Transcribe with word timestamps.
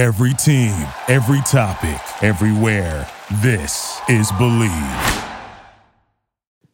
Every 0.00 0.32
team, 0.32 0.72
every 1.08 1.42
topic, 1.42 2.00
everywhere. 2.22 3.06
This 3.42 4.00
is 4.08 4.32
Believe. 4.32 5.26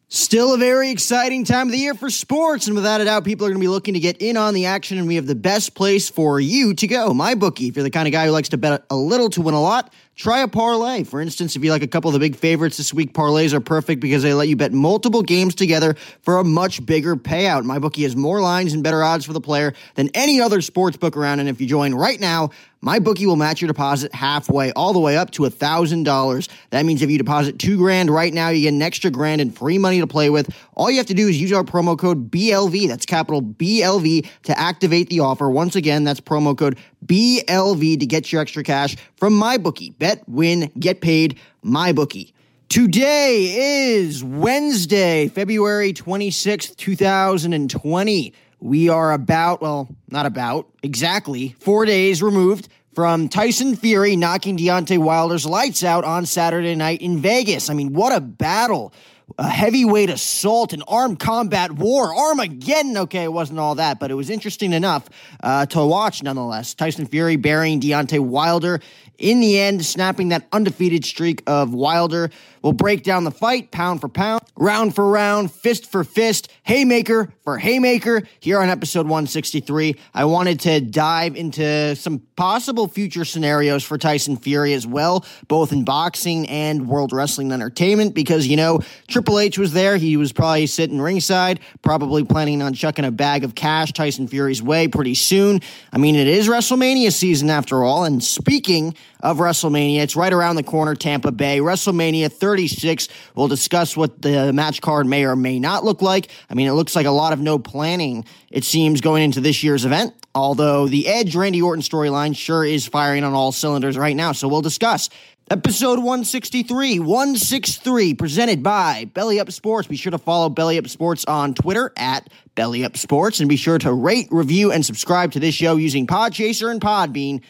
Still 0.07 0.53
a 0.53 0.57
very 0.57 0.91
exciting 0.91 1.43
time 1.43 1.67
of 1.67 1.73
the 1.73 1.77
year 1.77 1.93
for 1.93 2.09
sports, 2.09 2.67
and 2.67 2.75
without 2.77 3.01
a 3.01 3.03
doubt, 3.03 3.25
people 3.25 3.45
are 3.45 3.49
going 3.49 3.59
to 3.59 3.61
be 3.61 3.67
looking 3.67 3.95
to 3.95 3.99
get 3.99 4.21
in 4.21 4.37
on 4.37 4.53
the 4.53 4.67
action, 4.67 4.97
and 4.97 5.05
we 5.05 5.15
have 5.15 5.27
the 5.27 5.35
best 5.35 5.75
place 5.75 6.09
for 6.09 6.39
you 6.39 6.73
to 6.75 6.87
go. 6.87 7.13
My 7.13 7.35
bookie, 7.35 7.67
if 7.67 7.75
you're 7.75 7.83
the 7.83 7.89
kind 7.89 8.07
of 8.07 8.13
guy 8.13 8.27
who 8.27 8.31
likes 8.31 8.47
to 8.49 8.57
bet 8.57 8.85
a 8.89 8.95
little 8.95 9.29
to 9.31 9.41
win 9.41 9.53
a 9.53 9.61
lot, 9.61 9.91
try 10.15 10.39
a 10.39 10.47
parlay. 10.47 11.03
For 11.03 11.19
instance, 11.19 11.57
if 11.57 11.63
you 11.65 11.71
like 11.71 11.83
a 11.83 11.87
couple 11.87 12.07
of 12.07 12.13
the 12.13 12.19
big 12.19 12.37
favorites 12.37 12.77
this 12.77 12.93
week, 12.93 13.13
parlays 13.13 13.51
are 13.51 13.59
perfect 13.59 13.99
because 13.99 14.23
they 14.23 14.33
let 14.33 14.47
you 14.47 14.55
bet 14.55 14.71
multiple 14.71 15.21
games 15.21 15.53
together 15.53 15.95
for 16.21 16.37
a 16.37 16.43
much 16.45 16.85
bigger 16.85 17.17
payout. 17.17 17.65
My 17.65 17.77
bookie 17.77 18.03
has 18.03 18.15
more 18.15 18.39
lines 18.39 18.71
and 18.71 18.81
better 18.81 19.03
odds 19.03 19.25
for 19.25 19.33
the 19.33 19.41
player 19.41 19.73
than 19.95 20.09
any 20.13 20.39
other 20.39 20.61
sports 20.61 20.95
book 20.95 21.17
around, 21.17 21.41
and 21.41 21.49
if 21.49 21.59
you 21.59 21.67
join 21.67 21.93
right 21.93 22.21
now, 22.21 22.51
my 22.87 22.99
bookie 22.99 23.25
will 23.25 23.35
match 23.35 23.59
your 23.59 23.67
deposit 23.67 24.15
halfway, 24.15 24.71
all 24.71 24.93
the 24.93 24.99
way 24.99 25.17
up 25.17 25.29
to 25.31 25.43
$1,000. 25.43 26.49
That 26.69 26.85
means 26.85 27.01
if 27.01 27.11
you 27.11 27.17
deposit 27.17 27.59
two 27.59 27.75
grand 27.75 28.09
right 28.09 28.33
now, 28.33 28.47
you 28.47 28.61
get 28.61 28.73
an 28.73 28.81
extra 28.81 29.11
grand 29.11 29.41
and 29.41 29.53
free 29.53 29.77
money 29.77 29.99
to 29.99 30.07
play 30.07 30.29
with. 30.29 30.49
All 30.73 30.89
you 30.89 30.95
have 30.95 31.05
to 31.07 31.13
do 31.13 31.27
is 31.27 31.37
use 31.37 31.51
our 31.51 31.65
promo 31.65 31.99
code 31.99 32.31
BLV, 32.31 32.87
that's 32.87 33.05
capital 33.05 33.41
BLV, 33.41 34.25
to 34.43 34.57
activate 34.57 35.09
the 35.09 35.19
offer. 35.19 35.49
Once 35.49 35.75
again, 35.75 36.05
that's 36.05 36.21
promo 36.21 36.57
code 36.57 36.77
BLV 37.05 37.99
to 37.99 38.05
get 38.05 38.31
your 38.31 38.41
extra 38.41 38.63
cash 38.63 38.95
from 39.17 39.33
my 39.33 39.57
bookie. 39.57 39.89
Bet, 39.89 40.23
win, 40.29 40.71
get 40.79 41.01
paid, 41.01 41.37
my 41.63 41.91
bookie. 41.91 42.33
Today 42.69 43.95
is 43.97 44.23
Wednesday, 44.23 45.27
February 45.27 45.91
26th, 45.91 46.77
2020. 46.77 48.33
We 48.59 48.89
are 48.89 49.11
about, 49.11 49.61
well, 49.61 49.89
not 50.09 50.25
about, 50.25 50.69
exactly 50.81 51.55
four 51.59 51.85
days 51.85 52.23
removed 52.23 52.69
from 52.97 53.29
Tyson 53.29 53.75
Fury 53.75 54.15
knocking 54.15 54.57
Deontay 54.57 54.97
Wilder's 54.97 55.45
lights 55.45 55.83
out 55.83 56.03
on 56.03 56.25
Saturday 56.25 56.73
night 56.73 56.99
in 56.99 57.19
Vegas. 57.19 57.69
I 57.69 57.75
mean, 57.75 57.93
what 57.93 58.11
a 58.11 58.19
battle. 58.19 58.91
A 59.37 59.49
heavyweight 59.49 60.09
assault, 60.09 60.71
an 60.71 60.83
armed 60.87 61.19
combat 61.19 61.73
war, 61.73 62.15
Armageddon. 62.15 62.97
Okay, 62.97 63.23
it 63.23 63.33
wasn't 63.33 63.59
all 63.59 63.75
that, 63.75 63.99
but 63.99 64.09
it 64.09 64.13
was 64.13 64.29
interesting 64.29 64.71
enough 64.71 65.09
uh, 65.43 65.65
to 65.67 65.85
watch 65.85 66.23
nonetheless. 66.23 66.73
Tyson 66.73 67.05
Fury 67.05 67.35
burying 67.35 67.81
Deontay 67.81 68.19
Wilder 68.19 68.79
in 69.17 69.39
the 69.39 69.59
end, 69.59 69.85
snapping 69.85 70.29
that 70.29 70.47
undefeated 70.51 71.03
streak 71.03 71.43
of 71.47 71.73
Wilder. 71.73 72.29
We'll 72.61 72.73
break 72.73 73.03
down 73.03 73.23
the 73.23 73.31
fight 73.31 73.71
pound 73.71 74.01
for 74.01 74.09
pound, 74.09 74.41
round 74.55 74.93
for 74.95 75.09
round, 75.09 75.51
fist 75.51 75.89
for 75.89 76.03
fist, 76.03 76.51
haymaker 76.63 77.31
for 77.43 77.57
haymaker 77.57 78.23
here 78.39 78.59
on 78.59 78.69
episode 78.69 79.05
163. 79.05 79.95
I 80.13 80.25
wanted 80.25 80.59
to 80.61 80.81
dive 80.81 81.35
into 81.35 81.95
some 81.95 82.19
possible 82.35 82.87
future 82.87 83.25
scenarios 83.25 83.83
for 83.83 83.97
Tyson 83.97 84.37
Fury 84.37 84.73
as 84.73 84.85
well, 84.85 85.25
both 85.47 85.71
in 85.71 85.85
boxing 85.85 86.47
and 86.49 86.87
World 86.87 87.13
Wrestling 87.13 87.51
Entertainment, 87.51 88.13
because, 88.13 88.47
you 88.47 88.57
know, 88.57 88.81
Triple 89.17 89.39
H 89.39 89.57
was 89.57 89.73
there. 89.73 89.97
He 89.97 90.15
was 90.15 90.31
probably 90.31 90.67
sitting 90.67 91.01
ringside, 91.01 91.59
probably 91.81 92.23
planning 92.23 92.61
on 92.61 92.75
chucking 92.75 93.03
a 93.03 93.09
bag 93.09 93.43
of 93.43 93.55
cash 93.55 93.91
Tyson 93.91 94.27
Fury's 94.27 94.61
way 94.61 94.87
pretty 94.87 95.15
soon. 95.15 95.59
I 95.91 95.97
mean, 95.97 96.15
it 96.15 96.27
is 96.27 96.47
WrestleMania 96.47 97.11
season 97.11 97.49
after 97.49 97.83
all. 97.83 98.05
And 98.05 98.23
speaking 98.23 98.93
of 99.21 99.37
WrestleMania. 99.37 100.01
It's 100.01 100.15
right 100.15 100.31
around 100.31 100.55
the 100.57 100.63
corner, 100.63 100.95
Tampa 100.95 101.31
Bay. 101.31 101.59
WrestleMania 101.59 102.31
36. 102.31 103.07
We'll 103.35 103.47
discuss 103.47 103.97
what 103.97 104.21
the 104.21 104.53
match 104.53 104.81
card 104.81 105.07
may 105.07 105.25
or 105.25 105.35
may 105.35 105.59
not 105.59 105.83
look 105.83 106.01
like. 106.01 106.29
I 106.49 106.53
mean, 106.53 106.67
it 106.67 106.73
looks 106.73 106.95
like 106.95 107.05
a 107.05 107.11
lot 107.11 107.33
of 107.33 107.39
no 107.39 107.57
planning, 107.57 108.25
it 108.51 108.63
seems, 108.63 109.01
going 109.01 109.23
into 109.23 109.41
this 109.41 109.63
year's 109.63 109.85
event. 109.85 110.13
Although 110.35 110.87
the 110.87 111.07
Edge 111.07 111.35
Randy 111.35 111.61
Orton 111.61 111.81
storyline 111.81 112.37
sure 112.37 112.63
is 112.63 112.85
firing 112.85 113.23
on 113.23 113.33
all 113.33 113.51
cylinders 113.51 113.97
right 113.97 114.15
now. 114.15 114.33
So 114.33 114.47
we'll 114.47 114.61
discuss. 114.61 115.09
Episode 115.49 115.99
163, 115.99 116.99
163, 116.99 118.13
presented 118.15 118.61
by 118.61 119.05
Belly 119.13 119.39
Up 119.39 119.49
Sports. 119.49 119.87
Be 119.87 119.95
sure 119.95 120.11
to 120.11 120.17
follow 120.17 120.49
Belly 120.49 120.77
Up 120.77 120.89
Sports 120.89 121.23
on 121.23 121.53
Twitter 121.53 121.93
at 121.95 122.29
Belly 122.55 122.83
Up 122.83 122.97
Sports 122.97 123.39
and 123.39 123.47
be 123.47 123.55
sure 123.55 123.77
to 123.77 123.93
rate, 123.93 124.27
review, 124.29 124.73
and 124.73 124.85
subscribe 124.85 125.31
to 125.31 125.39
this 125.39 125.55
show 125.55 125.77
using 125.77 126.05
Podchaser 126.05 126.69
and 126.69 126.81
Podbean. 126.81 127.43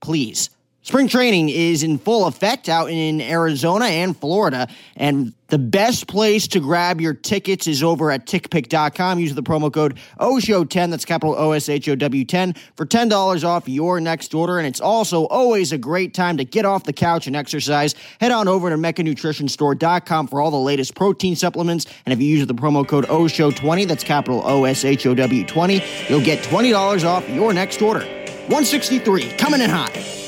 Please. 0.00 0.50
Spring 0.84 1.06
training 1.06 1.48
is 1.48 1.84
in 1.84 1.96
full 1.96 2.26
effect 2.26 2.68
out 2.68 2.90
in 2.90 3.20
Arizona 3.20 3.84
and 3.84 4.16
Florida, 4.16 4.66
and 4.96 5.32
the 5.46 5.58
best 5.58 6.08
place 6.08 6.48
to 6.48 6.58
grab 6.58 7.00
your 7.00 7.14
tickets 7.14 7.68
is 7.68 7.84
over 7.84 8.10
at 8.10 8.26
tickpick.com. 8.26 9.20
Use 9.20 9.32
the 9.32 9.44
promo 9.44 9.72
code 9.72 9.98
OSHOW10, 10.18 10.90
that's 10.90 11.04
capital 11.04 11.36
O 11.38 11.52
S 11.52 11.68
H 11.68 11.88
O 11.88 11.94
W 11.94 12.24
10, 12.24 12.54
for 12.74 12.84
$10 12.84 13.44
off 13.44 13.68
your 13.68 14.00
next 14.00 14.34
order. 14.34 14.58
And 14.58 14.66
it's 14.66 14.80
also 14.80 15.26
always 15.28 15.70
a 15.70 15.78
great 15.78 16.14
time 16.14 16.36
to 16.38 16.44
get 16.44 16.64
off 16.64 16.82
the 16.82 16.92
couch 16.92 17.28
and 17.28 17.36
exercise. 17.36 17.94
Head 18.20 18.32
on 18.32 18.48
over 18.48 18.68
to 18.68 18.76
MeccaNutritionStore.com 18.76 20.26
for 20.26 20.40
all 20.40 20.50
the 20.50 20.56
latest 20.56 20.96
protein 20.96 21.36
supplements. 21.36 21.86
And 22.06 22.12
if 22.12 22.20
you 22.20 22.26
use 22.26 22.44
the 22.44 22.54
promo 22.54 22.88
code 22.88 23.04
OSHOW20, 23.06 23.86
that's 23.86 24.02
capital 24.02 24.42
O 24.44 24.64
S 24.64 24.84
H 24.84 25.06
O 25.06 25.14
W 25.14 25.44
20, 25.44 25.82
you'll 26.08 26.24
get 26.24 26.42
$20 26.42 27.04
off 27.04 27.28
your 27.28 27.52
next 27.52 27.80
order. 27.82 28.00
163, 28.00 29.30
coming 29.36 29.60
in 29.60 29.70
hot. 29.70 30.21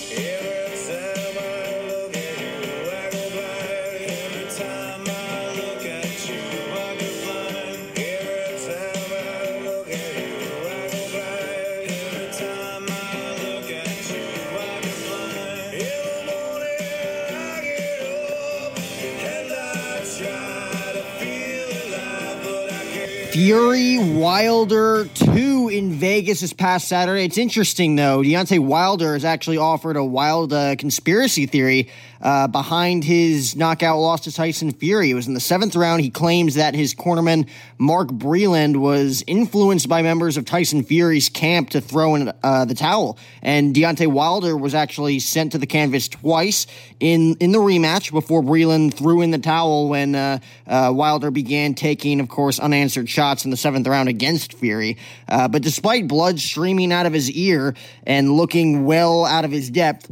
Fury 23.45 23.99
Wilder 23.99 25.05
2 25.05 25.69
in 25.69 25.93
Vegas 25.93 26.41
this 26.41 26.55
past 26.55 26.89
Saturday. 26.89 27.27
It's 27.27 27.37
interesting, 27.37 27.95
though. 27.95 28.23
Deontay 28.23 28.59
Wilder 28.59 29.13
has 29.13 29.23
actually 29.23 29.59
offered 29.59 29.99
a 29.99 30.03
wild 30.03 30.55
uh, 30.55 30.77
conspiracy 30.77 31.45
theory 31.45 31.91
uh, 32.25 32.49
behind 32.49 33.05
his 33.05 33.55
knockout 33.55 33.99
loss 33.99 34.23
to 34.23 34.33
Tyson 34.33 34.73
Fury. 34.73 35.11
It 35.11 35.15
was 35.15 35.29
in 35.29 35.35
the 35.35 35.41
seventh 35.41 35.77
round. 35.77 36.01
He 36.01 36.09
claims 36.09 36.55
that 36.55 36.75
his 36.75 36.95
cornerman, 36.95 37.49
Mark 37.77 38.09
Breland, 38.09 38.77
was 38.79 39.23
influenced 39.27 39.91
by 39.91 40.01
members 40.01 40.39
of 40.39 40.47
Tyson 40.47 40.83
Fury's 40.85 41.29
camp 41.29 41.71
to 41.71 41.83
throw 41.83 42.15
in 42.15 42.33
uh, 42.43 42.65
the 42.65 42.75
towel. 42.75 43.19
And 43.43 43.75
Deontay 43.75 44.07
Wilder 44.07 44.57
was 44.57 44.75
actually 44.75 45.19
sent 45.19 45.53
to 45.53 45.59
the 45.59 45.67
canvas 45.67 46.09
twice 46.09 46.67
in, 46.99 47.37
in 47.41 47.53
the 47.53 47.59
rematch 47.59 48.11
before 48.11 48.43
Breland 48.43 48.95
threw 48.95 49.21
in 49.21 49.31
the 49.31 49.39
towel 49.39 49.91
when 49.91 50.15
uh, 50.15 50.39
uh, 50.67 50.91
Wilder 50.95 51.31
began 51.31 51.75
taking, 51.75 52.21
of 52.21 52.31
course, 52.31 52.59
unanswered 52.59 53.09
shots 53.09 53.45
in 53.45 53.51
the 53.51 53.57
seventh 53.59 53.87
round 53.87 54.09
against 54.09 54.55
Fury. 54.55 54.97
Uh, 55.29 55.47
but 55.47 55.61
despite 55.61 56.09
blood 56.09 56.41
streaming 56.41 56.91
out 56.91 57.05
of 57.05 57.13
his 57.13 57.31
ear 57.33 57.75
and 58.07 58.33
looking 58.33 58.87
well 58.87 59.27
out 59.27 59.45
of 59.45 59.51
his 59.51 59.69
depth, 59.69 60.11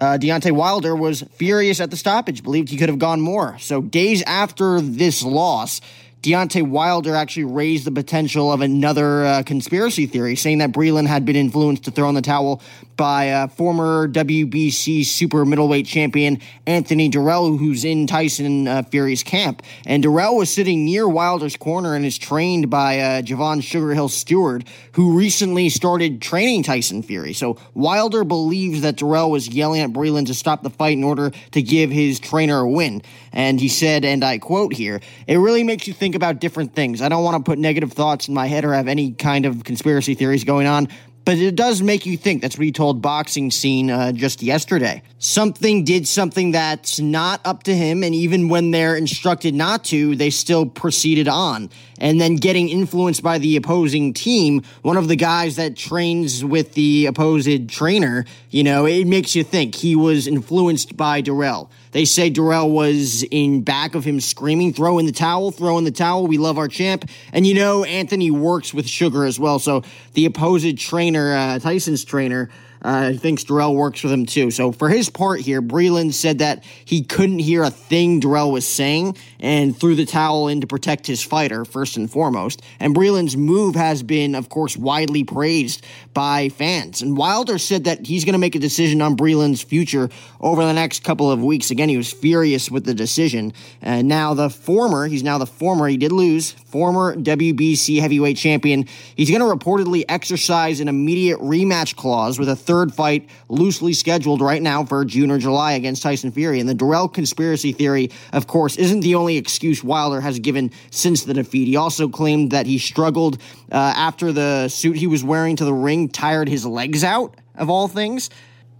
uh, 0.00 0.18
Deontay 0.18 0.52
Wilder 0.52 0.94
was 0.94 1.22
furious 1.34 1.80
at 1.80 1.90
the 1.90 1.96
stoppage, 1.96 2.42
believed 2.42 2.68
he 2.68 2.76
could 2.76 2.88
have 2.88 2.98
gone 2.98 3.20
more. 3.20 3.58
So, 3.58 3.80
days 3.80 4.22
after 4.22 4.80
this 4.80 5.22
loss, 5.22 5.80
Deontay 6.22 6.68
Wilder 6.68 7.14
actually 7.14 7.44
raised 7.44 7.84
the 7.84 7.92
potential 7.92 8.52
of 8.52 8.60
another 8.60 9.24
uh, 9.24 9.42
conspiracy 9.44 10.06
theory, 10.06 10.36
saying 10.36 10.58
that 10.58 10.72
Breland 10.72 11.06
had 11.06 11.24
been 11.24 11.36
influenced 11.36 11.84
to 11.84 11.90
throw 11.90 12.08
in 12.08 12.14
the 12.14 12.22
towel 12.22 12.60
by 12.96 13.30
uh, 13.30 13.46
former 13.48 14.08
WBC 14.08 15.04
super 15.04 15.44
middleweight 15.44 15.86
champion 15.86 16.40
Anthony 16.66 17.10
Dirrell, 17.10 17.58
who's 17.58 17.84
in 17.84 18.06
Tyson 18.06 18.66
uh, 18.66 18.82
Fury's 18.82 19.22
camp. 19.22 19.62
And 19.84 20.02
Dirrell 20.02 20.36
was 20.36 20.50
sitting 20.50 20.84
near 20.84 21.08
Wilder's 21.08 21.56
corner 21.56 21.94
and 21.94 22.04
is 22.04 22.18
trained 22.18 22.70
by 22.70 23.00
uh, 23.00 23.22
Javan 23.22 23.60
Sugarhill 23.60 24.10
Steward, 24.10 24.64
who 24.92 25.16
recently 25.16 25.68
started 25.68 26.22
training 26.22 26.62
Tyson 26.62 27.02
Fury. 27.02 27.32
So 27.32 27.58
Wilder 27.74 28.24
believes 28.24 28.82
that 28.82 28.96
Dirrell 28.96 29.30
was 29.30 29.48
yelling 29.48 29.80
at 29.80 29.90
Breland 29.90 30.26
to 30.26 30.34
stop 30.34 30.62
the 30.62 30.70
fight 30.70 30.96
in 30.96 31.04
order 31.04 31.30
to 31.52 31.62
give 31.62 31.90
his 31.90 32.18
trainer 32.18 32.60
a 32.60 32.68
win. 32.68 33.02
And 33.32 33.60
he 33.60 33.68
said, 33.68 34.04
and 34.04 34.24
I 34.24 34.38
quote 34.38 34.72
here, 34.72 35.00
it 35.26 35.36
really 35.36 35.62
makes 35.62 35.86
you 35.86 35.92
think 35.92 36.14
about 36.14 36.40
different 36.40 36.74
things. 36.74 37.02
I 37.02 37.08
don't 37.08 37.22
want 37.22 37.44
to 37.44 37.48
put 37.48 37.58
negative 37.58 37.92
thoughts 37.92 38.28
in 38.28 38.34
my 38.34 38.46
head 38.46 38.64
or 38.64 38.72
have 38.72 38.88
any 38.88 39.12
kind 39.12 39.44
of 39.44 39.64
conspiracy 39.64 40.14
theories 40.14 40.44
going 40.44 40.66
on, 40.66 40.88
but 41.26 41.38
it 41.38 41.56
does 41.56 41.82
make 41.82 42.06
you 42.06 42.16
think. 42.16 42.40
That's 42.40 42.56
what 42.56 42.64
he 42.64 42.70
told 42.70 43.02
Boxing 43.02 43.50
Scene 43.50 43.90
uh, 43.90 44.12
just 44.12 44.42
yesterday. 44.42 45.02
Something 45.18 45.82
did 45.82 46.06
something 46.06 46.52
that's 46.52 47.00
not 47.00 47.40
up 47.44 47.64
to 47.64 47.74
him, 47.74 48.04
and 48.04 48.14
even 48.14 48.48
when 48.48 48.70
they're 48.70 48.94
instructed 48.94 49.52
not 49.52 49.84
to, 49.86 50.14
they 50.14 50.30
still 50.30 50.66
proceeded 50.66 51.26
on. 51.26 51.68
And 51.98 52.20
then 52.20 52.36
getting 52.36 52.68
influenced 52.68 53.24
by 53.24 53.38
the 53.38 53.56
opposing 53.56 54.14
team, 54.14 54.62
one 54.82 54.96
of 54.96 55.08
the 55.08 55.16
guys 55.16 55.56
that 55.56 55.76
trains 55.76 56.44
with 56.44 56.74
the 56.74 57.06
opposed 57.06 57.68
trainer, 57.70 58.24
you 58.50 58.62
know, 58.62 58.86
it 58.86 59.06
makes 59.06 59.34
you 59.34 59.42
think 59.42 59.74
he 59.74 59.96
was 59.96 60.28
influenced 60.28 60.96
by 60.96 61.22
Dirrell. 61.22 61.70
They 61.96 62.04
say 62.04 62.30
Dirrell 62.30 62.68
was 62.68 63.22
in 63.22 63.62
back 63.62 63.94
of 63.94 64.04
him 64.04 64.20
screaming, 64.20 64.74
throw 64.74 64.98
in 64.98 65.06
the 65.06 65.12
towel, 65.12 65.50
throw 65.50 65.78
in 65.78 65.84
the 65.84 65.90
towel. 65.90 66.26
We 66.26 66.36
love 66.36 66.58
our 66.58 66.68
champ. 66.68 67.08
And 67.32 67.46
you 67.46 67.54
know, 67.54 67.84
Anthony 67.84 68.30
works 68.30 68.74
with 68.74 68.86
Sugar 68.86 69.24
as 69.24 69.40
well. 69.40 69.58
So 69.58 69.82
the 70.12 70.26
opposed 70.26 70.76
trainer, 70.76 71.34
uh, 71.34 71.58
Tyson's 71.58 72.04
trainer, 72.04 72.50
uh, 72.86 73.12
thinks 73.14 73.42
Dirrell 73.42 73.74
works 73.74 74.04
with 74.04 74.12
him 74.12 74.26
too. 74.26 74.52
So 74.52 74.70
for 74.70 74.88
his 74.88 75.10
part 75.10 75.40
here, 75.40 75.60
Breland 75.60 76.12
said 76.12 76.38
that 76.38 76.62
he 76.84 77.02
couldn't 77.02 77.40
hear 77.40 77.64
a 77.64 77.70
thing 77.70 78.20
Dirrell 78.20 78.52
was 78.52 78.64
saying 78.64 79.16
and 79.40 79.76
threw 79.76 79.96
the 79.96 80.06
towel 80.06 80.46
in 80.46 80.60
to 80.60 80.68
protect 80.68 81.04
his 81.04 81.20
fighter, 81.20 81.64
first 81.64 81.96
and 81.96 82.08
foremost. 82.08 82.62
And 82.78 82.94
Breland's 82.94 83.36
move 83.36 83.74
has 83.74 84.04
been, 84.04 84.36
of 84.36 84.48
course, 84.48 84.76
widely 84.76 85.24
praised 85.24 85.84
by 86.14 86.48
fans. 86.50 87.02
And 87.02 87.16
Wilder 87.16 87.58
said 87.58 87.84
that 87.84 88.06
he's 88.06 88.24
going 88.24 88.34
to 88.34 88.38
make 88.38 88.54
a 88.54 88.60
decision 88.60 89.02
on 89.02 89.16
Breland's 89.16 89.62
future 89.62 90.08
over 90.40 90.64
the 90.64 90.72
next 90.72 91.02
couple 91.02 91.28
of 91.28 91.42
weeks. 91.42 91.72
Again, 91.72 91.88
he 91.88 91.96
was 91.96 92.12
furious 92.12 92.70
with 92.70 92.84
the 92.84 92.94
decision. 92.94 93.52
And 93.82 94.06
now 94.06 94.34
the 94.34 94.48
former, 94.48 95.08
he's 95.08 95.24
now 95.24 95.38
the 95.38 95.46
former, 95.46 95.88
he 95.88 95.96
did 95.96 96.12
lose, 96.12 96.52
former 96.52 97.16
WBC 97.16 98.00
heavyweight 98.00 98.36
champion. 98.36 98.86
He's 99.16 99.30
going 99.30 99.40
to 99.40 99.46
reportedly 99.46 100.04
exercise 100.08 100.78
an 100.78 100.86
immediate 100.86 101.40
rematch 101.40 101.96
clause 101.96 102.38
with 102.38 102.48
a 102.48 102.54
third 102.54 102.75
fight 102.84 103.28
loosely 103.48 103.92
scheduled 103.92 104.40
right 104.40 104.60
now 104.60 104.84
for 104.84 105.04
June 105.04 105.30
or 105.30 105.38
July 105.38 105.72
against 105.72 106.02
Tyson 106.02 106.32
Fury. 106.32 106.60
And 106.60 106.68
the 106.68 106.74
Dirrell 106.74 107.12
conspiracy 107.12 107.72
theory, 107.72 108.10
of 108.32 108.46
course, 108.46 108.76
isn't 108.76 109.00
the 109.00 109.14
only 109.14 109.36
excuse 109.36 109.82
Wilder 109.82 110.20
has 110.20 110.38
given 110.38 110.70
since 110.90 111.24
the 111.24 111.34
defeat. 111.34 111.66
He 111.66 111.76
also 111.76 112.08
claimed 112.08 112.50
that 112.50 112.66
he 112.66 112.78
struggled 112.78 113.40
uh, 113.72 113.76
after 113.96 114.32
the 114.32 114.68
suit 114.68 114.96
he 114.96 115.06
was 115.06 115.24
wearing 115.24 115.56
to 115.56 115.64
the 115.64 115.72
ring 115.72 116.08
tired 116.08 116.48
his 116.48 116.66
legs 116.66 117.02
out, 117.04 117.34
of 117.54 117.70
all 117.70 117.88
things. 117.88 118.28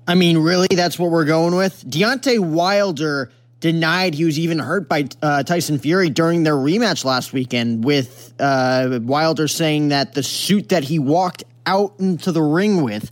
I 0.06 0.14
mean, 0.14 0.38
really, 0.38 0.68
that's 0.70 0.98
what 0.98 1.10
we're 1.10 1.24
going 1.24 1.56
with? 1.56 1.84
Deontay 1.88 2.38
Wilder 2.38 3.32
denied 3.60 4.14
he 4.14 4.24
was 4.24 4.38
even 4.38 4.58
hurt 4.58 4.88
by 4.88 5.08
uh, 5.22 5.42
Tyson 5.42 5.78
Fury 5.78 6.10
during 6.10 6.42
their 6.42 6.54
rematch 6.54 7.04
last 7.04 7.32
weekend, 7.32 7.84
with 7.84 8.34
uh, 8.38 9.00
Wilder 9.02 9.48
saying 9.48 9.88
that 9.88 10.14
the 10.14 10.22
suit 10.22 10.68
that 10.68 10.84
he 10.84 10.98
walked 10.98 11.44
out 11.64 11.94
into 11.98 12.30
the 12.32 12.42
ring 12.42 12.82
with 12.82 13.10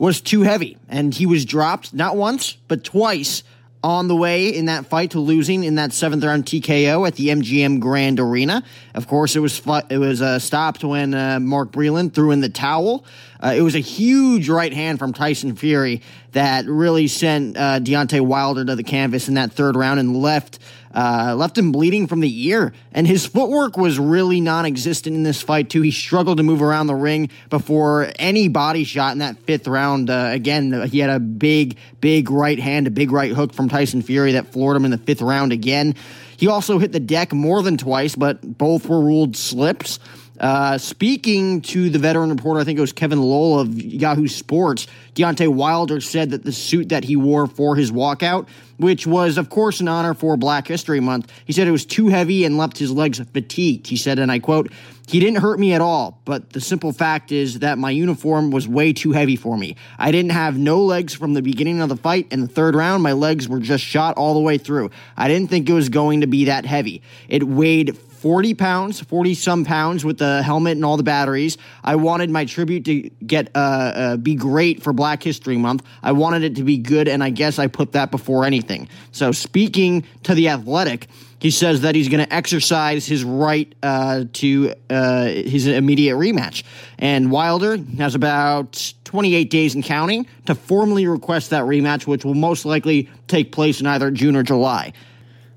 was 0.00 0.22
too 0.22 0.40
heavy, 0.40 0.78
and 0.88 1.12
he 1.12 1.26
was 1.26 1.44
dropped 1.44 1.92
not 1.92 2.16
once 2.16 2.56
but 2.68 2.82
twice 2.82 3.42
on 3.82 4.08
the 4.08 4.16
way 4.16 4.48
in 4.48 4.64
that 4.66 4.86
fight 4.86 5.10
to 5.10 5.20
losing 5.20 5.62
in 5.62 5.74
that 5.74 5.92
seventh 5.92 6.24
round 6.24 6.44
TKO 6.46 7.06
at 7.06 7.14
the 7.16 7.28
MGM 7.28 7.80
Grand 7.80 8.18
Arena. 8.18 8.62
Of 8.94 9.06
course, 9.06 9.36
it 9.36 9.40
was 9.40 9.60
it 9.90 9.98
was 9.98 10.22
uh, 10.22 10.38
stopped 10.38 10.82
when 10.84 11.12
uh, 11.12 11.38
Mark 11.38 11.70
Breland 11.70 12.14
threw 12.14 12.30
in 12.30 12.40
the 12.40 12.48
towel. 12.48 13.04
Uh, 13.42 13.54
it 13.56 13.60
was 13.60 13.74
a 13.74 13.80
huge 13.80 14.48
right 14.48 14.72
hand 14.72 14.98
from 14.98 15.12
Tyson 15.12 15.54
Fury 15.54 16.00
that 16.32 16.64
really 16.66 17.06
sent 17.06 17.58
uh, 17.58 17.78
Deontay 17.80 18.22
Wilder 18.22 18.64
to 18.64 18.76
the 18.76 18.82
canvas 18.82 19.28
in 19.28 19.34
that 19.34 19.52
third 19.52 19.76
round 19.76 20.00
and 20.00 20.16
left 20.16 20.58
uh, 20.94 21.34
left 21.36 21.56
him 21.56 21.72
bleeding 21.72 22.06
from 22.06 22.20
the 22.20 22.46
ear. 22.48 22.72
And 22.92 23.06
his 23.06 23.26
footwork 23.26 23.76
was 23.76 23.98
really 23.98 24.40
non 24.40 24.66
existent 24.66 25.16
in 25.16 25.22
this 25.22 25.40
fight, 25.40 25.70
too. 25.70 25.82
He 25.82 25.90
struggled 25.90 26.38
to 26.38 26.42
move 26.42 26.62
around 26.62 26.86
the 26.86 26.94
ring 26.94 27.30
before 27.48 28.12
any 28.18 28.48
body 28.48 28.84
shot 28.84 29.12
in 29.12 29.18
that 29.18 29.38
fifth 29.38 29.68
round. 29.68 30.10
Uh, 30.10 30.30
again, 30.32 30.88
he 30.88 30.98
had 30.98 31.10
a 31.10 31.20
big, 31.20 31.76
big 32.00 32.30
right 32.30 32.58
hand, 32.58 32.86
a 32.86 32.90
big 32.90 33.12
right 33.12 33.32
hook 33.32 33.52
from 33.52 33.68
Tyson 33.68 34.02
Fury 34.02 34.32
that 34.32 34.52
floored 34.52 34.76
him 34.76 34.84
in 34.84 34.90
the 34.90 34.98
fifth 34.98 35.22
round 35.22 35.52
again. 35.52 35.94
He 36.36 36.48
also 36.48 36.78
hit 36.78 36.92
the 36.92 37.00
deck 37.00 37.34
more 37.34 37.62
than 37.62 37.76
twice, 37.76 38.16
but 38.16 38.40
both 38.40 38.88
were 38.88 39.00
ruled 39.00 39.36
slips. 39.36 39.98
Uh, 40.40 40.78
speaking 40.78 41.60
to 41.60 41.90
the 41.90 41.98
veteran 41.98 42.30
reporter, 42.30 42.60
I 42.60 42.64
think 42.64 42.78
it 42.78 42.80
was 42.80 42.94
Kevin 42.94 43.20
Lowell 43.20 43.60
of 43.60 43.74
Yahoo 43.74 44.26
Sports, 44.26 44.86
Deontay 45.14 45.48
Wilder 45.48 46.00
said 46.00 46.30
that 46.30 46.44
the 46.44 46.52
suit 46.52 46.88
that 46.88 47.04
he 47.04 47.14
wore 47.14 47.46
for 47.46 47.76
his 47.76 47.92
walkout, 47.92 48.48
which 48.78 49.06
was, 49.06 49.36
of 49.36 49.50
course, 49.50 49.80
an 49.80 49.88
honor 49.88 50.14
for 50.14 50.38
Black 50.38 50.66
History 50.66 50.98
Month, 50.98 51.30
he 51.44 51.52
said 51.52 51.68
it 51.68 51.72
was 51.72 51.84
too 51.84 52.08
heavy 52.08 52.46
and 52.46 52.56
left 52.56 52.78
his 52.78 52.90
legs 52.90 53.20
fatigued. 53.20 53.86
He 53.86 53.96
said, 53.96 54.18
and 54.18 54.32
I 54.32 54.38
quote, 54.38 54.72
he 55.06 55.20
didn't 55.20 55.42
hurt 55.42 55.58
me 55.58 55.74
at 55.74 55.82
all, 55.82 56.20
but 56.24 56.50
the 56.54 56.60
simple 56.60 56.92
fact 56.92 57.32
is 57.32 57.58
that 57.58 57.76
my 57.76 57.90
uniform 57.90 58.50
was 58.50 58.66
way 58.66 58.94
too 58.94 59.12
heavy 59.12 59.36
for 59.36 59.58
me. 59.58 59.76
I 59.98 60.10
didn't 60.12 60.30
have 60.30 60.56
no 60.56 60.82
legs 60.82 61.12
from 61.12 61.34
the 61.34 61.42
beginning 61.42 61.82
of 61.82 61.90
the 61.90 61.96
fight. 61.96 62.28
In 62.30 62.40
the 62.40 62.48
third 62.48 62.74
round, 62.74 63.02
my 63.02 63.12
legs 63.12 63.48
were 63.48 63.58
just 63.58 63.84
shot 63.84 64.16
all 64.16 64.32
the 64.32 64.40
way 64.40 64.56
through. 64.56 64.90
I 65.16 65.28
didn't 65.28 65.50
think 65.50 65.68
it 65.68 65.74
was 65.74 65.88
going 65.88 66.22
to 66.22 66.26
be 66.26 66.46
that 66.46 66.64
heavy. 66.64 67.02
It 67.28 67.42
weighed 67.42 67.98
40 68.20 68.52
pounds, 68.52 69.00
40 69.00 69.32
some 69.32 69.64
pounds 69.64 70.04
with 70.04 70.18
the 70.18 70.42
helmet 70.42 70.76
and 70.76 70.84
all 70.84 70.98
the 70.98 71.02
batteries. 71.02 71.56
I 71.82 71.96
wanted 71.96 72.28
my 72.28 72.44
tribute 72.44 72.84
to 72.84 73.08
get 73.26 73.50
uh, 73.54 73.58
uh, 73.58 74.16
be 74.18 74.34
great 74.34 74.82
for 74.82 74.92
Black 74.92 75.22
History 75.22 75.56
Month. 75.56 75.84
I 76.02 76.12
wanted 76.12 76.42
it 76.42 76.56
to 76.56 76.62
be 76.62 76.76
good, 76.76 77.08
and 77.08 77.24
I 77.24 77.30
guess 77.30 77.58
I 77.58 77.66
put 77.66 77.92
that 77.92 78.10
before 78.10 78.44
anything. 78.44 78.90
So, 79.10 79.32
speaking 79.32 80.04
to 80.24 80.34
the 80.34 80.50
athletic, 80.50 81.06
he 81.38 81.50
says 81.50 81.80
that 81.80 81.94
he's 81.94 82.10
going 82.10 82.22
to 82.22 82.30
exercise 82.30 83.06
his 83.06 83.24
right 83.24 83.74
uh, 83.82 84.24
to 84.34 84.74
uh, 84.90 85.24
his 85.24 85.66
immediate 85.66 86.16
rematch. 86.16 86.62
And 86.98 87.32
Wilder 87.32 87.78
has 87.96 88.14
about 88.14 88.92
28 89.04 89.48
days 89.48 89.74
in 89.74 89.82
counting 89.82 90.26
to 90.44 90.54
formally 90.54 91.06
request 91.06 91.48
that 91.50 91.64
rematch, 91.64 92.06
which 92.06 92.26
will 92.26 92.34
most 92.34 92.66
likely 92.66 93.08
take 93.28 93.50
place 93.50 93.80
in 93.80 93.86
either 93.86 94.10
June 94.10 94.36
or 94.36 94.42
July. 94.42 94.92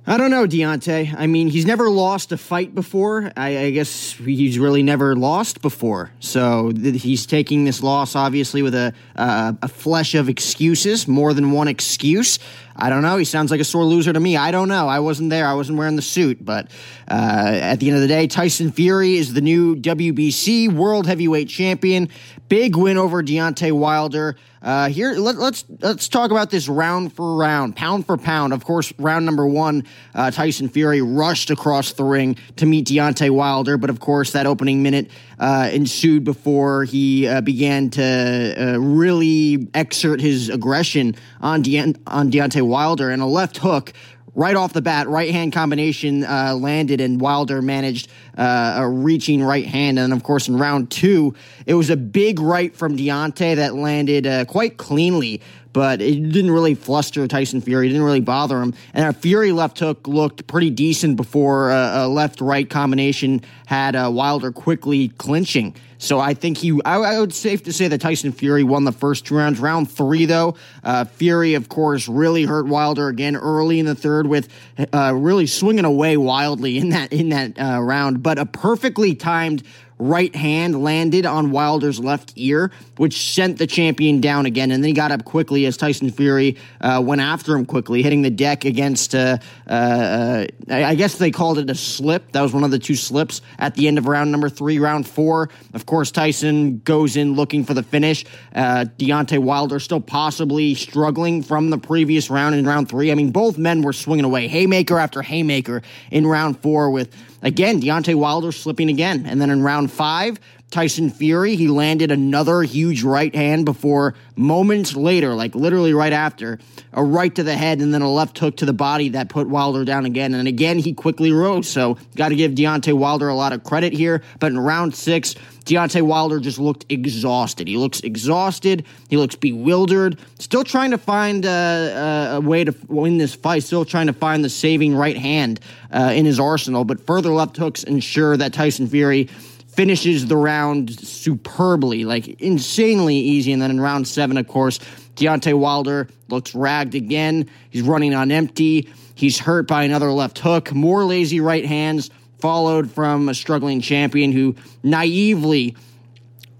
I 0.05 0.17
don't 0.17 0.31
know, 0.31 0.45
Deontay. 0.45 1.15
I 1.17 1.27
mean, 1.27 1.47
he's 1.47 1.65
never 1.65 1.89
lost 1.89 2.33
a 2.33 2.37
fight 2.37 2.75
before. 2.75 3.31
I, 3.37 3.57
I 3.57 3.69
guess 3.71 4.11
he's 4.11 4.59
really 4.59 4.83
never 4.83 5.15
lost 5.15 5.61
before. 5.61 6.11
So 6.19 6.73
th- 6.73 7.01
he's 7.01 7.25
taking 7.25 7.63
this 7.63 7.81
loss, 7.81 8.13
obviously, 8.13 8.61
with 8.61 8.75
a, 8.75 8.93
uh, 9.15 9.53
a 9.61 9.69
flesh 9.69 10.13
of 10.13 10.27
excuses, 10.27 11.07
more 11.07 11.33
than 11.33 11.51
one 11.51 11.69
excuse. 11.69 12.37
I 12.75 12.89
don't 12.89 13.01
know. 13.01 13.17
He 13.17 13.25
sounds 13.25 13.51
like 13.51 13.59
a 13.59 13.65
sore 13.65 13.85
loser 13.85 14.13
to 14.13 14.19
me. 14.19 14.35
I 14.35 14.51
don't 14.51 14.67
know. 14.67 14.87
I 14.87 14.99
wasn't 14.99 15.29
there. 15.29 15.45
I 15.45 15.53
wasn't 15.53 15.77
wearing 15.77 15.95
the 15.95 16.01
suit. 16.01 16.43
But 16.43 16.67
uh, 17.09 17.59
at 17.61 17.79
the 17.79 17.87
end 17.87 17.95
of 17.95 18.01
the 18.01 18.07
day, 18.07 18.27
Tyson 18.27 18.71
Fury 18.71 19.15
is 19.15 19.33
the 19.33 19.41
new 19.41 19.75
WBC 19.75 20.73
World 20.73 21.07
Heavyweight 21.07 21.49
Champion. 21.49 22.09
Big 22.49 22.75
win 22.75 22.97
over 22.97 23.23
Deontay 23.23 23.71
Wilder. 23.71 24.35
Uh, 24.63 24.87
here, 24.87 25.13
let, 25.13 25.35
us 25.35 25.41
let's, 25.41 25.65
let's 25.81 26.07
talk 26.07 26.31
about 26.31 26.49
this 26.49 26.69
round 26.69 27.11
for 27.13 27.35
round, 27.35 27.75
pound 27.75 28.05
for 28.05 28.15
pound. 28.15 28.53
Of 28.53 28.63
course, 28.63 28.93
round 28.97 29.25
number 29.25 29.45
one, 29.45 29.83
uh, 30.15 30.31
Tyson 30.31 30.69
Fury 30.69 31.01
rushed 31.01 31.49
across 31.49 31.91
the 31.93 32.05
ring 32.05 32.37
to 32.55 32.65
meet 32.65 32.87
Deontay 32.87 33.29
Wilder, 33.29 33.77
but 33.77 33.89
of 33.89 33.99
course, 33.99 34.31
that 34.31 34.45
opening 34.45 34.81
minute 34.81 35.11
uh, 35.39 35.69
ensued 35.71 36.23
before 36.23 36.83
he 36.83 37.27
uh, 37.27 37.41
began 37.41 37.89
to 37.91 38.55
uh, 38.57 38.79
really 38.79 39.67
exert 39.73 40.21
his 40.21 40.49
aggression 40.49 41.15
on 41.41 41.61
De- 41.61 41.95
on 42.07 42.31
Deontay 42.31 42.61
Wilder 42.61 43.09
and 43.09 43.21
a 43.21 43.25
left 43.25 43.57
hook 43.57 43.93
right 44.35 44.55
off 44.55 44.73
the 44.73 44.81
bat, 44.81 45.07
right 45.07 45.31
hand 45.31 45.53
combination 45.53 46.23
uh, 46.23 46.55
landed, 46.55 46.99
and 47.01 47.21
Wilder 47.21 47.61
managed 47.61 48.09
uh, 48.37 48.75
a 48.77 48.89
reaching 48.89 49.43
right 49.43 49.65
hand. 49.65 49.99
And 49.99 50.11
of 50.11 50.23
course, 50.23 50.47
in 50.47 50.57
round 50.57 50.89
two, 50.89 51.35
it 51.65 51.75
was 51.75 51.89
a 51.89 51.97
big 51.97 52.39
right 52.39 52.75
from 52.75 52.97
Deontay 52.97 53.57
that 53.57 53.75
landed 53.75 54.25
uh, 54.25 54.45
quite 54.45 54.77
cleanly. 54.77 55.41
But 55.73 56.01
it 56.01 56.31
didn't 56.31 56.51
really 56.51 56.75
fluster 56.75 57.27
Tyson 57.27 57.61
Fury. 57.61 57.87
It 57.87 57.89
didn't 57.89 58.05
really 58.05 58.21
bother 58.21 58.61
him. 58.61 58.73
And 58.93 59.05
our 59.05 59.13
Fury 59.13 59.51
left 59.51 59.79
hook 59.79 60.07
looked 60.07 60.47
pretty 60.47 60.69
decent 60.69 61.17
before 61.17 61.71
uh, 61.71 62.05
a 62.05 62.07
left 62.07 62.41
right 62.41 62.69
combination 62.69 63.41
had 63.65 63.95
uh, 63.95 64.09
Wilder 64.13 64.51
quickly 64.51 65.09
clinching. 65.09 65.75
So 66.03 66.19
I 66.19 66.33
think 66.33 66.57
he, 66.57 66.77
I, 66.83 66.97
I, 66.97 67.19
would 67.19 67.33
safe 67.33 67.63
to 67.63 67.71
say 67.71 67.87
that 67.87 68.01
Tyson 68.01 68.33
Fury 68.33 68.61
won 68.61 68.83
the 68.83 68.91
first 68.91 69.25
two 69.25 69.37
rounds. 69.37 69.57
Round 69.61 69.89
three, 69.89 70.25
though, 70.25 70.55
uh, 70.83 71.05
Fury, 71.05 71.53
of 71.53 71.69
course, 71.69 72.09
really 72.09 72.43
hurt 72.43 72.67
Wilder 72.67 73.07
again 73.07 73.37
early 73.37 73.79
in 73.79 73.85
the 73.85 73.95
third 73.95 74.27
with 74.27 74.49
uh, 74.93 75.13
really 75.15 75.47
swinging 75.47 75.85
away 75.85 76.17
wildly 76.17 76.77
in 76.77 76.89
that 76.89 77.13
in 77.13 77.29
that 77.29 77.57
uh, 77.57 77.81
round. 77.81 78.21
But 78.21 78.37
a 78.37 78.45
perfectly 78.45 79.15
timed 79.15 79.63
right 79.99 80.35
hand 80.35 80.83
landed 80.83 81.25
on 81.25 81.51
Wilder's 81.51 81.99
left 81.99 82.33
ear, 82.35 82.71
which 82.97 83.33
sent 83.33 83.57
the 83.57 83.67
champion 83.67 84.21
down 84.21 84.45
again. 84.45 84.71
And 84.71 84.83
then 84.83 84.89
he 84.89 84.93
got 84.93 85.11
up 85.11 85.25
quickly 85.25 85.65
as 85.65 85.77
Tyson 85.77 86.09
Fury 86.09 86.57
uh, 86.81 87.01
went 87.03 87.21
after 87.21 87.55
him 87.55 87.65
quickly, 87.65 88.01
hitting 88.01 88.21
the 88.21 88.29
deck 88.29 88.65
against, 88.65 89.15
uh, 89.15 89.37
uh, 89.67 90.45
I 90.69 90.95
guess 90.95 91.17
they 91.17 91.31
called 91.31 91.57
it 91.57 91.69
a 91.69 91.75
slip. 91.75 92.31
That 92.31 92.41
was 92.41 92.53
one 92.53 92.63
of 92.63 92.71
the 92.71 92.79
two 92.79 92.95
slips 92.95 93.41
at 93.59 93.75
the 93.75 93.87
end 93.87 93.97
of 93.97 94.07
round 94.07 94.31
number 94.31 94.49
three. 94.49 94.79
Round 94.79 95.07
four, 95.07 95.49
of 95.73 95.85
course, 95.85 96.11
Tyson 96.11 96.79
goes 96.79 97.15
in 97.15 97.33
looking 97.33 97.63
for 97.63 97.73
the 97.73 97.83
finish. 97.83 98.25
Uh, 98.55 98.85
Deontay 98.97 99.39
Wilder 99.39 99.79
still 99.79 100.01
possibly 100.01 100.75
struggling 100.75 101.41
from 101.43 101.69
the 101.69 101.77
previous 101.77 102.29
round 102.29 102.55
in 102.55 102.65
round 102.65 102.89
three. 102.89 103.11
I 103.11 103.15
mean, 103.15 103.31
both 103.31 103.57
men 103.57 103.81
were 103.81 103.93
swinging 103.93 104.25
away, 104.25 104.47
haymaker 104.47 104.97
after 104.97 105.21
haymaker 105.21 105.81
in 106.11 106.25
round 106.25 106.59
four 106.61 106.91
with 106.91 107.15
Again, 107.43 107.81
Deontay 107.81 108.15
Wilder 108.15 108.51
slipping 108.51 108.89
again. 108.89 109.25
And 109.27 109.39
then 109.39 109.49
in 109.49 109.61
round 109.61 109.91
five, 109.91 110.39
Tyson 110.73 111.11
Fury, 111.11 111.55
he 111.55 111.67
landed 111.67 112.09
another 112.09 112.63
huge 112.63 113.03
right 113.03 113.33
hand 113.33 113.63
before 113.63 114.15
moments 114.35 114.95
later, 114.95 115.35
like 115.35 115.53
literally 115.53 115.93
right 115.93 116.11
after, 116.11 116.57
a 116.91 117.03
right 117.03 117.33
to 117.35 117.43
the 117.43 117.55
head 117.55 117.79
and 117.79 117.93
then 117.93 118.01
a 118.01 118.11
left 118.11 118.39
hook 118.39 118.57
to 118.57 118.65
the 118.65 118.73
body 118.73 119.09
that 119.09 119.29
put 119.29 119.47
Wilder 119.47 119.85
down 119.85 120.07
again. 120.07 120.33
And 120.33 120.47
again, 120.47 120.79
he 120.79 120.93
quickly 120.93 121.31
rose. 121.31 121.69
So, 121.69 121.99
got 122.15 122.29
to 122.29 122.35
give 122.35 122.53
Deontay 122.53 122.93
Wilder 122.93 123.29
a 123.29 123.35
lot 123.35 123.53
of 123.53 123.63
credit 123.63 123.93
here. 123.93 124.23
But 124.39 124.51
in 124.51 124.59
round 124.59 124.95
six, 124.95 125.35
Deontay 125.65 126.01
Wilder 126.01 126.39
just 126.39 126.57
looked 126.57 126.87
exhausted. 126.89 127.67
He 127.67 127.77
looks 127.77 127.99
exhausted. 127.99 128.83
He 129.09 129.17
looks 129.17 129.35
bewildered. 129.35 130.17
Still 130.39 130.63
trying 130.63 130.89
to 130.89 130.97
find 130.97 131.45
uh, 131.45 132.31
a 132.33 132.41
way 132.41 132.63
to 132.63 132.75
win 132.87 133.19
this 133.19 133.35
fight. 133.35 133.61
Still 133.61 133.85
trying 133.85 134.07
to 134.07 134.13
find 134.13 134.43
the 134.43 134.49
saving 134.49 134.95
right 134.95 135.17
hand 135.17 135.59
uh, 135.91 136.13
in 136.15 136.25
his 136.25 136.39
arsenal. 136.39 136.83
But 136.83 137.05
further 137.05 137.29
left 137.29 137.57
hooks 137.57 137.83
ensure 137.83 138.35
that 138.37 138.53
Tyson 138.53 138.87
Fury 138.87 139.29
finishes 139.75 140.27
the 140.27 140.37
round 140.37 140.91
superbly, 140.99 142.05
like 142.05 142.41
insanely 142.41 143.15
easy. 143.15 143.51
And 143.51 143.61
then 143.61 143.71
in 143.71 143.81
round 143.81 144.07
seven, 144.07 144.37
of 144.37 144.47
course, 144.47 144.79
Deontay 145.15 145.57
Wilder 145.57 146.07
looks 146.27 146.55
ragged 146.55 146.95
again. 146.95 147.49
He's 147.69 147.81
running 147.81 148.13
on 148.13 148.31
empty. 148.31 148.89
He's 149.15 149.39
hurt 149.39 149.67
by 149.67 149.83
another 149.83 150.11
left 150.11 150.39
hook, 150.39 150.73
more 150.73 151.03
lazy 151.05 151.39
right 151.39 151.65
hands, 151.65 152.09
followed 152.39 152.91
from 152.91 153.29
a 153.29 153.33
struggling 153.33 153.81
champion 153.81 154.31
who 154.31 154.55
naively 154.83 155.75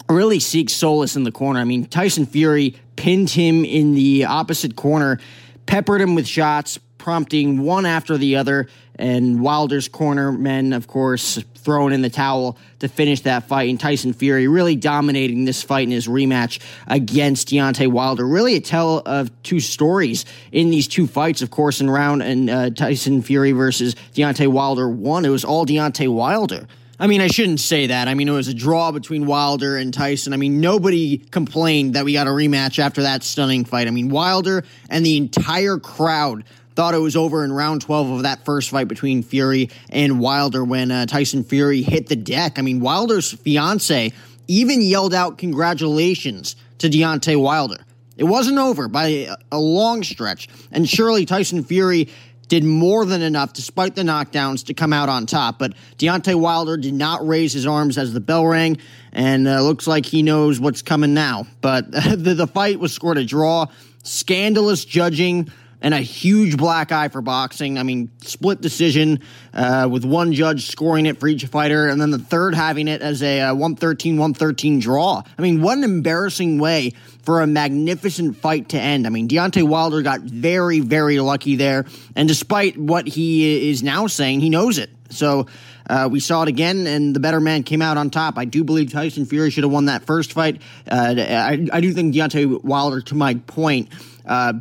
really 0.09 0.39
seeks 0.39 0.73
solace 0.73 1.15
in 1.15 1.23
the 1.23 1.31
corner. 1.31 1.59
I 1.59 1.63
mean, 1.63 1.85
Tyson 1.85 2.25
Fury 2.25 2.75
pinned 2.95 3.29
him 3.29 3.65
in 3.65 3.95
the 3.95 4.25
opposite 4.25 4.75
corner, 4.75 5.19
peppered 5.65 6.01
him 6.01 6.15
with 6.15 6.27
shots, 6.27 6.79
prompting 7.03 7.61
one 7.61 7.85
after 7.85 8.17
the 8.17 8.37
other, 8.37 8.67
and 8.95 9.41
Wilder's 9.41 9.89
corner 9.89 10.31
men, 10.31 10.71
of 10.71 10.87
course, 10.87 11.37
throwing 11.55 11.93
in 11.93 12.01
the 12.01 12.09
towel 12.09 12.57
to 12.79 12.87
finish 12.87 13.21
that 13.21 13.43
fight. 13.43 13.69
And 13.69 13.77
Tyson 13.77 14.13
Fury 14.13 14.47
really 14.47 14.77
dominating 14.77 15.43
this 15.43 15.61
fight 15.61 15.83
in 15.83 15.91
his 15.91 16.07
rematch 16.07 16.61
against 16.87 17.49
Deontay 17.49 17.91
Wilder. 17.91 18.25
Really 18.25 18.55
a 18.55 18.61
tell 18.61 18.99
of 19.05 19.29
two 19.43 19.59
stories 19.59 20.23
in 20.53 20.69
these 20.69 20.87
two 20.87 21.05
fights, 21.05 21.41
of 21.41 21.51
course, 21.51 21.81
in 21.81 21.89
round 21.89 22.23
and 22.23 22.49
uh, 22.49 22.69
Tyson 22.69 23.21
Fury 23.21 23.51
versus 23.51 23.95
Deontay 24.15 24.47
Wilder 24.47 24.87
one. 24.87 25.25
It 25.25 25.29
was 25.29 25.43
all 25.43 25.65
Deontay 25.65 26.07
Wilder. 26.07 26.67
I 26.99 27.07
mean, 27.07 27.21
I 27.21 27.27
shouldn't 27.27 27.59
say 27.59 27.87
that. 27.87 28.07
I 28.07 28.13
mean, 28.13 28.29
it 28.29 28.31
was 28.31 28.47
a 28.47 28.53
draw 28.53 28.91
between 28.91 29.25
Wilder 29.25 29.75
and 29.75 29.93
Tyson. 29.93 30.31
I 30.31 30.37
mean, 30.37 30.61
nobody 30.61 31.17
complained 31.17 31.95
that 31.95 32.05
we 32.05 32.13
got 32.13 32.27
a 32.27 32.29
rematch 32.29 32.79
after 32.79 33.01
that 33.01 33.23
stunning 33.23 33.65
fight. 33.65 33.87
I 33.87 33.91
mean, 33.91 34.09
Wilder 34.09 34.63
and 34.89 35.05
the 35.05 35.17
entire 35.17 35.79
crowd 35.79 36.45
thought 36.75 36.93
it 36.93 36.99
was 36.99 37.15
over 37.15 37.43
in 37.43 37.51
round 37.51 37.81
12 37.81 38.09
of 38.11 38.23
that 38.23 38.45
first 38.45 38.69
fight 38.69 38.87
between 38.87 39.23
Fury 39.23 39.69
and 39.89 40.19
Wilder 40.19 40.63
when 40.63 40.91
uh, 40.91 41.05
Tyson 41.05 41.43
Fury 41.43 41.81
hit 41.81 42.07
the 42.07 42.15
deck. 42.15 42.57
I 42.57 42.61
mean, 42.61 42.79
Wilder's 42.79 43.31
fiance 43.31 44.11
even 44.47 44.81
yelled 44.81 45.13
out 45.13 45.37
congratulations 45.37 46.55
to 46.79 46.89
Deontay 46.89 47.39
Wilder. 47.39 47.77
It 48.17 48.25
wasn't 48.25 48.59
over 48.59 48.87
by 48.87 49.29
a 49.51 49.59
long 49.59 50.03
stretch. 50.03 50.47
And 50.71 50.87
surely 50.87 51.25
Tyson 51.25 51.63
Fury 51.63 52.09
did 52.47 52.63
more 52.63 53.05
than 53.05 53.21
enough, 53.21 53.53
despite 53.53 53.95
the 53.95 54.03
knockdowns, 54.03 54.65
to 54.65 54.73
come 54.73 54.93
out 54.93 55.09
on 55.09 55.25
top. 55.25 55.57
But 55.57 55.73
Deontay 55.97 56.35
Wilder 56.35 56.77
did 56.77 56.93
not 56.93 57.25
raise 57.25 57.53
his 57.53 57.65
arms 57.65 57.97
as 57.97 58.13
the 58.13 58.19
bell 58.19 58.45
rang, 58.45 58.77
and 59.11 59.47
uh, 59.47 59.61
looks 59.61 59.87
like 59.87 60.05
he 60.05 60.21
knows 60.21 60.59
what's 60.59 60.81
coming 60.81 61.13
now. 61.13 61.47
But 61.61 61.91
the, 61.91 62.35
the 62.35 62.47
fight 62.47 62.79
was 62.79 62.93
scored 62.93 63.17
a 63.17 63.25
draw. 63.25 63.67
Scandalous 64.03 64.85
judging 64.85 65.49
and 65.83 65.93
a 65.93 65.99
huge 65.99 66.55
black 66.57 66.93
eye 66.93 67.09
for 67.09 67.21
boxing. 67.21 67.77
I 67.77 67.83
mean, 67.83 68.09
split 68.21 68.61
decision 68.61 69.19
uh, 69.53 69.87
with 69.91 70.05
one 70.05 70.31
judge 70.31 70.67
scoring 70.67 71.05
it 71.05 71.19
for 71.19 71.27
each 71.27 71.45
fighter, 71.45 71.89
and 71.89 71.99
then 71.99 72.09
the 72.09 72.17
third 72.17 72.55
having 72.55 72.87
it 72.87 73.01
as 73.01 73.21
a 73.21 73.41
uh, 73.41 73.53
113 73.53 74.17
113 74.17 74.79
draw. 74.79 75.21
I 75.37 75.41
mean, 75.41 75.61
what 75.61 75.77
an 75.77 75.83
embarrassing 75.83 76.57
way 76.57 76.93
for 77.23 77.41
a 77.41 77.47
magnificent 77.47 78.37
fight 78.37 78.69
to 78.69 78.79
end. 78.79 79.05
I 79.05 79.09
mean, 79.09 79.27
Deontay 79.27 79.67
Wilder 79.67 80.01
got 80.01 80.21
very, 80.21 80.79
very 80.79 81.19
lucky 81.19 81.57
there, 81.57 81.85
and 82.15 82.27
despite 82.27 82.77
what 82.77 83.05
he 83.05 83.69
is 83.69 83.83
now 83.83 84.07
saying, 84.07 84.39
he 84.39 84.49
knows 84.49 84.77
it. 84.77 84.89
So, 85.09 85.47
uh, 85.89 86.07
we 86.09 86.21
saw 86.21 86.43
it 86.43 86.47
again, 86.47 86.87
and 86.87 87.13
the 87.13 87.19
better 87.19 87.41
man 87.41 87.63
came 87.63 87.81
out 87.81 87.97
on 87.97 88.09
top. 88.09 88.37
I 88.37 88.45
do 88.45 88.63
believe 88.63 88.91
Tyson 88.91 89.25
Fury 89.25 89.51
should 89.51 89.65
have 89.65 89.71
won 89.71 89.85
that 89.85 90.05
first 90.05 90.31
fight. 90.31 90.61
Uh, 90.89 91.15
I, 91.17 91.67
I, 91.71 91.81
do 91.81 91.91
think 91.91 92.15
Deontay 92.15 92.63
Wilder, 92.63 93.01
to 93.01 93.15
my 93.15 93.35
point, 93.35 93.89
uh, 94.25 94.53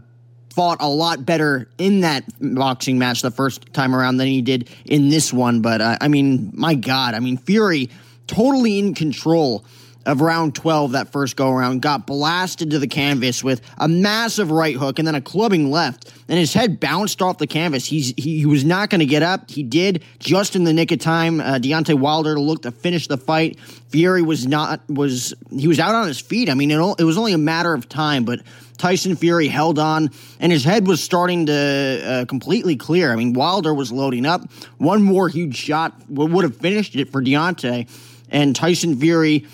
fought 0.52 0.78
a 0.80 0.88
lot 0.88 1.24
better 1.24 1.68
in 1.78 2.00
that 2.00 2.24
boxing 2.40 2.98
match 2.98 3.22
the 3.22 3.30
first 3.30 3.72
time 3.72 3.94
around 3.94 4.18
than 4.18 4.26
he 4.26 4.42
did 4.42 4.68
in 4.84 5.08
this 5.08 5.32
one. 5.32 5.62
But 5.62 5.80
uh, 5.80 5.96
I 6.00 6.08
mean, 6.08 6.52
my 6.54 6.74
God, 6.74 7.14
I 7.14 7.20
mean, 7.20 7.36
Fury 7.36 7.90
totally 8.26 8.78
in 8.78 8.94
control 8.94 9.64
of 10.06 10.20
round 10.20 10.54
12, 10.54 10.92
that 10.92 11.12
first 11.12 11.36
go 11.36 11.50
around, 11.50 11.80
got 11.80 12.06
blasted 12.06 12.70
to 12.70 12.78
the 12.78 12.86
canvas 12.86 13.44
with 13.44 13.60
a 13.78 13.86
massive 13.86 14.50
right 14.50 14.74
hook 14.74 14.98
and 14.98 15.06
then 15.06 15.14
a 15.14 15.20
clubbing 15.20 15.70
left, 15.70 16.12
and 16.28 16.38
his 16.38 16.52
head 16.52 16.80
bounced 16.80 17.22
off 17.22 17.38
the 17.38 17.46
canvas. 17.46 17.86
He's, 17.86 18.12
he, 18.16 18.38
he 18.38 18.46
was 18.46 18.64
not 18.64 18.90
going 18.90 18.98
to 18.98 19.06
get 19.06 19.22
up. 19.22 19.50
He 19.50 19.62
did 19.62 20.02
just 20.18 20.56
in 20.56 20.64
the 20.64 20.72
nick 20.72 20.90
of 20.90 20.98
time. 20.98 21.40
Uh, 21.40 21.54
Deontay 21.54 21.94
Wilder 21.94 22.38
looked 22.38 22.62
to 22.62 22.72
finish 22.72 23.06
the 23.06 23.16
fight. 23.16 23.60
Fury 23.90 24.22
was 24.22 24.46
not, 24.46 24.80
was, 24.88 25.34
he 25.50 25.68
was 25.68 25.78
out 25.78 25.94
on 25.94 26.08
his 26.08 26.20
feet. 26.20 26.48
I 26.48 26.54
mean, 26.54 26.70
it, 26.70 26.80
it 26.98 27.04
was 27.04 27.18
only 27.18 27.32
a 27.32 27.38
matter 27.38 27.72
of 27.72 27.88
time, 27.88 28.24
but 28.24 28.40
Tyson 28.78 29.16
Fury 29.16 29.48
held 29.48 29.78
on, 29.78 30.10
and 30.40 30.50
his 30.50 30.64
head 30.64 30.86
was 30.86 31.02
starting 31.02 31.46
to 31.46 32.02
uh, 32.04 32.24
completely 32.26 32.76
clear. 32.76 33.12
I 33.12 33.16
mean, 33.16 33.32
Wilder 33.32 33.72
was 33.74 33.92
loading 33.92 34.26
up. 34.26 34.42
One 34.78 35.02
more 35.02 35.28
huge 35.28 35.56
shot 35.56 35.94
would 36.08 36.44
have 36.44 36.56
finished 36.56 36.96
it 36.96 37.10
for 37.10 37.22
Deontay, 37.22 37.88
and 38.30 38.56
Tyson 38.56 38.96
Fury 38.96 39.46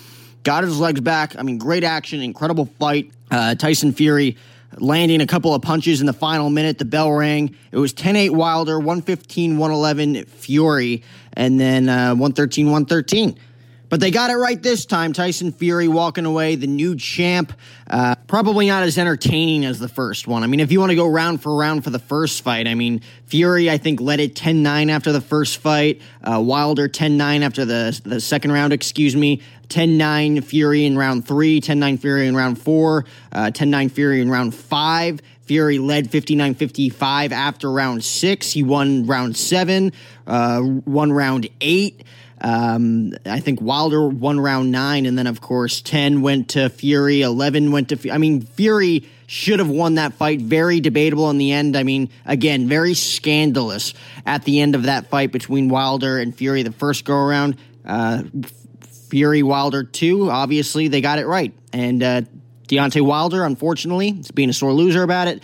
got 0.43 0.63
his 0.63 0.79
legs 0.79 1.01
back. 1.01 1.35
I 1.37 1.43
mean, 1.43 1.57
great 1.57 1.83
action, 1.83 2.21
incredible 2.21 2.65
fight. 2.79 3.11
Uh, 3.29 3.55
Tyson 3.55 3.91
Fury 3.91 4.37
landing 4.77 5.21
a 5.21 5.27
couple 5.27 5.53
of 5.53 5.61
punches 5.61 5.99
in 5.99 6.07
the 6.07 6.13
final 6.13 6.49
minute. 6.49 6.77
The 6.77 6.85
bell 6.85 7.11
rang. 7.11 7.55
It 7.71 7.77
was 7.77 7.93
10 7.93 8.15
8 8.15 8.29
Wilder, 8.31 8.77
115 8.77 9.57
111 9.57 10.25
Fury, 10.25 11.03
and 11.33 11.59
then 11.59 11.89
uh, 11.89 12.09
113 12.09 12.65
113. 12.67 13.37
But 13.89 13.99
they 13.99 14.11
got 14.11 14.29
it 14.29 14.35
right 14.35 14.61
this 14.61 14.85
time. 14.85 15.13
Tyson 15.13 15.51
Fury 15.51 15.87
walking 15.87 16.25
away, 16.25 16.55
the 16.55 16.67
new 16.67 16.95
champ. 16.95 17.53
Uh, 17.89 18.15
probably 18.27 18.67
not 18.67 18.83
as 18.83 18.99
entertaining 18.99 19.65
as 19.65 19.79
the 19.79 19.87
first 19.87 20.27
one. 20.27 20.43
I 20.43 20.47
mean, 20.47 20.59
if 20.59 20.71
you 20.71 20.79
want 20.79 20.91
to 20.91 20.95
go 20.95 21.07
round 21.07 21.41
for 21.41 21.55
round 21.55 21.83
for 21.83 21.89
the 21.89 21.99
first 21.99 22.43
fight, 22.43 22.67
I 22.67 22.75
mean, 22.75 23.01
Fury, 23.25 23.69
I 23.69 23.79
think, 23.79 23.99
led 23.99 24.19
it 24.19 24.35
10 24.35 24.61
9 24.61 24.91
after 24.91 25.11
the 25.11 25.21
first 25.21 25.57
fight. 25.57 26.01
Uh, 26.23 26.39
Wilder 26.39 26.87
10 26.87 27.17
9 27.17 27.41
after 27.41 27.65
the, 27.65 27.99
the 28.05 28.21
second 28.21 28.51
round, 28.51 28.73
excuse 28.73 29.15
me. 29.15 29.41
10 29.69 29.97
9 29.97 30.41
Fury 30.41 30.85
in 30.85 30.97
round 30.97 31.27
three, 31.27 31.59
10 31.59 31.79
9 31.79 31.97
Fury 31.97 32.27
in 32.27 32.35
round 32.35 32.61
four, 32.61 33.05
uh, 33.31 33.49
10 33.49 33.71
9 33.71 33.89
Fury 33.89 34.21
in 34.21 34.29
round 34.29 34.53
five. 34.53 35.19
Fury 35.49 35.79
led 35.79 36.11
59 36.11 36.53
55 36.53 37.31
after 37.31 37.71
round 37.71 38.03
six. 38.03 38.51
He 38.51 38.61
won 38.61 39.07
round 39.07 39.35
seven, 39.35 39.93
uh, 40.27 40.61
won 40.85 41.11
round 41.11 41.49
eight. 41.59 42.03
Um, 42.39 43.13
I 43.25 43.39
think 43.39 43.59
Wilder 43.59 44.07
won 44.07 44.39
round 44.39 44.71
nine, 44.71 45.07
and 45.07 45.17
then 45.17 45.25
of 45.25 45.41
course 45.41 45.81
ten 45.81 46.21
went 46.21 46.49
to 46.49 46.69
Fury, 46.69 47.23
eleven 47.23 47.71
went 47.71 47.89
to. 47.89 48.11
I 48.11 48.19
mean, 48.19 48.43
Fury 48.43 49.05
should 49.25 49.57
have 49.57 49.71
won 49.71 49.95
that 49.95 50.13
fight. 50.13 50.39
Very 50.39 50.81
debatable 50.81 51.31
in 51.31 51.39
the 51.39 51.51
end. 51.51 51.75
I 51.75 51.81
mean, 51.81 52.11
again, 52.27 52.67
very 52.67 52.93
scandalous 52.93 53.95
at 54.27 54.43
the 54.43 54.61
end 54.61 54.75
of 54.75 54.83
that 54.83 55.07
fight 55.07 55.31
between 55.31 55.67
Wilder 55.67 56.19
and 56.19 56.35
Fury. 56.35 56.61
The 56.61 56.71
first 56.71 57.05
go 57.05 57.15
around, 57.15 57.57
uh, 57.83 58.21
Fury 59.09 59.41
Wilder 59.41 59.83
two. 59.83 60.29
Obviously, 60.29 60.89
they 60.89 61.01
got 61.01 61.17
it 61.17 61.25
right, 61.25 61.53
and 61.73 62.03
uh, 62.03 62.21
Deontay 62.69 63.01
Wilder, 63.01 63.43
unfortunately, 63.43 64.09
is 64.09 64.31
being 64.31 64.49
a 64.49 64.53
sore 64.53 64.71
loser 64.71 65.03
about 65.03 65.27
it. 65.27 65.43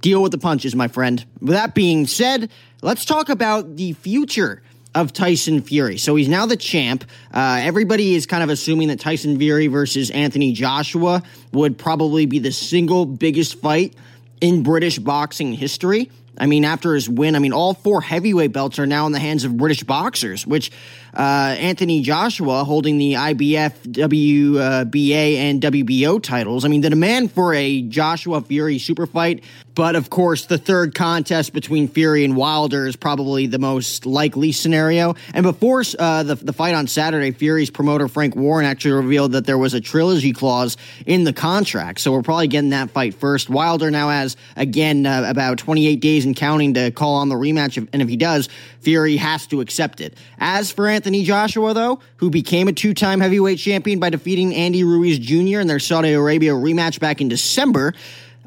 Deal 0.00 0.22
with 0.22 0.32
the 0.32 0.38
punches, 0.38 0.74
my 0.74 0.88
friend. 0.88 1.24
With 1.40 1.50
that 1.50 1.74
being 1.74 2.06
said, 2.06 2.50
let's 2.82 3.04
talk 3.04 3.28
about 3.28 3.76
the 3.76 3.92
future 3.92 4.62
of 4.94 5.12
Tyson 5.12 5.60
Fury. 5.60 5.98
So 5.98 6.16
he's 6.16 6.28
now 6.28 6.46
the 6.46 6.56
champ. 6.56 7.04
Uh, 7.32 7.60
everybody 7.62 8.14
is 8.14 8.24
kind 8.24 8.42
of 8.42 8.48
assuming 8.48 8.88
that 8.88 8.98
Tyson 8.98 9.38
Fury 9.38 9.66
versus 9.66 10.10
Anthony 10.10 10.52
Joshua 10.52 11.22
would 11.52 11.76
probably 11.76 12.24
be 12.24 12.38
the 12.38 12.52
single 12.52 13.04
biggest 13.04 13.60
fight 13.60 13.94
in 14.40 14.62
British 14.62 14.98
boxing 14.98 15.52
history. 15.52 16.10
I 16.38 16.46
mean, 16.46 16.64
after 16.64 16.94
his 16.94 17.08
win, 17.08 17.36
I 17.36 17.40
mean, 17.40 17.52
all 17.52 17.74
four 17.74 18.00
heavyweight 18.00 18.52
belts 18.52 18.78
are 18.78 18.86
now 18.86 19.06
in 19.06 19.12
the 19.12 19.18
hands 19.18 19.44
of 19.44 19.56
British 19.56 19.82
boxers, 19.82 20.46
which 20.46 20.70
uh, 21.18 21.56
Anthony 21.58 22.00
Joshua 22.00 22.62
holding 22.62 22.96
the 22.96 23.14
IBF, 23.14 23.72
WBA, 23.88 25.34
and 25.34 25.60
WBO 25.60 26.22
titles. 26.22 26.64
I 26.64 26.68
mean, 26.68 26.80
the 26.80 26.90
demand 26.90 27.32
for 27.32 27.52
a 27.54 27.82
Joshua 27.82 28.40
Fury 28.40 28.78
super 28.78 29.04
fight, 29.04 29.42
but 29.74 29.96
of 29.96 30.10
course, 30.10 30.46
the 30.46 30.58
third 30.58 30.94
contest 30.94 31.52
between 31.52 31.88
Fury 31.88 32.24
and 32.24 32.36
Wilder 32.36 32.86
is 32.86 32.94
probably 32.94 33.48
the 33.48 33.58
most 33.58 34.06
likely 34.06 34.52
scenario. 34.52 35.16
And 35.34 35.42
before 35.42 35.82
uh, 35.98 36.22
the, 36.22 36.36
the 36.36 36.52
fight 36.52 36.76
on 36.76 36.86
Saturday, 36.86 37.32
Fury's 37.32 37.70
promoter 37.70 38.06
Frank 38.06 38.36
Warren 38.36 38.64
actually 38.64 38.92
revealed 38.92 39.32
that 39.32 39.44
there 39.44 39.58
was 39.58 39.74
a 39.74 39.80
trilogy 39.80 40.32
clause 40.32 40.76
in 41.04 41.24
the 41.24 41.32
contract. 41.32 41.98
So 41.98 42.12
we're 42.12 42.22
probably 42.22 42.46
getting 42.46 42.70
that 42.70 42.90
fight 42.90 43.14
first. 43.14 43.50
Wilder 43.50 43.90
now 43.90 44.08
has, 44.08 44.36
again, 44.54 45.04
uh, 45.04 45.24
about 45.26 45.58
28 45.58 45.96
days 45.96 46.24
and 46.24 46.36
counting 46.36 46.74
to 46.74 46.92
call 46.92 47.16
on 47.16 47.28
the 47.28 47.34
rematch. 47.34 47.76
And 47.76 48.02
if 48.02 48.08
he 48.08 48.16
does, 48.16 48.48
Fury 48.80 49.16
has 49.16 49.46
to 49.48 49.60
accept 49.60 50.00
it. 50.00 50.16
As 50.38 50.70
for 50.70 50.86
Anthony 50.86 51.07
Joshua, 51.24 51.74
though, 51.74 52.00
who 52.16 52.30
became 52.30 52.68
a 52.68 52.72
two 52.72 52.94
time 52.94 53.20
heavyweight 53.20 53.58
champion 53.58 53.98
by 53.98 54.10
defeating 54.10 54.54
Andy 54.54 54.84
Ruiz 54.84 55.18
Jr. 55.18 55.60
in 55.60 55.66
their 55.66 55.78
Saudi 55.78 56.12
Arabia 56.12 56.52
rematch 56.52 57.00
back 57.00 57.20
in 57.20 57.28
December, 57.28 57.94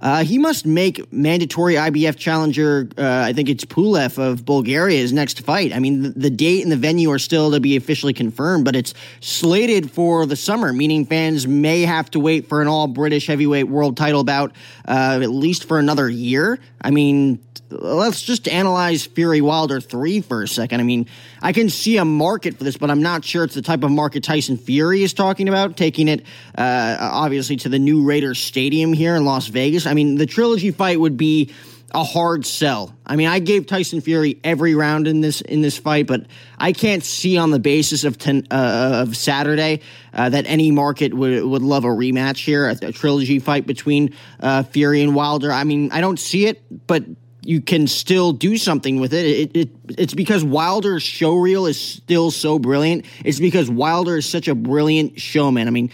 Uh, 0.01 0.23
he 0.23 0.39
must 0.39 0.65
make 0.65 1.13
mandatory 1.13 1.75
IBF 1.75 2.17
challenger, 2.17 2.89
uh, 2.97 3.23
I 3.27 3.33
think 3.33 3.49
it's 3.49 3.63
Pulev 3.63 4.17
of 4.17 4.45
Bulgaria, 4.45 5.07
next 5.13 5.41
fight. 5.41 5.71
I 5.73 5.79
mean, 5.79 6.01
the, 6.01 6.09
the, 6.09 6.29
date 6.31 6.63
and 6.63 6.71
the 6.71 6.77
venue 6.77 7.11
are 7.11 7.19
still 7.19 7.51
to 7.51 7.59
be 7.59 7.75
officially 7.75 8.13
confirmed, 8.13 8.65
but 8.65 8.75
it's 8.75 8.95
slated 9.19 9.91
for 9.91 10.25
the 10.25 10.35
summer, 10.35 10.73
meaning 10.73 11.05
fans 11.05 11.45
may 11.47 11.81
have 11.83 12.09
to 12.11 12.19
wait 12.19 12.47
for 12.49 12.63
an 12.63 12.67
all 12.67 12.87
British 12.87 13.27
heavyweight 13.27 13.67
world 13.67 13.95
title 13.95 14.23
bout 14.23 14.53
uh, 14.87 15.19
at 15.21 15.29
least 15.29 15.65
for 15.65 15.77
another 15.77 16.09
year. 16.09 16.57
I 16.81 16.89
mean, 16.89 17.39
let's 17.71 18.21
just 18.21 18.47
analyze 18.47 19.05
Fury 19.05 19.41
Wilder 19.41 19.79
3 19.79 20.21
for 20.21 20.43
a 20.43 20.47
second. 20.47 20.79
I 20.79 20.83
mean, 20.83 21.07
I 21.41 21.53
can 21.53 21.69
see 21.69 21.97
a 21.97 22.05
market 22.05 22.57
for 22.57 22.63
this, 22.63 22.77
but 22.77 22.91
I'm 22.91 23.01
not 23.01 23.25
sure 23.25 23.43
it's 23.43 23.55
the 23.55 23.61
type 23.61 23.83
of 23.83 23.91
market 23.91 24.23
Tyson 24.23 24.57
Fury 24.57 25.03
is 25.03 25.13
talking 25.13 25.49
about, 25.49 25.77
taking 25.77 26.07
it 26.07 26.25
uh, 26.57 26.97
obviously 26.99 27.55
to 27.57 27.69
the 27.69 27.79
new 27.79 28.03
Raiders 28.03 28.39
Stadium 28.39 28.93
here 28.93 29.15
in 29.15 29.25
Las 29.25 29.47
Vegas. 29.47 29.85
I 29.85 29.93
mean, 29.93 30.15
the 30.15 30.25
trilogy 30.25 30.71
fight 30.71 30.99
would 30.99 31.17
be 31.17 31.51
a 31.93 32.03
hard 32.03 32.45
sell. 32.45 32.95
I 33.05 33.15
mean, 33.15 33.27
I 33.27 33.39
gave 33.39 33.65
Tyson 33.65 34.01
Fury 34.01 34.39
every 34.43 34.75
round 34.75 35.07
in 35.07 35.21
this 35.21 35.41
in 35.41 35.61
this 35.61 35.77
fight, 35.77 36.07
but 36.07 36.25
I 36.57 36.71
can't 36.71 37.03
see 37.03 37.37
on 37.37 37.51
the 37.51 37.59
basis 37.59 38.03
of 38.05 38.17
ten, 38.17 38.47
uh, 38.49 39.03
of 39.05 39.17
Saturday 39.17 39.81
uh, 40.13 40.29
that 40.29 40.45
any 40.47 40.71
market 40.71 41.13
would 41.13 41.43
would 41.43 41.61
love 41.61 41.83
a 41.83 41.89
rematch 41.89 42.37
here, 42.37 42.69
a, 42.69 42.77
a 42.81 42.91
trilogy 42.91 43.39
fight 43.39 43.67
between 43.67 44.15
uh, 44.39 44.63
Fury 44.63 45.01
and 45.01 45.15
Wilder. 45.15 45.51
I 45.51 45.65
mean, 45.65 45.91
I 45.91 45.99
don't 45.99 46.19
see 46.19 46.45
it, 46.45 46.87
but 46.87 47.03
you 47.41 47.61
can 47.61 47.87
still 47.87 48.33
do 48.33 48.57
something 48.57 48.99
with 48.99 49.13
it. 49.13 49.25
It, 49.25 49.57
it. 49.57 49.69
It's 49.97 50.13
because 50.13 50.43
Wilder's 50.43 51.03
show 51.03 51.35
reel 51.35 51.65
is 51.65 51.79
still 51.79 52.31
so 52.31 52.59
brilliant. 52.59 53.05
It's 53.25 53.39
because 53.39 53.69
Wilder 53.69 54.17
is 54.17 54.29
such 54.29 54.47
a 54.47 54.55
brilliant 54.55 55.19
showman. 55.19 55.67
I 55.67 55.71
mean, 55.71 55.91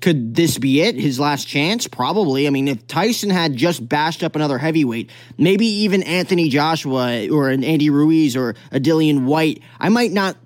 could 0.00 0.34
this 0.34 0.58
be 0.58 0.80
it? 0.80 0.96
His 0.96 1.18
last 1.18 1.46
chance? 1.46 1.88
Probably. 1.88 2.46
I 2.46 2.50
mean, 2.50 2.68
if 2.68 2.86
Tyson 2.86 3.30
had 3.30 3.56
just 3.56 3.86
bashed 3.88 4.22
up 4.22 4.36
another 4.36 4.58
heavyweight, 4.58 5.10
maybe 5.36 5.66
even 5.66 6.02
Anthony 6.02 6.48
Joshua 6.48 7.28
or 7.28 7.48
an 7.50 7.64
Andy 7.64 7.90
Ruiz 7.90 8.36
or 8.36 8.54
a 8.70 8.80
Dillian 8.80 9.24
Whyte, 9.24 9.62
I 9.78 9.88
might 9.88 10.12
not 10.12 10.36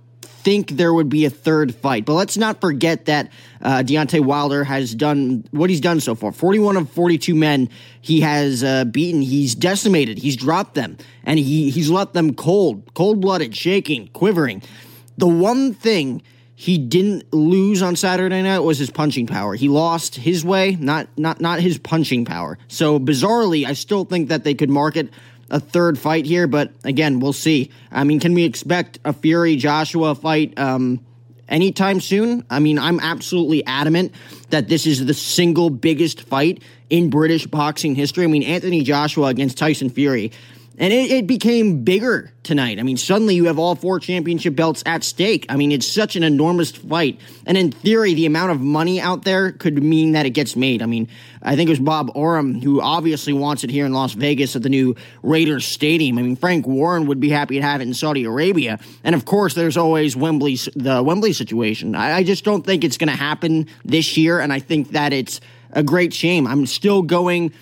think 0.42 0.73
there 0.73 0.92
would 0.92 1.09
be 1.09 1.25
a 1.25 1.30
third 1.30 1.75
fight. 1.75 2.04
But 2.04 2.14
let's 2.14 2.37
not 2.37 2.61
forget 2.61 3.06
that 3.06 3.30
uh, 3.62 3.83
Deontay 3.85 4.21
Wilder 4.21 4.64
has 4.64 4.95
done 4.95 5.45
what 5.50 5.71
he's 5.71 5.81
done 5.81 6.00
so 6.00 6.14
far. 6.14 6.33
41 6.33 6.76
of 6.76 6.90
42 6.90 7.35
men 7.35 7.69
he 8.00 8.21
has 8.21 8.64
uh, 8.64 8.85
beaten. 8.85 9.23
He's 9.23 9.54
decimated. 9.54 10.19
He's 10.19 10.37
dropped 10.37 10.75
them. 10.75 10.99
And 11.25 11.38
he, 11.38 11.71
he's 11.71 11.90
let 11.90 12.12
them 12.12 12.35
cold, 12.35 12.92
cold 12.95 13.21
blooded, 13.21 13.57
shaking, 13.57 14.09
quivering. 14.09 14.62
The 15.16 15.28
one 15.28 15.75
thing 15.75 16.23
he 16.54 16.78
didn't 16.78 17.33
lose 17.33 17.83
on 17.83 17.97
Saturday 17.97 18.42
night 18.42 18.61
was 18.61 18.78
his 18.78 18.90
punching 18.90 19.26
power. 19.26 19.54
He 19.54 19.69
lost 19.69 20.16
his 20.16 20.45
way, 20.45 20.76
not 20.76 21.09
not 21.16 21.40
not 21.40 21.61
his 21.61 21.78
punching 21.78 22.25
power. 22.25 22.59
So 22.69 23.00
bizarrely, 23.00 23.66
I 23.66 23.73
still 23.73 24.04
think 24.04 24.28
that 24.28 24.45
they 24.45 24.54
could 24.54 24.71
market 24.71 25.11
a 25.50 25.61
third 25.61 25.99
fight 25.99 26.25
here, 26.25 26.47
but 26.47 26.73
again, 26.85 27.21
we'll 27.21 27.33
see. 27.33 27.71
I 27.90 28.04
mean, 28.04 28.21
can 28.21 28.33
we 28.33 28.45
expect 28.45 28.99
a 29.04 29.12
Fury 29.12 29.57
Joshua 29.57 30.14
fight 30.14 30.59
um, 30.59 31.04
anytime 31.52 32.00
soon? 32.00 32.44
I 32.50 32.59
mean, 32.59 32.78
I'm 32.78 32.99
absolutely 32.99 33.64
adamant 33.66 34.12
that 34.50 34.68
this 34.68 34.87
is 34.87 35.06
the 35.06 35.14
single 35.14 35.71
biggest 35.71 36.23
fight 36.23 36.62
in 36.90 37.11
British 37.11 37.47
boxing 37.47 37.94
history. 37.94 38.25
I 38.25 38.26
mean, 38.26 38.42
Anthony 38.42 38.82
Joshua 38.82 39.26
against 39.26 39.59
Tyson 39.59 39.90
Fury 39.90 40.32
and 40.79 40.93
it, 40.93 41.11
it, 41.11 41.26
became 41.26 41.85
bigger 41.85 42.33
tonight. 42.43 42.79
I 42.79 42.83
mean, 42.83 42.97
suddenly 42.97 43.35
you 43.35 43.45
have 43.45 43.59
all 43.59 43.75
four 43.75 44.00
championship 44.00 44.57
belts 44.57 44.83
at 44.87 45.05
stake. 45.05 45.45
I 45.49 45.57
mean, 45.57 45.71
it's 45.71 45.87
such 45.87 46.17
an 46.17 46.23
enormous 46.23 46.71
fight. 46.71 47.21
And 47.47 47.59
in 47.59 47.73
theory, 47.73 48.14
the 48.14 48.26
amount 48.26 48.52
of 48.52 48.61
money 48.61 49.00
out 49.00 49.25
there 49.25 49.52
could 49.52 49.83
mean 49.83 50.12
that 50.12 50.25
it 50.25 50.31
gets 50.31 50.57
made. 50.57 50.81
I 50.83 50.87
mean, 50.87 51.09
I 51.43 51.57
think 51.57 51.69
it 51.69 51.73
was 51.73 51.79
Bob 51.79 52.11
Arum 52.17 52.61
who 52.61 52.81
obviously 52.81 53.33
wants 53.33 53.64
it 53.64 53.71
here 53.71 53.85
in 53.85 53.93
Las 53.93 54.14
Vegas 54.14 54.57
at 54.57 54.62
the 54.62 54.71
new 54.71 54.97
Raiders 55.23 55.67
Stadium. 55.67 56.19
I 56.19 56.23
mean, 56.23 56.37
Frank 56.37 56.67
Warren 56.67 57.07
would 57.07 57.21
be 57.21 57.29
happy 57.29 57.57
to 57.57 57.62
have 57.62 57.81
it 57.81 57.87
in 57.87 57.95
Saudi 57.95 58.25
Arabia. 58.25 58.79
And 59.05 59.14
of 59.14 59.25
course, 59.25 59.55
there's 59.55 59.76
always 59.76 60.17
Wembley, 60.17 60.57
the 60.75 61.02
Wembley 61.02 61.35
situation. 61.35 61.95
I, 61.95 62.17
I 62.17 62.23
just 62.23 62.45
don't 62.45 62.64
think 62.64 62.83
it's 62.83 62.97
going 62.97 63.11
to 63.11 63.17
happen 63.17 63.67
this 63.85 64.17
year. 64.17 64.41
And 64.41 64.52
I 64.52 64.59
think 64.59 64.93
that 64.93 65.12
it's 65.12 65.41
a 65.73 65.83
great 65.83 66.14
shame. 66.14 66.47
I'm 66.47 66.67
still 66.67 67.02
going 67.02 67.52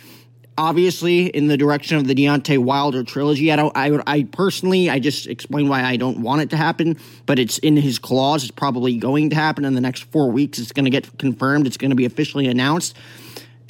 obviously 0.61 1.27
in 1.27 1.47
the 1.47 1.57
direction 1.57 1.97
of 1.97 2.07
the 2.07 2.15
Deontay 2.15 2.59
Wilder 2.59 3.03
trilogy. 3.03 3.51
I 3.51 3.57
don't. 3.57 3.75
I 3.75 3.99
I 4.07 4.25
personally, 4.25 4.91
I 4.91 4.99
just 4.99 5.27
explain 5.27 5.69
why 5.69 5.83
I 5.83 5.97
don't 5.97 6.21
want 6.21 6.43
it 6.43 6.51
to 6.51 6.57
happen, 6.57 6.99
but 7.25 7.39
it's 7.39 7.57
in 7.59 7.79
his 7.79 7.99
clause. 7.99 8.43
It's 8.43 8.51
probably 8.51 8.99
going 8.99 9.31
to 9.31 9.37
happen 9.37 9.65
in 9.65 9.75
the 9.75 9.81
next 9.81 10.05
four 10.05 10.31
weeks. 10.31 10.59
It's 10.59 10.73
going 10.73 10.85
to 10.85 10.91
get 10.91 11.19
confirmed. 11.19 11.67
It's 11.67 11.79
going 11.79 11.91
to 11.91 11.97
be 11.97 12.05
officially 12.05 12.47
announced. 12.47 12.95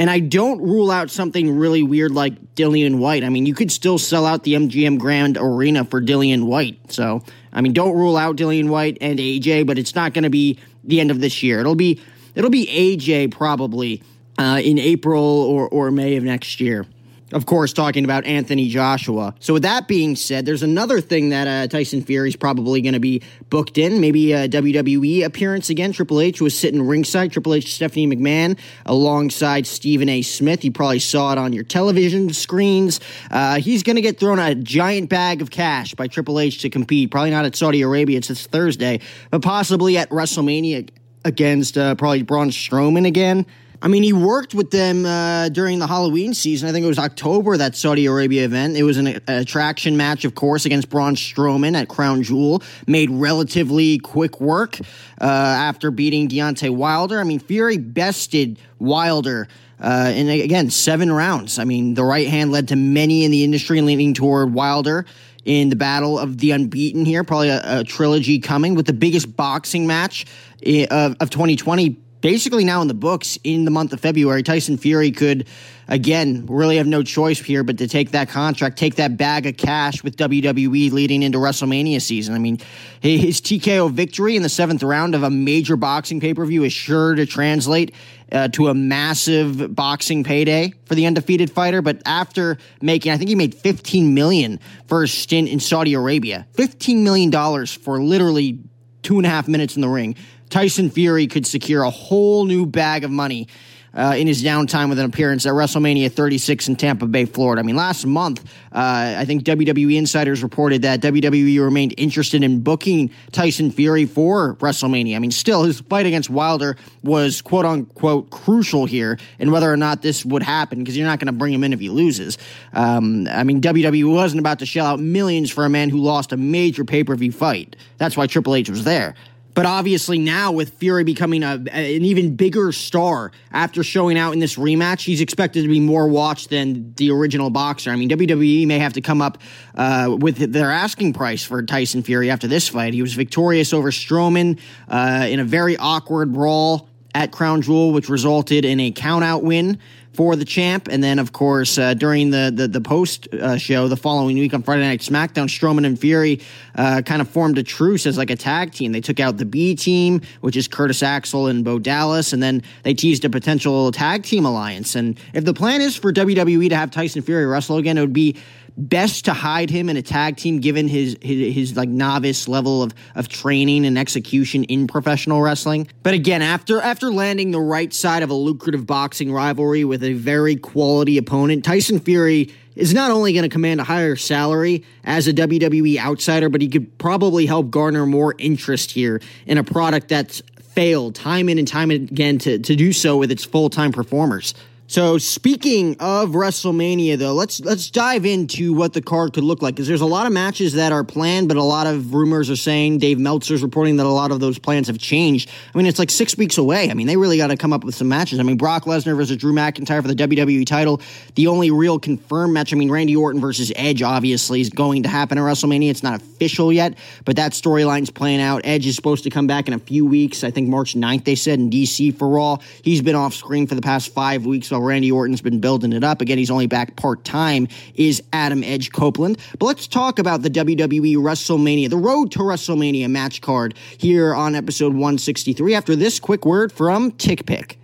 And 0.01 0.11
I 0.11 0.19
don't 0.19 0.61
rule 0.63 0.91
out 0.91 1.11
something 1.11 1.59
really 1.59 1.83
weird 1.83 2.11
like 2.11 2.55
Dillian 2.55 2.99
Whyte. 2.99 3.23
I 3.23 3.29
mean, 3.29 3.47
you 3.47 3.55
could 3.55 3.71
still 3.71 3.99
sell 3.99 4.27
out 4.27 4.43
the 4.43 4.55
MGM 4.55 4.99
Grand 4.99 5.37
Arena 5.39 5.85
for 5.85 6.01
Dillian 6.01 6.45
Whyte. 6.45 6.91
So, 6.91 7.23
I 7.53 7.61
mean, 7.61 7.75
don't 7.75 7.95
rule 7.95 8.17
out 8.17 8.37
Dillian 8.37 8.69
Whyte 8.69 8.99
and 9.01 9.19
AJ, 9.19 9.67
but 9.67 9.79
it's 9.79 9.95
not 9.95 10.15
going 10.15 10.25
to 10.25 10.31
be 10.31 10.59
the 10.83 11.01
end 11.01 11.11
of 11.11 11.21
this 11.21 11.43
year. 11.43 11.61
It'll 11.61 11.75
be 11.75 12.01
it'll 12.35 12.51
be 12.51 12.67
AJ 12.67 13.31
probably 13.31 14.03
uh, 14.41 14.59
in 14.59 14.79
April 14.79 15.23
or, 15.23 15.69
or 15.69 15.91
May 15.91 16.17
of 16.17 16.25
next 16.25 16.61
year. 16.61 16.87
Of 17.33 17.47
course, 17.47 17.73
talking 17.73 18.03
about 18.03 18.25
Anthony 18.25 18.69
Joshua. 18.69 19.37
So, 19.39 19.53
with 19.53 19.63
that 19.63 19.87
being 19.87 20.17
said, 20.17 20.47
there's 20.47 20.65
another 20.65 21.01
thing 21.01 21.29
that 21.29 21.47
uh, 21.47 21.69
Tyson 21.69 22.03
Fury's 22.03 22.35
probably 22.35 22.81
going 22.81 22.95
to 22.95 23.01
be 23.01 23.23
booked 23.51 23.79
in. 23.79 24.01
Maybe 24.01 24.33
a 24.33 24.49
WWE 24.49 25.25
appearance 25.25 25.71
again. 25.71 25.93
Triple 25.93 26.21
H 26.21 26.41
was 26.41 26.59
sitting 26.59 26.85
ringside. 26.85 27.31
Triple 27.31 27.55
H, 27.55 27.73
Stephanie 27.73 28.09
McMahon, 28.09 28.59
alongside 28.85 29.69
Stephen 29.69 30.09
A. 30.09 30.23
Smith. 30.23 30.65
You 30.65 30.73
probably 30.73 30.99
saw 30.99 31.31
it 31.31 31.39
on 31.39 31.53
your 31.53 31.63
television 31.63 32.33
screens. 32.33 32.99
Uh, 33.31 33.61
he's 33.61 33.85
going 33.85 33.97
to 33.97 34.03
get 34.03 34.19
thrown 34.19 34.41
a 34.41 34.57
giant 34.57 35.09
bag 35.09 35.41
of 35.41 35.53
cash 35.53 35.95
by 35.95 36.09
Triple 36.09 36.41
H 36.41 36.63
to 36.63 36.71
compete. 36.71 37.13
Probably 37.13 37.31
not 37.31 37.45
at 37.45 37.55
Saudi 37.55 37.83
Arabia. 37.83 38.19
It's 38.19 38.27
this 38.27 38.45
Thursday, 38.49 38.99
but 39.31 39.41
possibly 39.41 39.99
at 39.99 40.11
WrestleMania 40.11 40.91
against 41.25 41.79
uh, 41.79 41.95
probably 41.95 42.23
Braun 42.23 42.51
Strowman 42.51 43.07
again. 43.07 43.47
I 43.83 43.89
mean, 43.89 44.03
he 44.03 44.13
worked 44.13 44.55
with 44.55 44.71
them 44.71 45.07
uh, 45.07 45.49
during 45.49 45.79
the 45.79 45.87
Halloween 45.87 46.35
season. 46.35 46.69
I 46.69 46.73
think 46.73 46.85
it 46.85 46.89
was 46.89 46.99
October, 46.99 47.57
that 47.57 47.75
Saudi 47.75 48.05
Arabia 48.05 48.45
event. 48.45 48.77
It 48.77 48.83
was 48.83 48.99
an 48.99 49.21
attraction 49.27 49.97
match, 49.97 50.27
of 50.27 50.35
course, 50.35 50.67
against 50.67 50.91
Braun 50.91 51.15
Strowman 51.15 51.75
at 51.75 51.89
Crown 51.89 52.23
Jewel. 52.23 52.63
Made 52.87 53.11
relatively 53.11 53.99
quick 53.99 54.39
work 54.39 54.79
uh, 55.19 55.25
after 55.25 55.91
beating 55.91 56.29
Deontay 56.29 56.71
Wilder. 56.71 57.19
I 57.19 57.25
mean, 57.25 57.39
Fury 57.39 57.79
bested 57.79 58.59
Wilder. 58.79 59.49
Uh, 59.83 60.13
and 60.15 60.29
again, 60.29 60.69
seven 60.69 61.11
rounds. 61.11 61.59
I 61.59 61.65
mean, 61.65 61.95
the 61.95 62.05
right 62.05 62.29
hand 62.29 62.53
led 62.53 62.69
to 62.69 62.77
many 62.77 63.25
in 63.25 63.31
the 63.31 63.45
industry 63.45 63.81
leaning 63.81 64.13
toward 64.13 64.53
Wilder 64.53 65.07
in 65.47 65.71
the 65.71 65.77
battle 65.77 66.19
of 66.19 66.37
the 66.37 66.51
unbeaten 66.51 67.07
here. 67.07 67.25
Probably 67.25 67.49
a, 67.49 67.81
a 67.81 67.85
trilogy 67.85 68.41
coming 68.41 68.75
with 68.75 68.85
the 68.85 68.93
biggest 68.93 69.35
boxing 69.35 69.87
match 69.87 70.27
eh, 70.63 70.87
of, 70.91 71.17
of 71.21 71.31
2020 71.31 71.97
basically 72.21 72.65
now 72.65 72.83
in 72.83 72.89
the 72.89 72.95
books 72.95 73.39
in 73.45 73.65
the 73.65 73.71
month 73.71 73.93
of 73.93 74.01
February. 74.01 74.43
Tyson 74.43 74.77
Fury 74.77 75.11
could, 75.11 75.47
again, 75.89 76.47
really 76.47 76.77
have 76.77 76.87
no 76.87 77.03
choice 77.03 77.39
here 77.41 77.63
but 77.63 77.79
to 77.79 77.89
take 77.89 78.11
that 78.11 78.29
contract, 78.29 78.79
take 78.79 78.97
that 78.97 79.17
bag 79.17 79.47
of 79.47 79.57
cash 79.57 80.03
with 80.03 80.17
WWE 80.17 80.93
leading 80.93 81.23
into 81.23 81.39
WrestleMania 81.39 82.01
season. 82.01 82.35
I 82.35 82.39
mean, 82.39 82.59
his 83.01 83.41
TKO 83.41 83.91
victory 83.91 84.37
in 84.37 84.43
the 84.43 84.49
seventh 84.49 84.83
round 84.83 85.15
of 85.15 85.23
a 85.23 85.31
major 85.31 85.77
boxing 85.77 86.21
pay 86.21 86.35
per 86.35 86.45
view 86.45 86.65
is 86.65 86.73
sure 86.73 87.15
to 87.15 87.27
translate. 87.27 87.95
Uh, 88.33 88.47
to 88.47 88.69
a 88.69 88.75
massive 88.75 89.75
boxing 89.75 90.23
payday 90.23 90.73
for 90.85 90.95
the 90.95 91.05
undefeated 91.05 91.51
fighter, 91.51 91.83
but 91.83 92.01
after 92.07 92.59
making, 92.81 93.11
I 93.11 93.17
think 93.17 93.29
he 93.29 93.35
made 93.35 93.57
15 93.57 94.15
million 94.15 94.61
for 94.87 95.03
a 95.03 95.09
stint 95.09 95.49
in 95.49 95.59
Saudi 95.59 95.95
Arabia. 95.95 96.47
15 96.53 97.03
million 97.03 97.31
dollars 97.31 97.75
for 97.75 98.01
literally 98.01 98.61
two 99.03 99.17
and 99.17 99.27
a 99.27 99.29
half 99.29 99.49
minutes 99.49 99.75
in 99.75 99.83
the 99.83 99.89
ring. 99.89 100.15
Tyson 100.51 100.91
Fury 100.91 101.27
could 101.27 101.47
secure 101.47 101.83
a 101.83 101.91
whole 101.91 102.45
new 102.45 102.67
bag 102.67 103.05
of 103.05 103.11
money 103.11 103.49
uh, 103.95 104.15
in 104.17 104.27
his 104.27 104.43
downtime 104.43 104.89
with 104.89 104.99
an 104.99 105.05
appearance 105.05 105.47
at 105.47 105.53
WrestleMania 105.53 106.11
36 106.13 106.69
in 106.69 106.77
Tampa 106.77 107.07
Bay, 107.07 107.25
Florida. 107.25 107.61
I 107.61 107.63
mean, 107.63 107.77
last 107.77 108.07
month, 108.07 108.45
uh, 108.73 109.15
I 109.19 109.25
think 109.25 109.45
WWE 109.45 109.97
insiders 109.97 110.43
reported 110.43 110.83
that 110.83 111.01
WWE 111.01 111.63
remained 111.63 111.95
interested 111.97 112.43
in 112.43 112.61
booking 112.61 113.11
Tyson 113.33 113.71
Fury 113.71 114.07
for 114.07 114.55
WrestleMania. 114.57 115.17
I 115.17 115.19
mean, 115.19 115.33
still, 115.33 115.65
his 115.65 115.81
fight 115.81 116.07
against 116.07 116.31
Wilder 116.31 116.77
was 117.03 117.43
quote 117.43 117.65
unquote 117.65 118.31
crucial 118.31 118.87
here 118.87 119.19
and 119.39 119.51
whether 119.51 119.71
or 119.71 119.77
not 119.77 120.03
this 120.03 120.25
would 120.25 120.43
happen 120.43 120.79
because 120.79 120.97
you're 120.97 121.07
not 121.07 121.19
going 121.19 121.27
to 121.27 121.33
bring 121.33 121.53
him 121.53 121.65
in 121.65 121.73
if 121.73 121.81
he 121.81 121.89
loses. 121.89 122.39
Um, 122.73 123.27
I 123.29 123.43
mean, 123.43 123.61
WWE 123.61 124.13
wasn't 124.13 124.41
about 124.41 124.61
to 124.61 124.67
shell 124.67 124.87
out 124.87 125.01
millions 125.01 125.51
for 125.51 125.65
a 125.65 125.69
man 125.69 125.91
who 125.91 125.99
lost 125.99 126.33
a 126.33 126.37
major 126.37 126.85
pay 126.85 127.03
per 127.03 127.17
view 127.17 127.33
fight. 127.33 127.77
That's 127.99 128.17
why 128.17 128.27
Triple 128.27 128.55
H 128.55 128.71
was 128.71 128.85
there. 128.85 129.15
But 129.55 129.67
obviously 129.67 130.19
now 130.19 130.53
with 130.53 130.75
Fury 130.75 131.05
becoming 131.05 131.43
a, 131.43 131.63
an 131.73 132.05
even 132.05 132.37
bigger 132.37 132.73
star 132.73 133.33
after 133.53 133.83
showing 133.83 134.17
out 134.17 134.33
in 134.33 134.39
this 134.39 134.57
rematch, 134.57 135.05
he's 135.05 135.21
expected 135.21 135.63
to 135.63 135.69
be 135.69 135.81
more 135.81 136.09
watched 136.09 136.51
than 136.51 136.95
the 136.95 137.11
original 137.11 137.51
boxer. 137.51 137.91
I 137.91 137.97
mean, 137.97 138.09
WWE 138.11 138.67
may 138.67 138.79
have 138.79 138.93
to 138.95 139.01
come 139.01 139.21
up 139.21 139.39
uh, 139.75 140.17
with 140.19 140.53
their 140.53 140.71
asking 140.71 141.15
price 141.15 141.43
for 141.43 141.63
Tyson 141.63 142.03
Fury 142.03 142.31
after 142.31 142.47
this 142.47 142.69
fight. 142.69 142.95
He 142.95 143.03
was 143.03 143.15
victorious 143.15 143.73
over 143.73 143.91
Strowman 143.91 144.61
uh, 144.89 145.27
in 145.29 145.41
a 145.41 145.45
very 145.45 145.77
awkward 145.77 146.33
brawl 146.33 146.89
at 147.15 147.33
Crown 147.33 147.61
Jewel, 147.63 147.93
which 147.93 148.09
resulted 148.09 148.65
in 148.65 148.79
a 148.81 148.93
countout 148.93 149.43
win 149.43 149.79
for 150.13 150.37
the 150.37 150.45
champ. 150.45 150.89
And 150.91 151.03
then, 151.03 151.19
of 151.19 151.33
course, 151.33 151.79
uh, 151.79 151.95
during 151.95 152.31
the 152.31 152.53
the, 152.55 152.69
the 152.69 152.81
post 152.81 153.29
uh, 153.35 153.57
show 153.57 153.89
the 153.89 153.97
following 153.97 154.37
week 154.37 154.55
on 154.55 154.63
Friday 154.63 154.83
Night 154.83 155.01
SmackDown, 155.01 155.47
Strowman 155.47 155.87
and 155.87 155.99
Fury 155.99 156.41
uh, 156.75 157.03
kind 157.03 157.21
of 157.21 157.29
formed 157.29 157.59
a 157.59 157.63
truce 157.63 158.07
as 158.07 158.19
like 158.19 158.31
a 158.31 158.37
tag 158.37 158.73
team. 158.73 158.93
They 158.93 159.01
took 159.01 159.21
out 159.21 159.39
the 159.39 159.45
B 159.45 159.75
team, 159.75 160.21
which 160.41 160.57
is 160.57 160.69
Curtis 160.69 161.03
Axel 161.03 161.47
and 161.47 161.65
Bo 161.65 161.79
Dallas, 161.79 162.33
and 162.33 162.43
then 162.43 162.63
they 162.83 162.95
teased 162.95 163.25
a 163.25 163.31
potential 163.31 163.93
tag 163.93 164.25
team 164.25 164.45
alliance. 164.45 164.95
And 164.95 165.19
if 165.35 165.45
the 165.45 165.55
plan 165.55 165.81
is 165.81 165.97
for 165.97 166.13
WWE 166.13 166.69
to 166.69 166.77
have 166.77 166.91
Tyson 166.91 167.23
Fury 167.23 167.47
wrestle 167.47 167.77
again, 167.77 167.99
it 167.99 168.01
would 168.01 168.13
be 168.13 168.37
best 168.77 169.25
to 169.27 169.33
hide 169.33 169.71
him 169.71 169.89
in 169.89 169.97
a 169.97 170.03
tag 170.03 170.37
team 170.37 170.61
given 170.61 170.89
his, 170.89 171.17
his 171.21 171.55
his, 171.55 171.77
like 171.77 171.89
novice 171.89 172.49
level 172.49 172.83
of 172.83 172.95
of 173.15 173.29
training 173.29 173.87
and 173.87 173.99
execution 173.99 174.65
in 174.65 174.87
professional 174.87 175.41
wrestling. 175.41 175.89
But 176.03 176.15
again, 176.15 176.43
after 176.43 176.81
after 176.81 177.11
landing 177.11 177.51
the 177.51 177.61
right 177.61 177.93
side 177.93 178.23
of 178.23 178.31
a 178.31 178.35
lucrative 178.35 178.87
boxing 178.87 179.33
rivalry 179.33 179.85
with 179.85 180.03
a 180.03 180.15
very 180.15 180.57
quality 180.57 181.19
opponent, 181.19 181.65
Tyson 181.65 182.01
Fury 182.01 182.51
is 182.77 182.95
not 182.95 183.11
only 183.11 183.33
going 183.33 183.43
to 183.43 183.49
command 183.49 183.81
a 183.81 183.85
higher 183.85 184.17
salary 184.17 184.85
as 185.05 185.27
a 185.27 185.33
WWE 185.33 185.99
outsider, 185.99 186.49
but 186.49 186.63
he 186.63 186.69
could 186.69 186.97
probably 186.99 187.47
help 187.47 187.71
garner 187.71 188.07
more 188.07 188.35
interest 188.39 188.93
here 188.93 189.21
in 189.47 189.59
a 189.59 189.65
product 189.65 190.09
that's 190.09 190.41
failed 190.71 191.15
time 191.15 191.49
in 191.49 191.59
and 191.59 191.69
time 191.69 191.91
again 191.91 192.39
to, 192.39 192.59
to 192.59 192.77
do 192.77 192.93
so 192.93 193.17
with 193.17 193.31
its 193.31 193.45
full 193.45 193.71
time 193.71 193.93
performers. 193.93 194.55
So 194.91 195.19
speaking 195.19 195.95
of 196.01 196.31
WrestleMania, 196.31 197.17
though, 197.17 197.33
let's 197.33 197.61
let's 197.61 197.91
dive 197.91 198.27
into 198.27 198.73
what 198.73 198.93
the 198.93 199.01
card 199.01 199.33
could 199.35 199.45
look 199.45 199.63
like 199.63 199.77
because 199.77 199.87
there's 199.87 200.01
a 200.01 200.07
lot 200.07 200.27
of 200.27 200.33
matches 200.33 200.73
that 200.73 200.91
are 200.91 201.05
planned, 201.05 201.47
but 201.47 201.57
a 201.57 201.63
lot 201.63 201.87
of 201.87 202.13
rumors 202.13 202.51
are 202.51 202.57
saying 202.57 202.99
Dave 202.99 203.17
Meltzer's 203.17 203.63
reporting 203.63 203.99
that 203.99 204.07
a 204.07 204.09
lot 204.09 204.33
of 204.33 204.41
those 204.41 204.59
plans 204.59 204.89
have 204.89 204.99
changed. 204.99 205.49
I 205.73 205.79
mean, 205.79 205.87
it's 205.87 206.01
like 206.01 206.11
six 206.11 206.37
weeks 206.37 206.59
away. 206.59 206.91
I 206.91 206.95
mean, 206.95 207.07
they 207.07 207.17
really 207.17 207.37
got 207.37 207.47
to 207.47 207.57
come 207.57 207.73
up 207.73 207.85
with 207.85 207.95
some 207.95 208.09
matches. 208.09 208.41
I 208.41 208.43
mean, 208.43 208.57
Brock 208.57 208.83
Lesnar 208.87 209.15
versus 209.15 209.37
Drew 209.37 209.53
McIntyre 209.53 210.03
for 210.03 210.09
the 210.09 210.17
WWE 210.17 210.67
title, 210.67 211.01
the 211.37 211.47
only 211.47 211.71
real 211.71 212.01
confirmed 212.01 212.53
match. 212.53 212.73
I 212.73 212.77
mean, 212.77 212.91
Randy 212.91 213.15
Orton 213.15 213.41
versus 213.41 213.71
Edge 213.77 214.03
obviously 214.03 214.61
is 214.61 214.71
going 214.71 215.05
to 215.05 215.09
happen 215.09 215.39
at 215.39 215.43
WrestleMania. 215.43 215.91
It's 215.91 216.03
not 216.03 216.21
official 216.21 216.73
yet, 216.73 216.99
but 217.25 217.37
that 217.37 217.53
storyline's 217.53 218.11
playing 218.11 218.41
out. 218.41 218.63
Edge 218.65 218.89
is 218.89 218.97
supposed 218.97 219.23
to 219.23 219.31
come 219.31 219.47
back 219.47 219.69
in 219.69 219.75
a 219.75 219.79
few 219.79 220.05
weeks. 220.05 220.43
I 220.43 220.51
think 220.51 220.69
March 220.69 220.95
9th, 220.95 221.23
they 221.23 221.37
said 221.37 221.61
in 221.61 221.71
DC 221.71 222.19
for 222.19 222.29
Raw. 222.29 222.59
He's 222.83 223.03
been 223.03 223.15
off 223.15 223.35
screen 223.35 223.69
for 223.69 223.77
the 223.77 223.83
past 223.83 224.13
five 224.13 224.45
weeks. 224.45 224.67
So 224.67 224.80
Randy 224.81 225.11
Orton's 225.13 225.41
been 225.41 225.61
building 225.61 225.93
it 225.93 226.05
up. 226.05 226.21
Again, 226.21 226.39
he's 226.39 226.51
only 226.51 226.67
back 226.67 226.97
part 226.97 227.25
time, 227.25 227.69
is 227.95 228.23
Adam 228.33 228.65
Edge 228.65 228.93
Copeland. 228.93 229.39
But 229.59 229.67
let's 229.67 229.87
talk 229.87 230.19
about 230.19 230.43
the 230.43 230.51
WWE 230.51 231.17
WrestleMania, 231.17 231.89
the 231.91 231.97
road 231.97 232.33
to 232.33 232.41
WrestleMania 232.41 233.11
match 233.11 233.41
card 233.41 233.75
here 233.99 234.35
on 234.35 234.55
episode 234.55 234.93
163 234.93 235.75
after 235.75 235.97
this 235.97 236.19
quick 236.21 236.45
word 236.45 236.73
from 236.73 237.13
TickPick. 237.13 237.77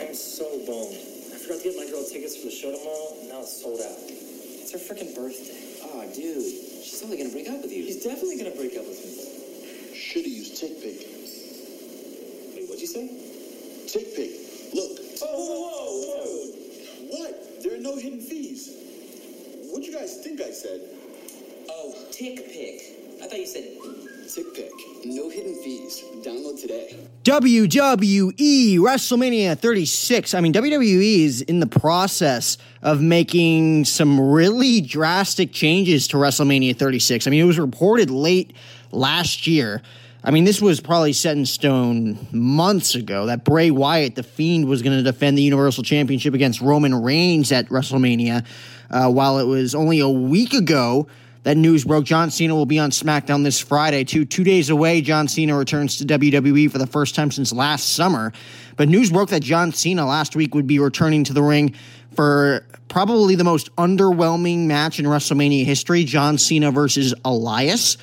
I'm 0.00 0.14
so 0.14 0.44
bummed. 0.66 0.96
I 1.32 1.38
forgot 1.38 1.58
to 1.58 1.64
get 1.64 1.76
my 1.76 1.90
girl 1.90 2.04
tickets 2.04 2.36
for 2.36 2.46
the 2.46 2.50
show 2.50 2.70
tomorrow, 2.76 3.20
and 3.20 3.28
now 3.28 3.40
it's 3.40 3.60
sold 3.62 3.80
out. 3.80 3.96
It's 4.08 4.72
her 4.72 4.78
freaking 4.78 5.14
birthday. 5.14 5.56
Oh, 5.82 6.02
dude, 6.14 6.42
she's 6.84 7.00
totally 7.00 7.18
gonna 7.18 7.30
break 7.30 7.48
up 7.48 7.62
with 7.62 7.72
you. 7.72 7.84
She's 7.86 8.02
definitely 8.04 8.38
gonna 8.38 8.56
break 8.56 8.76
up 8.76 8.86
with 8.86 8.98
me. 9.04 9.96
Should've 9.96 10.26
used 10.26 10.56
Tick 10.56 10.80
Pick. 10.82 10.98
Wait, 12.54 12.68
what'd 12.68 12.80
you 12.80 12.86
say? 12.86 13.08
Tick 13.86 14.14
Pick. 14.14 14.49
No 17.90 17.96
hidden 17.96 18.20
fees. 18.20 18.70
What'd 19.70 19.84
you 19.84 19.92
guys 19.92 20.22
think 20.22 20.40
I 20.40 20.50
said? 20.50 20.80
Oh, 21.68 21.94
Tick 22.12 22.36
Pick. 22.36 23.20
I 23.22 23.26
thought 23.26 23.38
you 23.38 23.46
said 23.46 23.64
Tick 24.32 24.54
Pick. 24.54 24.70
No 25.04 25.28
hidden 25.28 25.60
fees. 25.62 26.04
Download 26.24 26.60
today. 26.60 26.96
WWE 27.24 28.78
WrestleMania 28.78 29.58
36. 29.58 30.34
I 30.34 30.40
mean, 30.40 30.52
WWE 30.52 31.24
is 31.24 31.42
in 31.42 31.58
the 31.58 31.66
process 31.66 32.58
of 32.82 33.00
making 33.00 33.84
some 33.86 34.20
really 34.20 34.80
drastic 34.80 35.52
changes 35.52 36.06
to 36.08 36.16
WrestleMania 36.16 36.76
36. 36.76 37.26
I 37.26 37.30
mean, 37.30 37.40
it 37.40 37.46
was 37.46 37.58
reported 37.58 38.10
late 38.10 38.52
last 38.92 39.48
year. 39.48 39.82
I 40.22 40.30
mean, 40.32 40.44
this 40.44 40.60
was 40.60 40.80
probably 40.80 41.14
set 41.14 41.36
in 41.36 41.46
stone 41.46 42.18
months 42.30 42.94
ago 42.94 43.26
that 43.26 43.42
Bray 43.42 43.70
Wyatt, 43.70 44.16
the 44.16 44.22
Fiend, 44.22 44.66
was 44.66 44.82
going 44.82 44.96
to 44.96 45.02
defend 45.02 45.38
the 45.38 45.42
Universal 45.42 45.84
Championship 45.84 46.34
against 46.34 46.60
Roman 46.60 46.94
Reigns 47.02 47.52
at 47.52 47.68
WrestleMania, 47.68 48.44
uh, 48.90 49.10
while 49.10 49.38
it 49.38 49.44
was 49.44 49.74
only 49.74 50.00
a 50.00 50.08
week 50.08 50.52
ago 50.52 51.06
that 51.44 51.56
news 51.56 51.84
broke 51.84 52.04
John 52.04 52.30
Cena 52.30 52.54
will 52.54 52.66
be 52.66 52.78
on 52.78 52.90
SmackDown 52.90 53.44
this 53.44 53.58
Friday. 53.58 54.04
Two 54.04 54.26
two 54.26 54.44
days 54.44 54.68
away, 54.68 55.00
John 55.00 55.26
Cena 55.26 55.56
returns 55.56 55.96
to 55.98 56.04
WWE 56.04 56.70
for 56.70 56.76
the 56.76 56.86
first 56.86 57.14
time 57.14 57.30
since 57.30 57.50
last 57.50 57.94
summer. 57.94 58.32
But 58.76 58.90
news 58.90 59.10
broke 59.10 59.30
that 59.30 59.42
John 59.42 59.72
Cena 59.72 60.06
last 60.06 60.36
week 60.36 60.54
would 60.54 60.66
be 60.66 60.78
returning 60.78 61.24
to 61.24 61.32
the 61.32 61.42
ring 61.42 61.74
for 62.14 62.66
probably 62.88 63.36
the 63.36 63.44
most 63.44 63.74
underwhelming 63.76 64.66
match 64.66 64.98
in 64.98 65.06
WrestleMania 65.06 65.64
history: 65.64 66.04
John 66.04 66.36
Cena 66.36 66.70
versus 66.70 67.14
Elias. 67.24 67.96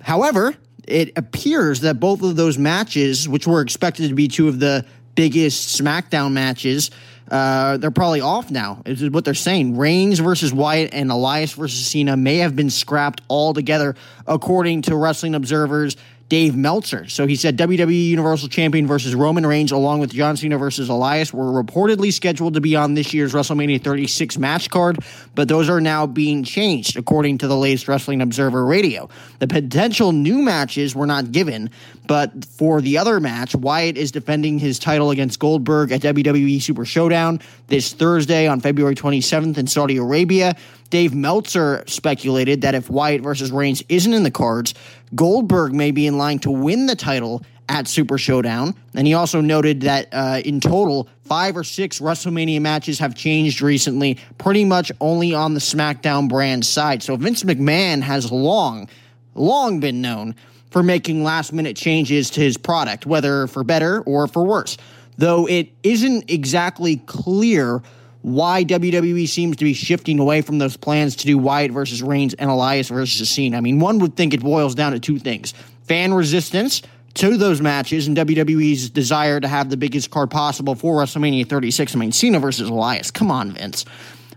However, 0.00 0.56
it 0.90 1.16
appears 1.16 1.80
that 1.80 2.00
both 2.00 2.22
of 2.22 2.36
those 2.36 2.58
matches, 2.58 3.28
which 3.28 3.46
were 3.46 3.60
expected 3.60 4.08
to 4.08 4.14
be 4.14 4.28
two 4.28 4.48
of 4.48 4.58
the 4.58 4.84
biggest 5.14 5.80
SmackDown 5.80 6.32
matches, 6.32 6.90
uh, 7.30 7.76
they're 7.76 7.90
probably 7.90 8.20
off 8.20 8.50
now. 8.50 8.82
Is 8.86 9.10
what 9.10 9.24
they're 9.24 9.34
saying. 9.34 9.76
Reigns 9.76 10.18
versus 10.18 10.52
Wyatt 10.52 10.94
and 10.94 11.10
Elias 11.10 11.52
versus 11.52 11.86
Cena 11.86 12.16
may 12.16 12.38
have 12.38 12.56
been 12.56 12.70
scrapped 12.70 13.20
altogether, 13.28 13.96
according 14.26 14.82
to 14.82 14.96
Wrestling 14.96 15.34
Observer's 15.34 15.96
Dave 16.28 16.54
Meltzer. 16.54 17.08
So 17.08 17.26
he 17.26 17.36
said 17.36 17.56
WWE 17.56 18.08
Universal 18.08 18.50
Champion 18.50 18.86
versus 18.86 19.14
Roman 19.14 19.46
Reigns, 19.46 19.72
along 19.72 20.00
with 20.00 20.12
John 20.12 20.36
Cena 20.36 20.58
versus 20.58 20.90
Elias, 20.90 21.32
were 21.32 21.62
reportedly 21.62 22.12
scheduled 22.12 22.54
to 22.54 22.60
be 22.60 22.76
on 22.76 22.94
this 22.94 23.14
year's 23.14 23.32
WrestleMania 23.32 23.82
36 23.82 24.36
match 24.36 24.68
card, 24.68 24.98
but 25.34 25.48
those 25.48 25.70
are 25.70 25.80
now 25.80 26.06
being 26.06 26.44
changed, 26.44 26.98
according 26.98 27.38
to 27.38 27.48
the 27.48 27.56
latest 27.56 27.88
Wrestling 27.88 28.20
Observer 28.20 28.64
Radio. 28.66 29.08
The 29.38 29.46
potential 29.46 30.12
new 30.12 30.42
matches 30.42 30.94
were 30.94 31.06
not 31.06 31.32
given, 31.32 31.70
but 32.06 32.44
for 32.44 32.82
the 32.82 32.98
other 32.98 33.20
match, 33.20 33.54
Wyatt 33.54 33.96
is 33.96 34.12
defending 34.12 34.58
his 34.58 34.78
title 34.78 35.10
against 35.10 35.38
Goldberg 35.38 35.92
at 35.92 36.02
WWE 36.02 36.60
Super 36.60 36.84
Showdown 36.84 37.40
this 37.68 37.94
Thursday 37.94 38.46
on 38.46 38.60
February 38.60 38.94
27th 38.94 39.56
in 39.56 39.66
Saudi 39.66 39.96
Arabia. 39.96 40.56
Dave 40.90 41.14
Meltzer 41.14 41.84
speculated 41.86 42.62
that 42.62 42.74
if 42.74 42.88
Wyatt 42.88 43.22
versus 43.22 43.50
Reigns 43.50 43.82
isn't 43.88 44.12
in 44.12 44.22
the 44.22 44.30
cards, 44.30 44.74
Goldberg 45.14 45.74
may 45.74 45.90
be 45.90 46.06
in 46.06 46.16
line 46.16 46.38
to 46.40 46.50
win 46.50 46.86
the 46.86 46.96
title 46.96 47.42
at 47.68 47.86
Super 47.86 48.16
Showdown. 48.16 48.74
And 48.94 49.06
he 49.06 49.14
also 49.14 49.40
noted 49.40 49.82
that 49.82 50.08
uh, 50.12 50.40
in 50.44 50.60
total, 50.60 51.08
five 51.24 51.56
or 51.56 51.64
six 51.64 52.00
WrestleMania 52.00 52.60
matches 52.60 52.98
have 52.98 53.14
changed 53.14 53.60
recently, 53.60 54.18
pretty 54.38 54.64
much 54.64 54.90
only 55.00 55.34
on 55.34 55.54
the 55.54 55.60
SmackDown 55.60 56.28
brand 56.28 56.64
side. 56.64 57.02
So 57.02 57.16
Vince 57.16 57.42
McMahon 57.42 58.00
has 58.00 58.32
long, 58.32 58.88
long 59.34 59.80
been 59.80 60.00
known 60.00 60.34
for 60.70 60.82
making 60.82 61.22
last 61.22 61.52
minute 61.52 61.76
changes 61.76 62.30
to 62.30 62.40
his 62.40 62.56
product, 62.56 63.06
whether 63.06 63.46
for 63.46 63.64
better 63.64 64.00
or 64.02 64.26
for 64.26 64.44
worse. 64.44 64.78
Though 65.18 65.46
it 65.48 65.70
isn't 65.82 66.30
exactly 66.30 66.96
clear 66.96 67.82
why 68.22 68.64
WWE 68.64 69.28
seems 69.28 69.56
to 69.56 69.64
be 69.64 69.74
shifting 69.74 70.18
away 70.18 70.42
from 70.42 70.58
those 70.58 70.76
plans 70.76 71.16
to 71.16 71.26
do 71.26 71.38
Wyatt 71.38 71.70
versus 71.70 72.02
Reigns 72.02 72.34
and 72.34 72.50
Elias 72.50 72.88
versus 72.88 73.30
Cena. 73.30 73.56
I 73.56 73.60
mean, 73.60 73.78
one 73.78 73.98
would 74.00 74.16
think 74.16 74.34
it 74.34 74.42
boils 74.42 74.74
down 74.74 74.92
to 74.92 75.00
two 75.00 75.18
things 75.18 75.54
fan 75.84 76.12
resistance 76.12 76.82
to 77.14 77.36
those 77.36 77.60
matches 77.60 78.06
and 78.06 78.16
WWE's 78.16 78.90
desire 78.90 79.40
to 79.40 79.48
have 79.48 79.70
the 79.70 79.76
biggest 79.76 80.10
card 80.10 80.30
possible 80.30 80.74
for 80.74 81.00
WrestleMania 81.00 81.48
36. 81.48 81.94
I 81.94 81.98
mean, 81.98 82.12
Cena 82.12 82.38
versus 82.38 82.68
Elias. 82.68 83.10
Come 83.10 83.30
on, 83.30 83.52
Vince. 83.52 83.84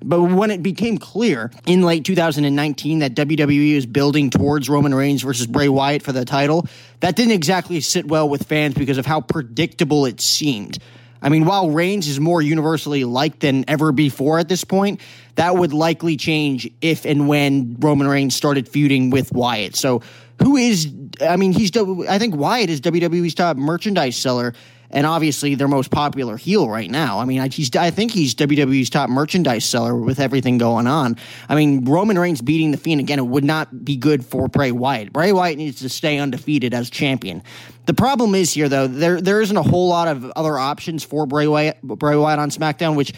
But 0.03 0.21
when 0.23 0.49
it 0.49 0.63
became 0.63 0.97
clear 0.97 1.51
in 1.67 1.83
late 1.83 2.05
2019 2.05 2.99
that 2.99 3.13
WWE 3.13 3.73
is 3.73 3.85
building 3.85 4.31
towards 4.31 4.67
Roman 4.67 4.95
Reigns 4.95 5.21
versus 5.21 5.45
Bray 5.45 5.69
Wyatt 5.69 6.01
for 6.01 6.11
the 6.11 6.25
title, 6.25 6.65
that 7.01 7.15
didn't 7.15 7.33
exactly 7.33 7.81
sit 7.81 8.07
well 8.07 8.27
with 8.27 8.47
fans 8.47 8.73
because 8.73 8.97
of 8.97 9.05
how 9.05 9.21
predictable 9.21 10.07
it 10.07 10.19
seemed. 10.19 10.79
I 11.21 11.29
mean, 11.29 11.45
while 11.45 11.69
Reigns 11.69 12.07
is 12.07 12.19
more 12.19 12.41
universally 12.41 13.03
liked 13.03 13.41
than 13.41 13.63
ever 13.67 13.91
before 13.91 14.39
at 14.39 14.49
this 14.49 14.63
point, 14.63 15.01
that 15.36 15.55
would 15.55 15.73
likely 15.73 16.17
change 16.17 16.69
if 16.81 17.05
and 17.05 17.27
when 17.27 17.75
Roman 17.79 18.07
Reigns 18.07 18.36
started 18.36 18.67
feuding 18.67 19.12
with 19.12 19.31
Wyatt. 19.31 19.75
So, 19.75 20.01
who 20.41 20.57
is, 20.57 20.91
I 21.21 21.36
mean, 21.36 21.53
he's, 21.53 21.75
I 22.07 22.17
think 22.17 22.36
Wyatt 22.36 22.71
is 22.71 22.81
WWE's 22.81 23.36
top 23.36 23.57
merchandise 23.57 24.17
seller 24.17 24.55
and 24.91 25.08
obviously 25.08 25.56
their 25.56 25.67
most 25.67 25.89
popular 25.91 26.38
heel 26.38 26.69
right 26.69 26.89
now. 26.89 27.19
I 27.19 27.25
mean, 27.25 27.39
I, 27.39 27.47
he's, 27.47 27.75
I 27.75 27.91
think 27.91 28.12
he's 28.12 28.36
WWE's 28.36 28.89
top 28.89 29.10
merchandise 29.10 29.65
seller 29.65 29.95
with 29.95 30.19
everything 30.19 30.58
going 30.58 30.88
on. 30.88 31.17
I 31.49 31.56
mean, 31.56 31.86
Roman 31.86 32.19
Reigns 32.19 32.41
beating 32.41 32.71
the 32.71 32.77
Fiend 32.77 32.99
again, 32.99 33.19
it 33.19 33.27
would 33.27 33.43
not 33.43 33.84
be 33.84 33.95
good 33.95 34.25
for 34.25 34.47
Bray 34.47 34.71
Wyatt. 34.71 35.13
Bray 35.13 35.32
Wyatt 35.32 35.58
needs 35.58 35.80
to 35.82 35.89
stay 35.89 36.17
undefeated 36.17 36.73
as 36.73 36.89
champion. 36.89 37.41
The 37.86 37.93
problem 37.93 38.36
is 38.36 38.54
here, 38.54 38.69
though, 38.69 38.88
there 38.88 39.19
there 39.19 39.41
isn't 39.41 39.58
a 39.58 39.63
whole 39.63 39.89
lot 39.89 40.08
of 40.08 40.30
other 40.32 40.58
options 40.58 41.04
for 41.04 41.25
Bray 41.25 41.47
Wyatt, 41.47 41.82
Bray 41.82 42.15
Wyatt 42.15 42.39
on 42.39 42.49
SmackDown, 42.49 42.95
which 42.95 43.13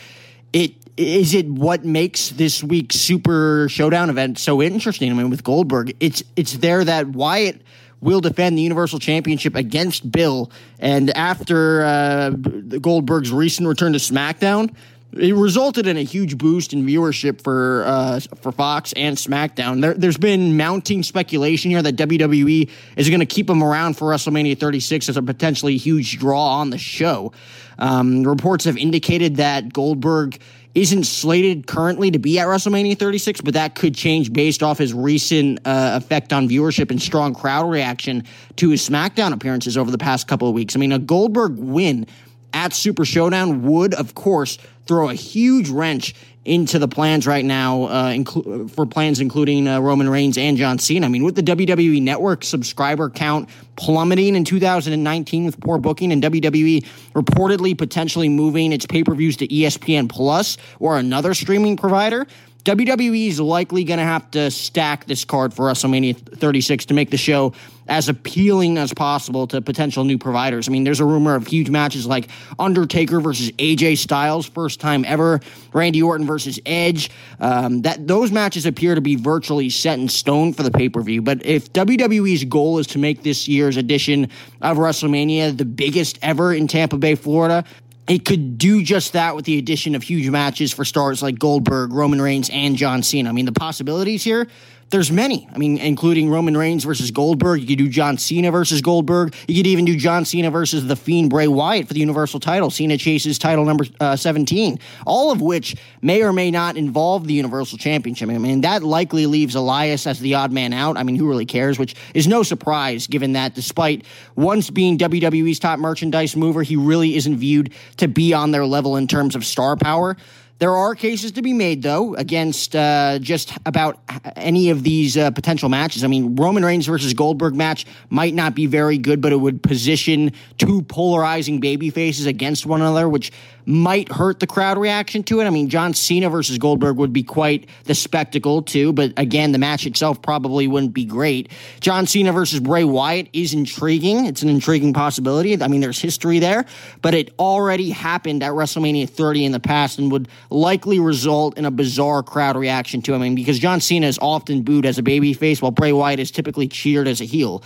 it 0.54 0.74
is 0.96 1.34
it 1.34 1.48
what 1.48 1.84
makes 1.84 2.30
this 2.30 2.64
week's 2.64 2.96
Super 2.96 3.68
Showdown 3.68 4.10
event 4.10 4.38
so 4.38 4.62
interesting. 4.62 5.12
I 5.12 5.16
mean, 5.16 5.30
with 5.30 5.44
Goldberg, 5.44 5.96
it's 6.00 6.24
it's 6.36 6.54
there 6.54 6.84
that 6.84 7.08
Wyatt 7.08 7.62
will 8.04 8.22
defend 8.22 8.58
the 8.58 8.62
Universal 8.62 9.00
Championship 9.00 9.56
against 9.56 10.12
Bill. 10.12 10.52
And 10.80 11.10
after 11.12 11.84
uh, 11.84 12.30
Goldberg's 12.30 13.32
recent 13.32 13.68
return 13.68 13.94
to 13.94 14.00
SmackDown, 14.00 14.76
it 15.18 15.36
resulted 15.36 15.86
in 15.86 15.98
a 15.98 16.02
huge 16.02 16.38
boost 16.38 16.74
in 16.74 16.86
viewership 16.86 17.42
for 17.44 17.84
uh, 17.86 18.20
for 18.42 18.52
Fox 18.52 18.94
and 18.94 19.16
SmackDown. 19.16 19.82
There, 19.82 19.94
has 19.94 20.18
been 20.18 20.58
mounting 20.58 21.04
speculation 21.04 21.70
here 21.72 21.82
that 21.82 21.96
WWE 21.96 22.70
is 22.98 23.10
going 23.10 23.20
to 23.20 23.26
keep 23.26 23.50
him 23.50 23.64
around 23.64 23.96
for 23.96 24.10
WrestleMania 24.10 24.58
36 24.58 25.10
as 25.10 25.18
a 25.18 25.22
potentially 25.22 25.78
huge 25.78 26.18
draw 26.18 26.60
on 26.60 26.72
the 26.72 26.80
show. 26.80 27.32
Um, 27.78 28.24
reports 28.24 28.66
have 28.66 28.78
indicated 28.78 29.38
that 29.38 29.72
Goldberg 29.72 30.40
isn't 30.76 31.04
slated 31.04 31.68
currently 31.68 32.10
to 32.12 32.20
be 32.20 32.40
at 32.40 32.48
WrestleMania 32.48 32.98
36, 32.98 33.42
but 33.42 33.54
that 33.54 33.76
could 33.76 33.94
change 33.94 34.34
based 34.34 34.64
off 34.64 34.80
his 34.80 34.94
recent 34.94 35.60
uh, 35.66 36.00
effect 36.02 36.34
on 36.34 36.50
viewership 36.50 36.90
and 36.90 37.02
strong 37.02 37.36
crowd 37.36 37.70
reaction 37.70 38.24
to 38.56 38.70
his 38.70 38.88
SmackDown 38.88 39.34
appearances 39.34 39.78
over 39.78 39.92
the 39.92 39.98
past 39.98 40.28
couple 40.28 40.48
of 40.48 40.54
weeks. 40.54 40.76
I 40.76 40.80
mean, 40.80 40.92
a 40.92 41.00
Goldberg 41.00 41.58
win 41.58 42.08
at 42.54 42.74
Super 42.74 43.06
Showdown 43.06 43.64
would, 43.64 43.94
of 43.94 44.16
course, 44.16 44.58
throw 44.86 45.10
a 45.10 45.14
huge 45.14 45.70
wrench 45.70 46.14
into 46.46 46.78
the 46.78 46.88
plans 46.88 47.26
right 47.26 47.46
now 47.46 47.84
uh, 47.84 48.10
inclu- 48.10 48.70
for 48.70 48.86
plans 48.86 49.22
including 49.22 49.68
uh, 49.68 49.80
Roman 49.80 50.10
Reigns 50.10 50.38
and 50.38 50.58
John 50.58 50.78
Cena. 50.78 51.06
I 51.06 51.10
mean, 51.10 51.24
with 51.24 51.36
the 51.36 51.42
WWE 51.42 52.02
Network 52.02 52.44
subscriber 52.44 53.10
count 53.10 53.50
plummeting 53.78 54.36
in 54.36 54.44
2019 54.44 55.46
with 55.46 55.60
poor 55.62 55.78
booking 55.78 56.12
and 56.12 56.22
WWE 56.22 56.86
reportedly 57.14 57.78
potentially 57.78 58.28
moving 58.28 58.74
its 58.74 58.86
pay-per-views 58.86 59.38
to 59.38 59.48
ESPN 59.48 60.10
Plus 60.10 60.58
or 60.80 60.98
another 60.98 61.34
streaming 61.34 61.78
provider, 61.78 62.28
WWE 62.66 63.28
is 63.28 63.42
likely 63.42 63.84
going 63.84 63.98
to 64.00 64.06
have 64.06 64.32
to 64.32 64.50
stack 64.50 65.06
this 65.06 65.26
card 65.26 65.54
for 65.54 65.66
WrestleMania 65.66 66.16
36 66.16 66.86
to 66.86 66.94
make 66.94 67.10
the 67.10 67.18
show 67.18 67.54
as 67.88 68.08
appealing 68.08 68.78
as 68.78 68.94
possible 68.94 69.48
to 69.48 69.62
potential 69.62 70.04
new 70.06 70.18
providers. 70.18 70.70
I 70.70 70.72
mean, 70.72 70.84
there's 70.84 71.02
a 71.02 71.06
rumor 71.06 71.36
of 71.36 71.46
huge 71.46 71.70
matches 71.70 72.06
like 72.08 72.30
Undertaker 72.58 73.20
versus 73.20 73.52
AJ 73.52 73.98
Styles, 73.98 74.46
first 74.46 74.80
time 74.80 75.04
ever, 75.06 75.42
Randy 75.74 76.02
Orton 76.02 76.26
versus 76.26 76.60
Edge. 76.66 77.12
Um, 77.42 77.82
that 77.82 78.08
those 78.08 78.32
matches 78.32 78.66
appear 78.66 78.96
to 78.96 79.02
be 79.02 79.16
virtually 79.16 79.70
set 79.70 80.00
in 80.00 80.08
stone 80.08 80.54
for 80.54 80.64
the 80.64 80.72
pay 80.72 80.88
per 80.88 81.02
view. 81.02 81.22
But 81.22 81.46
if 81.46 81.74
WWE's 81.74 82.46
goal 82.46 82.80
is 82.80 82.88
to 82.88 83.00
make 83.00 83.24
this 83.24 83.48
year's 83.48 83.76
edition 83.76 84.30
of 84.62 84.78
WrestleMania 84.78 85.58
the 85.58 85.66
biggest 85.66 86.20
ever 86.22 86.54
in 86.54 86.68
Tampa 86.68 86.98
Bay, 86.98 87.16
Florida, 87.16 87.66
it 88.08 88.26
could 88.26 88.58
do 88.58 88.84
just 88.84 89.14
that 89.14 89.36
with 89.36 89.46
the 89.46 89.58
addition 89.58 89.96
of 89.96 90.04
huge 90.04 90.30
matches 90.30 90.74
for 90.74 90.84
stars 90.84 91.22
like 91.22 91.40
Goldberg, 91.40 91.94
Roman 91.94 92.22
Reigns, 92.22 92.50
and 92.52 92.76
John 92.76 93.02
Cena. 93.02 93.30
I 93.30 93.32
mean, 93.32 93.46
the 93.46 93.54
possibilities 93.54 94.24
here 94.24 94.48
there's 94.94 95.12
many. 95.12 95.50
I 95.52 95.58
mean, 95.58 95.80
including 95.80 96.30
Roman 96.30 96.56
Reigns 96.56 96.84
versus 96.84 97.10
Goldberg. 97.10 97.62
You 97.62 97.68
could 97.68 97.80
do 97.80 97.90
John 97.90 98.20
Cena 98.20 98.52
versus 98.52 98.80
Goldberg. 98.80 99.34
You 99.48 99.56
could 99.56 99.68
even 99.68 99.86
do 99.86 99.98
John 99.98 100.24
Cena 100.24 100.52
versus 100.52 100.86
the 100.86 100.96
Fiend 100.96 101.32
Bray 101.32 101.48
Wyatt 101.48 101.88
for 101.88 101.96
the 101.96 102.00
Universal 102.00 102.42
title. 102.42 102.70
Cena 102.70 102.96
chases 102.96 103.40
title 103.40 103.66
number 103.66 103.86
uh, 104.00 104.16
17. 104.16 104.78
All 105.08 105.32
of 105.32 105.42
which 105.42 105.76
may 106.04 106.22
or 106.22 106.32
may 106.32 106.52
not 106.52 106.78
involve 106.78 107.26
the 107.26 107.34
Universal 107.34 107.80
Championship. 107.80 108.30
I 108.30 108.38
mean, 108.38 108.62
that 108.62 108.84
likely 108.84 109.26
leaves 109.26 109.56
Elias 109.56 110.06
as 110.06 110.20
the 110.20 110.36
odd 110.36 110.52
man 110.52 110.74
out. 110.74 110.96
I 110.96 111.02
mean, 111.02 111.16
who 111.16 111.28
really 111.28 111.48
cares? 111.48 111.80
Which 111.80 111.96
is 112.14 112.28
no 112.28 112.44
surprise 112.44 113.08
given 113.08 113.34
that 113.34 113.56
despite 113.56 114.06
once 114.36 114.70
being 114.70 115.00
WWE's 115.00 115.58
top 115.58 115.80
merchandise 115.80 116.36
mover, 116.36 116.62
he 116.62 116.76
really 116.76 117.16
isn't 117.16 117.38
viewed 117.38 117.74
to 117.98 118.08
be 118.08 118.32
on 118.32 118.52
their 118.52 118.68
level 118.68 118.96
in 118.96 119.08
terms 119.08 119.36
of 119.36 119.44
star 119.44 119.76
power. 119.76 120.16
There 120.60 120.72
are 120.72 120.96
cases 120.96 121.34
to 121.34 121.42
be 121.42 121.52
made, 121.52 121.82
though, 121.82 122.16
against 122.16 122.76
uh, 122.76 123.20
just 123.20 123.54
about 123.66 124.00
any 124.36 124.70
of 124.70 124.84
these 124.84 125.18
uh, 125.18 125.32
potential 125.32 125.68
matches. 125.68 126.04
I 126.04 126.08
mean, 126.08 126.36
Roman 126.36 126.64
Reigns 126.64 126.86
versus 126.86 127.14
Goldberg 127.14 127.56
match 127.56 127.86
might 128.10 128.34
not 128.34 128.56
be 128.56 128.66
very 128.66 128.98
good, 128.98 129.20
but 129.20 129.32
it 129.32 129.38
would 129.38 129.64
position 129.64 130.32
two 130.58 130.84
polarizing 130.84 131.60
baby 131.60 131.90
faces 131.90 132.28
against 132.28 132.66
one 132.66 132.82
another, 132.82 133.10
which 133.10 133.32
might 133.66 134.12
hurt 134.12 134.40
the 134.40 134.48
crowd 134.48 134.78
reaction 134.78 135.24
to 135.24 135.40
it. 135.40 135.46
I 135.46 135.50
mean, 135.50 135.70
John 135.70 135.94
Cena 135.94 136.30
versus 136.30 136.58
Goldberg 136.58 136.98
would 136.98 137.14
be 137.14 137.24
quite 137.24 137.68
the 137.86 137.96
spectacle, 137.96 138.62
too, 138.62 138.94
but 138.94 139.14
again, 139.18 139.52
the 139.52 139.58
match 139.58 139.86
itself 139.86 140.22
probably 140.22 140.68
wouldn't 140.68 140.94
be 140.94 141.06
great. 141.06 141.52
John 141.80 142.08
Cena 142.08 142.32
versus 142.32 142.60
Bray 142.60 142.84
Wyatt 142.84 143.30
is 143.34 143.54
intriguing. 143.54 144.26
It's 144.26 144.42
an 144.42 144.50
intriguing 144.50 144.94
possibility. 144.94 145.62
I 145.62 145.68
mean, 145.68 145.82
there's 145.82 146.00
history 146.00 146.40
there, 146.40 146.66
but 147.02 147.14
it 147.14 147.34
already 147.40 147.90
happened 147.90 148.44
at 148.44 148.52
WrestleMania 148.52 149.10
30 149.10 149.46
in 149.46 149.52
the 149.52 149.60
past 149.60 150.00
and 150.00 150.12
would 150.12 150.28
likely 150.50 151.00
result 151.00 151.58
in 151.58 151.66
a 151.66 151.72
bizarre 151.72 152.24
crowd 152.24 152.56
reaction 152.56 153.02
to 153.04 153.14
him. 153.14 153.22
I 153.22 153.26
mean, 153.26 153.36
because 153.36 153.60
John 153.60 153.82
Cena 153.82 154.08
is 154.08 154.20
often 154.20 154.64
booed 154.64 154.86
as 154.86 154.98
a 154.98 155.04
babyface, 155.04 155.62
while 155.62 155.72
Bray 155.72 155.94
Wyatt 155.94 156.20
is 156.20 156.32
typically 156.32 156.68
cheered 156.68 157.08
as 157.08 157.22
a 157.22 157.26
heel. 157.26 157.64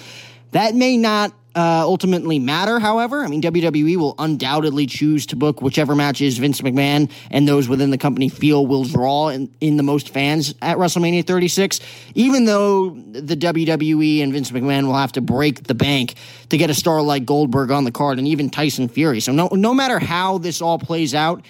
That 0.51 0.75
may 0.75 0.97
not 0.97 1.33
uh, 1.57 1.81
ultimately 1.81 2.37
matter, 2.37 2.79
however. 2.79 3.23
I 3.23 3.27
mean, 3.27 3.41
WWE 3.41 3.97
will 3.97 4.13
undoubtedly 4.19 4.85
choose 4.85 5.25
to 5.27 5.35
book 5.35 5.59
whichever 5.59 5.95
matches 5.95 6.37
Vince 6.37 6.61
McMahon 6.61 7.11
and 7.31 7.47
those 7.47 7.67
within 7.67 7.89
the 7.89 7.97
company 7.97 8.29
feel 8.29 8.67
will 8.67 8.83
draw 8.83 9.29
in, 9.29 9.51
in 9.59 9.75
the 9.75 9.81
most 9.81 10.09
fans 10.09 10.53
at 10.61 10.77
WrestleMania 10.77 11.25
36, 11.25 11.79
even 12.13 12.45
though 12.45 12.91
the 12.91 13.35
WWE 13.35 14.21
and 14.21 14.31
Vince 14.31 14.51
McMahon 14.51 14.85
will 14.85 14.93
have 14.97 15.13
to 15.13 15.21
break 15.21 15.63
the 15.63 15.73
bank 15.73 16.13
to 16.49 16.57
get 16.59 16.69
a 16.69 16.75
star 16.75 17.01
like 17.01 17.25
Goldberg 17.25 17.71
on 17.71 17.85
the 17.85 17.91
card 17.91 18.19
and 18.19 18.27
even 18.27 18.51
Tyson 18.51 18.87
Fury. 18.87 19.19
So, 19.19 19.31
no, 19.31 19.47
no 19.51 19.73
matter 19.73 19.97
how 19.97 20.37
this 20.37 20.61
all 20.61 20.77
plays 20.77 21.15
out, 21.15 21.43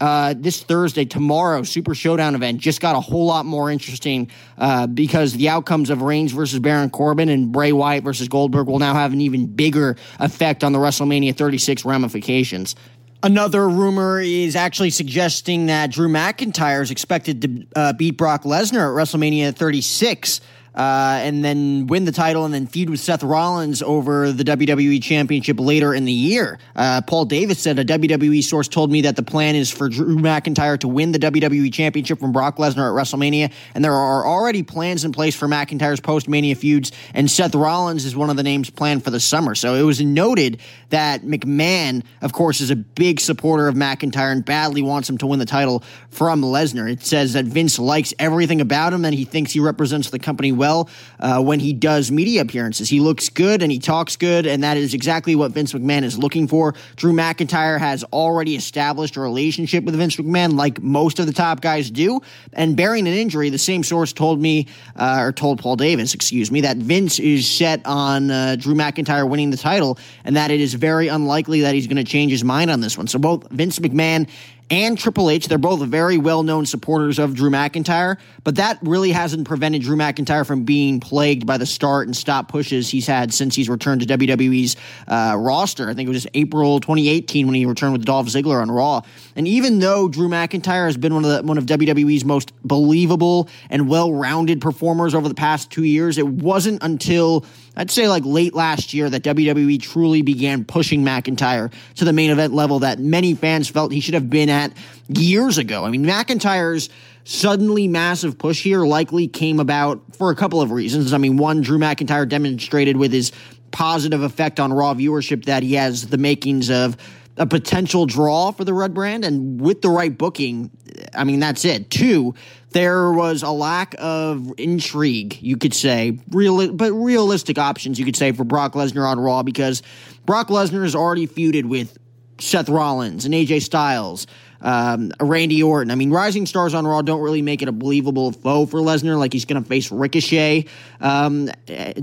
uh, 0.00 0.34
this 0.36 0.62
Thursday, 0.62 1.04
tomorrow, 1.04 1.62
Super 1.62 1.94
Showdown 1.94 2.34
event 2.34 2.60
just 2.60 2.80
got 2.80 2.96
a 2.96 3.00
whole 3.00 3.26
lot 3.26 3.46
more 3.46 3.70
interesting 3.70 4.30
uh, 4.58 4.86
because 4.86 5.34
the 5.34 5.48
outcomes 5.48 5.90
of 5.90 6.02
Reigns 6.02 6.32
versus 6.32 6.58
Baron 6.58 6.90
Corbin 6.90 7.28
and 7.28 7.52
Bray 7.52 7.72
Wyatt 7.72 8.04
versus 8.04 8.28
Goldberg 8.28 8.66
will 8.66 8.78
now 8.78 8.94
have 8.94 9.12
an 9.12 9.20
even 9.20 9.46
bigger 9.46 9.96
effect 10.18 10.64
on 10.64 10.72
the 10.72 10.78
WrestleMania 10.78 11.36
36 11.36 11.84
ramifications. 11.84 12.74
Another 13.22 13.66
rumor 13.68 14.20
is 14.20 14.54
actually 14.54 14.90
suggesting 14.90 15.66
that 15.66 15.90
Drew 15.90 16.08
McIntyre 16.08 16.82
is 16.82 16.90
expected 16.90 17.40
to 17.42 17.66
uh, 17.74 17.92
beat 17.94 18.18
Brock 18.18 18.42
Lesnar 18.42 18.90
at 18.90 19.08
WrestleMania 19.08 19.54
36 19.54 20.42
uh, 20.74 21.20
and 21.22 21.44
then 21.44 21.86
win 21.86 22.04
the 22.04 22.12
title 22.12 22.44
and 22.44 22.52
then 22.52 22.66
feud 22.66 22.90
with 22.90 22.98
Seth 22.98 23.22
Rollins 23.22 23.80
over 23.80 24.32
the 24.32 24.42
WWE 24.42 25.00
Championship 25.02 25.60
later 25.60 25.94
in 25.94 26.04
the 26.04 26.12
year. 26.12 26.58
Uh, 26.74 27.00
Paul 27.00 27.26
Davis 27.26 27.60
said 27.60 27.78
a 27.78 27.84
WWE 27.84 28.42
source 28.42 28.66
told 28.66 28.90
me 28.90 29.02
that 29.02 29.14
the 29.14 29.22
plan 29.22 29.54
is 29.54 29.70
for 29.70 29.88
Drew 29.88 30.16
McIntyre 30.16 30.78
to 30.80 30.88
win 30.88 31.12
the 31.12 31.18
WWE 31.18 31.72
Championship 31.72 32.18
from 32.18 32.32
Brock 32.32 32.56
Lesnar 32.56 32.88
at 32.88 33.06
WrestleMania, 33.06 33.52
and 33.74 33.84
there 33.84 33.94
are 33.94 34.26
already 34.26 34.62
plans 34.62 35.04
in 35.04 35.12
place 35.12 35.36
for 35.36 35.46
McIntyre's 35.46 36.00
post 36.00 36.28
Mania 36.28 36.56
feuds, 36.56 36.90
and 37.12 37.30
Seth 37.30 37.54
Rollins 37.54 38.04
is 38.04 38.16
one 38.16 38.30
of 38.30 38.36
the 38.36 38.42
names 38.42 38.70
planned 38.70 39.04
for 39.04 39.10
the 39.10 39.20
summer. 39.20 39.54
So 39.54 39.74
it 39.74 39.82
was 39.82 40.00
noted 40.00 40.60
that 40.90 41.22
McMahon, 41.22 42.02
of 42.20 42.32
course, 42.32 42.60
is 42.60 42.70
a 42.70 42.76
big 42.76 43.20
supporter 43.20 43.68
of 43.68 43.76
McIntyre 43.76 44.32
and 44.32 44.44
badly 44.44 44.82
wants 44.82 45.08
him 45.08 45.18
to 45.18 45.26
win 45.26 45.38
the 45.38 45.46
title 45.46 45.84
from 46.10 46.42
Lesnar. 46.42 46.90
It 46.90 47.02
says 47.02 47.34
that 47.34 47.44
Vince 47.44 47.78
likes 47.78 48.12
everything 48.18 48.60
about 48.60 48.92
him 48.92 49.04
and 49.04 49.14
he 49.14 49.24
thinks 49.24 49.52
he 49.52 49.60
represents 49.60 50.10
the 50.10 50.18
company 50.18 50.52
well 50.52 50.63
well 50.64 50.88
uh, 51.20 51.42
when 51.42 51.60
he 51.60 51.72
does 51.74 52.10
media 52.10 52.40
appearances. 52.40 52.88
He 52.88 53.00
looks 53.00 53.28
good 53.28 53.62
and 53.62 53.70
he 53.70 53.78
talks 53.78 54.16
good, 54.16 54.46
and 54.46 54.64
that 54.64 54.76
is 54.76 54.94
exactly 54.94 55.34
what 55.36 55.52
Vince 55.52 55.74
McMahon 55.74 56.04
is 56.04 56.16
looking 56.18 56.48
for. 56.48 56.74
Drew 56.96 57.12
McIntyre 57.12 57.78
has 57.78 58.02
already 58.04 58.56
established 58.56 59.16
a 59.16 59.20
relationship 59.20 59.84
with 59.84 59.94
Vince 59.94 60.16
McMahon, 60.16 60.54
like 60.54 60.82
most 60.82 61.18
of 61.18 61.26
the 61.26 61.32
top 61.32 61.60
guys 61.60 61.90
do. 61.90 62.20
And 62.54 62.76
bearing 62.76 63.06
an 63.06 63.14
injury, 63.14 63.50
the 63.50 63.58
same 63.58 63.82
source 63.82 64.12
told 64.12 64.40
me, 64.40 64.66
uh, 64.96 65.18
or 65.20 65.32
told 65.32 65.58
Paul 65.58 65.76
Davis, 65.76 66.14
excuse 66.14 66.50
me, 66.50 66.62
that 66.62 66.78
Vince 66.78 67.18
is 67.18 67.46
set 67.46 67.80
on 67.84 68.30
uh, 68.30 68.56
Drew 68.56 68.74
McIntyre 68.74 69.28
winning 69.28 69.50
the 69.50 69.58
title, 69.58 69.98
and 70.24 70.36
that 70.36 70.50
it 70.50 70.60
is 70.60 70.72
very 70.72 71.08
unlikely 71.08 71.60
that 71.62 71.74
he's 71.74 71.86
going 71.86 72.02
to 72.04 72.10
change 72.10 72.32
his 72.32 72.44
mind 72.44 72.70
on 72.70 72.80
this 72.80 72.96
one. 72.96 73.06
So 73.06 73.18
both 73.18 73.50
Vince 73.50 73.78
McMahon 73.78 74.28
and 74.70 74.98
Triple 74.98 75.30
H. 75.30 75.48
They're 75.48 75.58
both 75.58 75.80
very 75.82 76.18
well 76.18 76.42
known 76.42 76.66
supporters 76.66 77.18
of 77.18 77.34
Drew 77.34 77.50
McIntyre, 77.50 78.16
but 78.42 78.56
that 78.56 78.78
really 78.82 79.12
hasn't 79.12 79.46
prevented 79.46 79.82
Drew 79.82 79.96
McIntyre 79.96 80.46
from 80.46 80.64
being 80.64 81.00
plagued 81.00 81.46
by 81.46 81.58
the 81.58 81.66
start 81.66 82.06
and 82.06 82.16
stop 82.16 82.48
pushes 82.48 82.88
he's 82.88 83.06
had 83.06 83.34
since 83.34 83.54
he's 83.54 83.68
returned 83.68 84.06
to 84.06 84.18
WWE's 84.18 84.76
uh, 85.06 85.36
roster. 85.38 85.88
I 85.88 85.94
think 85.94 86.08
it 86.08 86.12
was 86.12 86.26
April 86.34 86.80
2018 86.80 87.46
when 87.46 87.54
he 87.54 87.66
returned 87.66 87.92
with 87.92 88.04
Dolph 88.04 88.26
Ziggler 88.28 88.60
on 88.60 88.70
Raw. 88.70 89.02
And 89.36 89.46
even 89.46 89.78
though 89.80 90.08
Drew 90.08 90.28
McIntyre 90.28 90.86
has 90.86 90.96
been 90.96 91.14
one 91.14 91.24
of 91.24 91.30
the 91.30 91.42
one 91.42 91.58
of 91.58 91.66
WWE's 91.66 92.24
most 92.24 92.52
believable 92.64 93.48
and 93.70 93.88
well-rounded 93.88 94.60
performers 94.60 95.14
over 95.14 95.28
the 95.28 95.34
past 95.34 95.70
two 95.70 95.84
years, 95.84 96.18
it 96.18 96.26
wasn't 96.26 96.82
until 96.82 97.44
I'd 97.76 97.90
say 97.90 98.08
like 98.08 98.24
late 98.24 98.54
last 98.54 98.94
year 98.94 99.10
that 99.10 99.22
WWE 99.22 99.80
truly 99.80 100.22
began 100.22 100.64
pushing 100.64 101.04
McIntyre 101.04 101.72
to 101.96 102.04
the 102.04 102.12
main 102.12 102.30
event 102.30 102.54
level 102.54 102.80
that 102.80 102.98
many 102.98 103.34
fans 103.34 103.68
felt 103.68 103.92
he 103.92 104.00
should 104.00 104.14
have 104.14 104.30
been 104.30 104.48
at 104.48 104.72
years 105.08 105.58
ago. 105.58 105.84
I 105.84 105.90
mean, 105.90 106.04
McIntyre's 106.04 106.88
suddenly 107.24 107.88
massive 107.88 108.38
push 108.38 108.62
here 108.62 108.84
likely 108.84 109.26
came 109.26 109.58
about 109.58 110.16
for 110.16 110.30
a 110.30 110.36
couple 110.36 110.60
of 110.60 110.70
reasons. 110.70 111.12
I 111.12 111.18
mean, 111.18 111.36
one, 111.36 111.62
Drew 111.62 111.78
McIntyre 111.78 112.28
demonstrated 112.28 112.96
with 112.96 113.12
his 113.12 113.32
positive 113.70 114.22
effect 114.22 114.60
on 114.60 114.72
Raw 114.72 114.94
viewership 114.94 115.46
that 115.46 115.62
he 115.62 115.74
has 115.74 116.08
the 116.08 116.18
makings 116.18 116.70
of 116.70 116.96
a 117.36 117.46
potential 117.46 118.06
draw 118.06 118.52
for 118.52 118.64
the 118.64 118.72
red 118.72 118.94
brand, 118.94 119.24
and 119.24 119.60
with 119.60 119.82
the 119.82 119.88
right 119.88 120.16
booking, 120.16 120.70
I 121.12 121.24
mean 121.24 121.40
that's 121.40 121.64
it. 121.64 121.90
Two, 121.90 122.34
there 122.74 123.12
was 123.12 123.42
a 123.44 123.50
lack 123.50 123.94
of 123.98 124.52
intrigue, 124.58 125.38
you 125.40 125.56
could 125.56 125.72
say, 125.72 126.18
real 126.30 126.72
but 126.72 126.92
realistic 126.92 127.56
options, 127.56 127.98
you 127.98 128.04
could 128.04 128.16
say, 128.16 128.32
for 128.32 128.42
Brock 128.42 128.74
Lesnar 128.74 129.08
on 129.08 129.18
Raw 129.18 129.42
because 129.44 129.82
Brock 130.26 130.48
Lesnar 130.48 130.84
is 130.84 130.94
already 130.94 131.26
feuded 131.26 131.64
with 131.64 131.96
Seth 132.38 132.68
Rollins 132.68 133.24
and 133.24 133.32
AJ 133.32 133.62
Styles 133.62 134.26
um, 134.64 135.12
Randy 135.20 135.62
Orton. 135.62 135.90
I 135.90 135.94
mean, 135.94 136.10
rising 136.10 136.46
stars 136.46 136.74
on 136.74 136.86
Raw 136.86 137.02
don't 137.02 137.20
really 137.20 137.42
make 137.42 137.60
it 137.62 137.68
a 137.68 137.72
believable 137.72 138.32
foe 138.32 138.64
for 138.66 138.80
Lesnar. 138.80 139.18
Like 139.18 139.32
he's 139.32 139.44
going 139.44 139.62
to 139.62 139.68
face 139.68 139.92
Ricochet 139.92 140.64
um, 141.00 141.50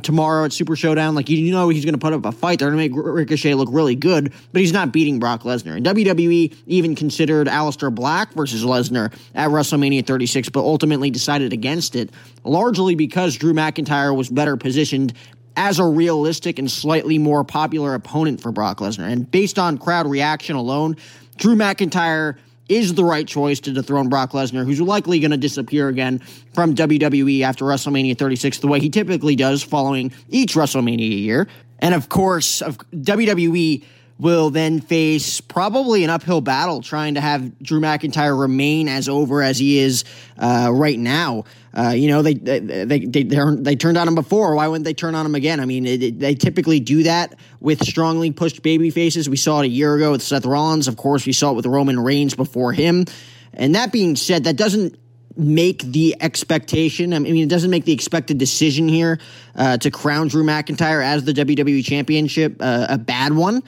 tomorrow 0.04 0.45
at 0.45 0.54
Super 0.54 0.76
Showdown. 0.76 1.15
Like 1.15 1.28
you 1.28 1.52
know 1.52 1.69
he's 1.69 1.84
going 1.84 1.95
to 1.95 2.00
put 2.00 2.13
up 2.13 2.24
a 2.24 2.32
fight. 2.32 2.60
They're 2.60 2.69
going 2.69 2.89
to 2.89 2.95
make 2.95 3.06
Ricochet 3.06 3.56
look 3.56 3.69
really 3.71 3.95
good, 3.95 4.32
but 4.54 4.62
he's 4.62 4.71
not 4.71 4.93
beating 4.93 5.19
Brock 5.19 5.41
Lesnar. 5.41 5.76
And 5.76 5.86
WWE 5.86 6.56
even 6.67 6.95
considered 6.95 7.47
Aleister 7.47 7.93
Black 7.93 8.32
versus 8.34 8.63
Lesnar 8.63 9.12
at 9.34 9.50
WrestleMania 9.50 10.06
36, 10.06 10.50
but 10.50 10.62
ultimately 10.62 11.10
decided 11.10 11.52
against 11.54 11.95
it, 11.95 12.12
largely 12.43 12.93
because 12.93 13.36
Drew 13.36 13.54
McIntyre 13.54 14.15
was 14.15 14.30
better 14.30 14.56
positioned 14.56 15.13
as 15.58 15.80
a 15.80 15.86
realistic 15.86 16.60
and 16.60 16.69
slightly 16.69 17.17
more 17.17 17.43
popular 17.43 17.95
opponent 17.95 18.39
for 18.39 18.52
Brock 18.52 18.78
Lesnar. 18.78 19.12
And 19.12 19.30
based 19.30 19.58
on 19.58 19.80
crowd 19.80 20.08
reaction 20.08 20.56
alone, 20.56 20.95
Drew 21.38 21.56
McIntyre 21.56 22.38
is 22.71 22.93
the 22.93 23.03
right 23.03 23.27
choice 23.27 23.60
to 23.60 23.71
dethrone 23.73 24.07
Brock 24.07 24.31
Lesnar, 24.31 24.65
who's 24.65 24.79
likely 24.79 25.19
going 25.19 25.31
to 25.31 25.38
disappear 25.38 25.89
again 25.89 26.19
from 26.53 26.73
WWE 26.73 27.41
after 27.41 27.65
WrestleMania 27.65 28.17
36, 28.17 28.60
the 28.60 28.67
way 28.67 28.79
he 28.79 28.89
typically 28.89 29.36
does 29.36 29.62
following 29.62 30.12
each 30.29 30.53
WrestleMania 30.53 31.19
year. 31.21 31.47
And 31.79 31.93
of 31.93 32.07
course, 32.07 32.62
of 32.62 32.77
WWE 32.91 33.84
will 34.19 34.50
then 34.50 34.80
face 34.80 35.41
probably 35.41 36.04
an 36.04 36.10
uphill 36.10 36.41
battle 36.41 36.82
trying 36.82 37.15
to 37.15 37.21
have 37.21 37.58
Drew 37.60 37.80
McIntyre 37.80 38.39
remain 38.39 38.88
as 38.88 39.10
over 39.10 39.41
as 39.41 39.58
he 39.58 39.80
is 39.80 40.04
uh, 40.38 40.69
right 40.71 41.00
now. 41.00 41.45
Uh, 41.74 41.89
you 41.89 42.08
know, 42.10 42.21
they 42.21 42.34
they 42.34 42.60
they 42.60 43.00
they, 43.00 43.24
they 43.24 43.76
turned 43.76 43.97
on 43.97 44.08
him 44.08 44.15
before. 44.15 44.56
Why 44.56 44.67
wouldn't 44.67 44.86
they 44.86 44.93
turn 44.93 45.15
on 45.15 45.26
him 45.26 45.36
again? 45.36 45.60
I 45.60 45.65
mean, 45.65 45.86
it, 45.86 46.04
it, 46.04 46.19
they 46.19 46.36
typically 46.36 46.80
do 46.80 47.04
that 47.04 47.36
with 47.62 47.84
strongly 47.84 48.32
pushed 48.32 48.62
baby 48.62 48.89
faces. 48.89 49.30
We 49.30 49.38
saw 49.38 49.62
it 49.62 49.65
a 49.65 49.69
year 49.69 49.95
ago 49.95 50.12
with 50.12 50.21
Seth 50.21 50.45
Rollins. 50.45 50.88
Of 50.88 50.97
course, 50.97 51.26
we 51.26 51.32
saw 51.32 51.52
it 51.52 51.56
with 51.56 51.65
Roman 51.65 52.00
Reigns 52.00 52.36
before 52.36 52.74
him. 52.74 53.06
And 53.54 53.76
that 53.76 53.91
being 53.91 54.15
said, 54.15 54.43
that 54.45 54.56
doesn't 54.56 54.97
make 55.38 55.82
the 55.84 56.15
expectation. 56.19 57.13
I 57.13 57.19
mean, 57.19 57.38
it 57.38 57.50
doesn't 57.50 57.69
make 57.69 57.86
the 57.86 57.93
expected 57.93 58.38
decision 58.38 58.88
here 58.88 59.19
uh, 59.56 59.78
to 59.78 59.91
crown 59.91 60.28
Drew 60.28 60.43
McIntyre 60.43 61.04
as 61.04 61.24
the 61.24 61.34
WWE 61.34 61.84
Championship 61.86 62.58
uh, 62.60 62.88
a 62.89 62.97
bad 62.97 63.34
one. 63.34 63.63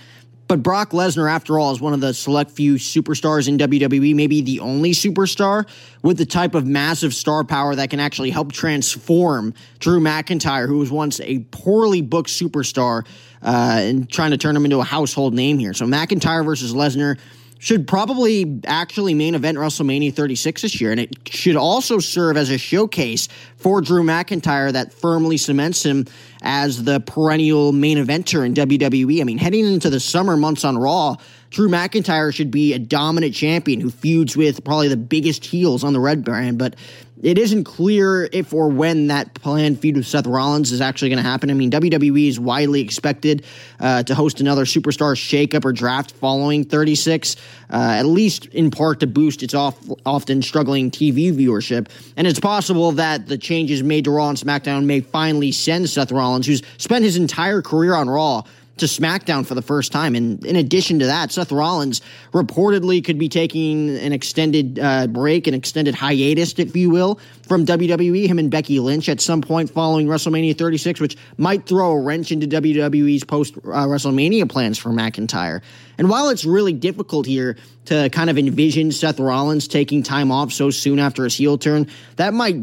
But 0.54 0.62
Brock 0.62 0.92
Lesnar, 0.92 1.28
after 1.28 1.58
all, 1.58 1.72
is 1.72 1.82
one 1.82 1.94
of 1.94 2.00
the 2.00 2.14
select 2.14 2.52
few 2.52 2.76
superstars 2.76 3.48
in 3.48 3.58
WWE, 3.58 4.14
maybe 4.14 4.42
the 4.42 4.60
only 4.60 4.92
superstar 4.92 5.68
with 6.04 6.20
the 6.20 6.28
type 6.28 6.54
of 6.54 6.64
massive 6.64 7.16
star 7.16 7.44
power 7.44 7.74
that 7.74 7.90
can 7.90 8.00
actually 8.00 8.30
help 8.30 8.52
transform 8.52 9.56
Drew 9.80 10.00
McIntyre, 10.00 10.68
who 10.68 10.78
was 10.78 10.92
once 10.92 11.20
a 11.22 11.40
poorly 11.50 12.04
booked 12.04 12.30
superstar, 12.30 13.04
uh, 13.42 13.78
and 13.80 14.08
trying 14.08 14.30
to 14.30 14.38
turn 14.38 14.56
him 14.56 14.64
into 14.64 14.80
a 14.80 14.84
household 14.84 15.34
name 15.34 15.58
here. 15.58 15.74
So 15.74 15.88
McIntyre 15.88 16.46
versus 16.46 16.72
Lesnar 16.72 17.18
should 17.64 17.88
probably 17.88 18.60
actually 18.68 19.14
main 19.14 19.36
event 19.36 19.58
WrestleMania 19.58 20.14
36 20.14 20.64
this 20.64 20.82
year. 20.82 20.92
And 20.92 21.00
it 21.00 21.30
should 21.30 21.56
also 21.56 21.98
serve 22.00 22.36
as 22.36 22.50
a 22.50 22.58
showcase 22.58 23.30
for 23.56 23.80
Drew 23.80 24.04
McIntyre 24.04 24.74
that 24.74 24.92
firmly 24.92 25.38
cements 25.38 25.86
him 25.86 26.06
as 26.42 26.84
the 26.84 27.00
perennial 27.00 27.72
main 27.72 27.98
eventer 27.98 28.46
in 28.46 28.54
WWE. 28.54 29.22
I 29.22 29.24
mean, 29.24 29.38
heading 29.38 29.66
into 29.66 29.90
the 29.90 30.02
summer 30.02 30.36
months 30.36 30.66
on 30.66 30.78
Raw, 30.78 31.16
Drew 31.52 31.70
McIntyre 31.70 32.34
should 32.34 32.52
be 32.52 32.74
a 32.74 32.80
dominant 32.80 33.34
champion 33.34 33.80
who 33.80 33.92
feuds 33.92 34.36
with 34.36 34.62
probably 34.66 34.90
the 34.90 34.98
biggest 34.98 35.46
heels 35.46 35.86
on 35.86 35.94
the 35.94 36.02
red 36.02 36.26
brand. 36.26 36.58
But 36.58 36.76
it 37.22 37.38
isn't 37.38 37.64
clear 37.64 38.28
if 38.32 38.54
or 38.54 38.70
when 38.70 39.08
that 39.08 39.34
planned 39.36 39.80
feud 39.80 39.96
with 39.96 40.08
Seth 40.08 40.26
Rollins 40.26 40.72
is 40.72 40.82
actually 40.82 41.10
going 41.10 41.24
to 41.24 41.30
happen. 41.30 41.52
I 41.52 41.54
mean, 41.54 41.70
WWE 41.70 42.28
is 42.28 42.40
widely 42.40 42.82
expected 42.82 43.46
uh, 43.80 44.04
to 44.04 44.16
host 44.16 44.40
another 44.40 44.66
superstar 44.66 45.16
shakeup 45.16 45.64
or 45.64 45.72
draft 45.72 46.12
following 46.12 46.64
36, 46.64 47.36
uh, 47.70 47.76
at 47.76 48.06
least 48.06 48.48
in 48.48 48.72
part 48.72 49.00
to 49.02 49.08
boost 49.08 49.44
its 49.44 49.54
off, 49.54 49.78
often 50.06 50.42
struggling 50.42 50.90
TV 50.90 51.32
viewership. 51.32 51.88
And 52.18 52.26
it's 52.26 52.40
possible 52.40 52.92
that 52.94 53.28
the 53.28 53.38
changes 53.38 53.84
made 53.84 54.06
to 54.06 54.12
Raw 54.12 54.30
and 54.30 54.38
SmackDown 54.38 54.86
may 54.86 55.02
finally 55.02 55.52
send 55.52 55.90
Seth 55.90 56.12
Rollins, 56.12 56.48
who's 56.48 56.64
spent 56.78 57.04
his 57.04 57.16
entire 57.16 57.62
career 57.62 57.94
on 57.94 58.10
Raw, 58.10 58.44
to 58.78 58.86
SmackDown 58.86 59.46
for 59.46 59.54
the 59.54 59.62
first 59.62 59.92
time. 59.92 60.16
And 60.16 60.44
in 60.46 60.56
addition 60.56 61.00
to 61.00 61.06
that, 61.06 61.32
Seth 61.32 61.52
Rollins 61.52 62.02
reportedly 62.32 63.04
could 63.04 63.20
be 63.20 63.30
taking 63.30 63.96
an 63.98 64.12
extended 64.14 64.80
uh, 64.80 65.08
break, 65.08 65.46
an 65.46 65.54
extended 65.54 65.94
hiatus, 65.94 66.54
if 66.58 66.76
you 66.76 66.90
will, 66.90 67.20
from 67.48 67.66
WWE, 67.66 68.28
him 68.28 68.40
and 68.40 68.50
Becky 68.50 68.80
Lynch 68.80 69.10
at 69.10 69.22
some 69.22 69.42
point 69.42 69.70
following 69.70 70.08
WrestleMania 70.08 70.58
36, 70.58 71.00
which 71.00 71.18
might 71.38 71.68
throw 71.68 71.92
a 71.92 72.00
wrench 72.00 72.32
into 72.32 72.48
WWE's 72.48 73.24
post 73.24 73.58
uh, 73.58 73.86
WrestleMania 73.86 74.50
plans 74.50 74.80
for 74.80 74.90
McIntyre. 74.90 75.62
And 76.00 76.10
while 76.10 76.30
it's 76.30 76.46
really 76.46 76.74
difficult 76.74 77.28
here 77.28 77.58
to 77.86 78.10
kind 78.10 78.30
of 78.30 78.40
envision 78.40 78.92
Seth 78.92 79.20
Rollins 79.20 79.68
taking 79.68 80.02
time 80.02 80.32
off 80.32 80.52
so 80.52 80.72
soon 80.72 80.98
after 80.98 81.24
his 81.24 81.36
heel 81.36 81.60
turn, 81.60 81.88
that 82.16 82.34
might 82.34 82.56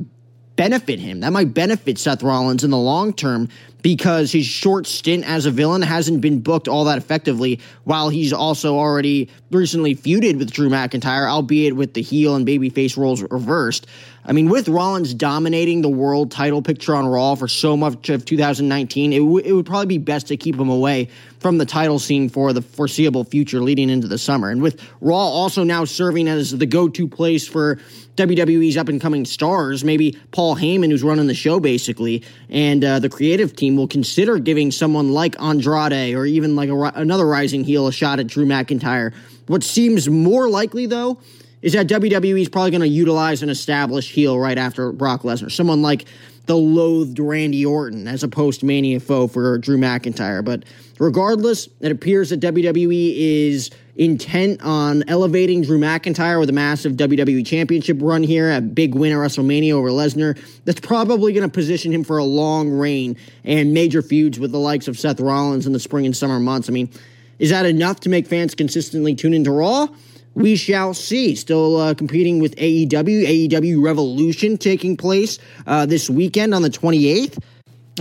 benefit 0.61 0.99
him. 0.99 1.21
That 1.21 1.33
might 1.33 1.55
benefit 1.55 1.97
Seth 1.99 2.23
Rollins 2.23 2.65
in 2.65 2.71
the 2.71 2.77
long 2.77 3.15
term 3.15 3.49
because 3.83 4.33
his 4.33 4.47
short 4.47 4.87
stint 4.87 5.25
as 5.25 5.47
a 5.47 5.51
villain 5.51 5.83
hasn't 5.83 6.21
been 6.21 6.41
booked 6.41 6.69
all 6.69 6.85
that 6.85 6.99
effectively, 6.99 7.61
while 7.85 8.09
he's 8.09 8.33
also 8.33 8.77
already 8.77 9.29
recently 9.51 9.95
feuded 9.95 10.39
with 10.39 10.51
Drew 10.51 10.69
McIntyre, 10.69 11.29
albeit 11.29 11.77
with 11.77 11.95
the 11.95 12.03
heel 12.03 12.37
and 12.37 12.47
babyface 12.47 12.97
roles 12.97 13.23
reversed. 13.23 13.87
I 14.31 14.33
mean, 14.33 14.49
with 14.49 14.69
Rollins 14.69 15.13
dominating 15.13 15.83
the 15.83 15.89
world 15.89 16.31
title 16.31 16.63
picture 16.63 16.95
on 16.95 17.05
Raw 17.05 17.35
for 17.35 17.49
so 17.49 17.77
much 17.77 18.11
of 18.11 18.25
2019, 18.25 19.13
it, 19.13 19.19
w- 19.19 19.45
it 19.45 19.51
would 19.51 19.67
probably 19.67 19.87
be 19.87 19.99
best 19.99 20.29
to 20.29 20.37
keep 20.37 20.55
him 20.55 20.69
away 20.69 21.09
from 21.41 21.59
the 21.59 21.67
title 21.67 21.99
scene 21.99 22.29
for 22.29 22.53
the 22.53 22.63
foreseeable 22.63 23.25
future 23.25 23.61
leading 23.61 23.91
into 23.91 24.07
the 24.07 24.19
summer. 24.19 24.49
And 24.49 24.63
with 24.63 24.81
Raw 25.01 25.17
also 25.17 25.65
now 25.65 25.85
serving 25.85 26.29
as 26.29 26.57
the 26.57 26.65
go 26.65 26.89
to 26.89 27.09
place 27.09 27.49
for 27.49 27.81
WWE's 28.15 28.77
up 28.77 28.89
and 28.89 29.01
coming 29.01 29.25
stars, 29.25 29.83
maybe 29.83 30.17
Paul 30.31 30.55
Heyman, 30.55 30.93
who's 30.93 31.03
running 31.03 31.27
the 31.27 31.35
show 31.35 31.59
basically, 31.59 32.23
and 32.49 32.85
uh, 32.85 33.01
the 33.01 33.09
creative 33.09 33.57
team 33.57 33.75
will 33.75 33.89
consider 33.89 34.39
giving 34.39 34.71
someone 34.71 35.11
like 35.13 35.35
Andrade 35.43 36.15
or 36.15 36.25
even 36.25 36.55
like 36.55 36.69
a, 36.69 36.77
another 36.95 37.27
rising 37.27 37.65
heel 37.65 37.89
a 37.89 37.93
shot 37.93 38.21
at 38.21 38.29
Drew 38.29 38.47
McIntyre. 38.47 39.13
What 39.49 39.65
seems 39.65 40.09
more 40.09 40.49
likely, 40.49 40.87
though, 40.87 41.19
is 41.63 41.73
that 41.75 41.87
WWE 41.87 42.41
is 42.41 42.49
probably 42.49 42.71
going 42.71 42.81
to 42.81 42.89
utilize 42.89 43.43
an 43.43 43.51
established 43.51 44.11
heel 44.11 44.39
right 44.39 44.59
after 44.59 44.93
Brock 44.93 45.23
Lesnar, 45.23 45.53
someone 45.53 45.83
like 45.83 46.07
the 46.47 46.57
loathed 46.57 47.19
Randy 47.19 47.65
Orton 47.65 48.09
as 48.09 48.23
a 48.23 48.29
post 48.29 48.65
Mania 48.65 48.99
foe 48.99 49.29
for 49.29 49.59
Drew 49.59 49.77
McIntyre. 49.77 50.45
But 50.45 50.65
regardless, 50.99 51.69
it 51.81 51.93
appears 51.93 52.31
that 52.31 52.41
WWE 52.41 53.15
is 53.17 53.71
intent 53.95 54.63
on 54.63 55.05
elevating 55.07 55.63
Drew 55.63 55.79
McIntyre 55.79 56.41
with 56.41 56.49
a 56.49 56.53
massive 56.55 56.95
WWE 56.95 57.47
Championship 57.47 57.99
run 58.01 58.23
here, 58.23 58.51
a 58.51 58.61
big 58.61 58.95
win 58.95 59.13
at 59.13 59.19
WrestleMania 59.19 59.73
over 59.73 59.91
Lesnar. 59.91 60.37
That's 60.65 60.81
probably 60.81 61.35
going 61.35 61.49
to 61.49 61.53
position 61.53 61.93
him 61.93 62.03
for 62.03 62.17
a 62.17 62.25
long 62.25 62.71
reign 62.71 63.17
and 63.45 63.75
major 63.75 64.01
feuds 64.01 64.41
with 64.41 64.53
the 64.53 64.59
likes 64.59 64.89
of 64.89 64.99
Seth 64.99 65.21
Rollins 65.21 65.67
in 65.67 65.73
the 65.73 65.81
spring 65.81 66.07
and 66.07 66.17
summer 66.17 66.41
months. 66.41 66.69
I 66.69 66.73
mean, 66.73 66.91
is 67.39 67.51
that 67.51 67.67
enough 67.67 68.01
to 68.01 68.09
make 68.09 68.27
fans 68.27 68.55
consistently 68.55 69.15
tune 69.15 69.35
into 69.35 69.51
Raw? 69.51 69.89
We 70.35 70.57
shall 70.57 70.95
see. 70.95 71.35
Still 71.35 71.77
uh, 71.77 71.95
competing 71.95 72.39
with 72.39 72.55
AEW, 72.57 73.49
AEW 73.49 73.83
Revolution 73.83 74.57
taking 74.57 74.97
place 74.97 75.39
uh, 75.67 75.87
this 75.87 76.09
weekend 76.09 76.55
on 76.55 76.63
the 76.63 76.71
28th 76.71 77.43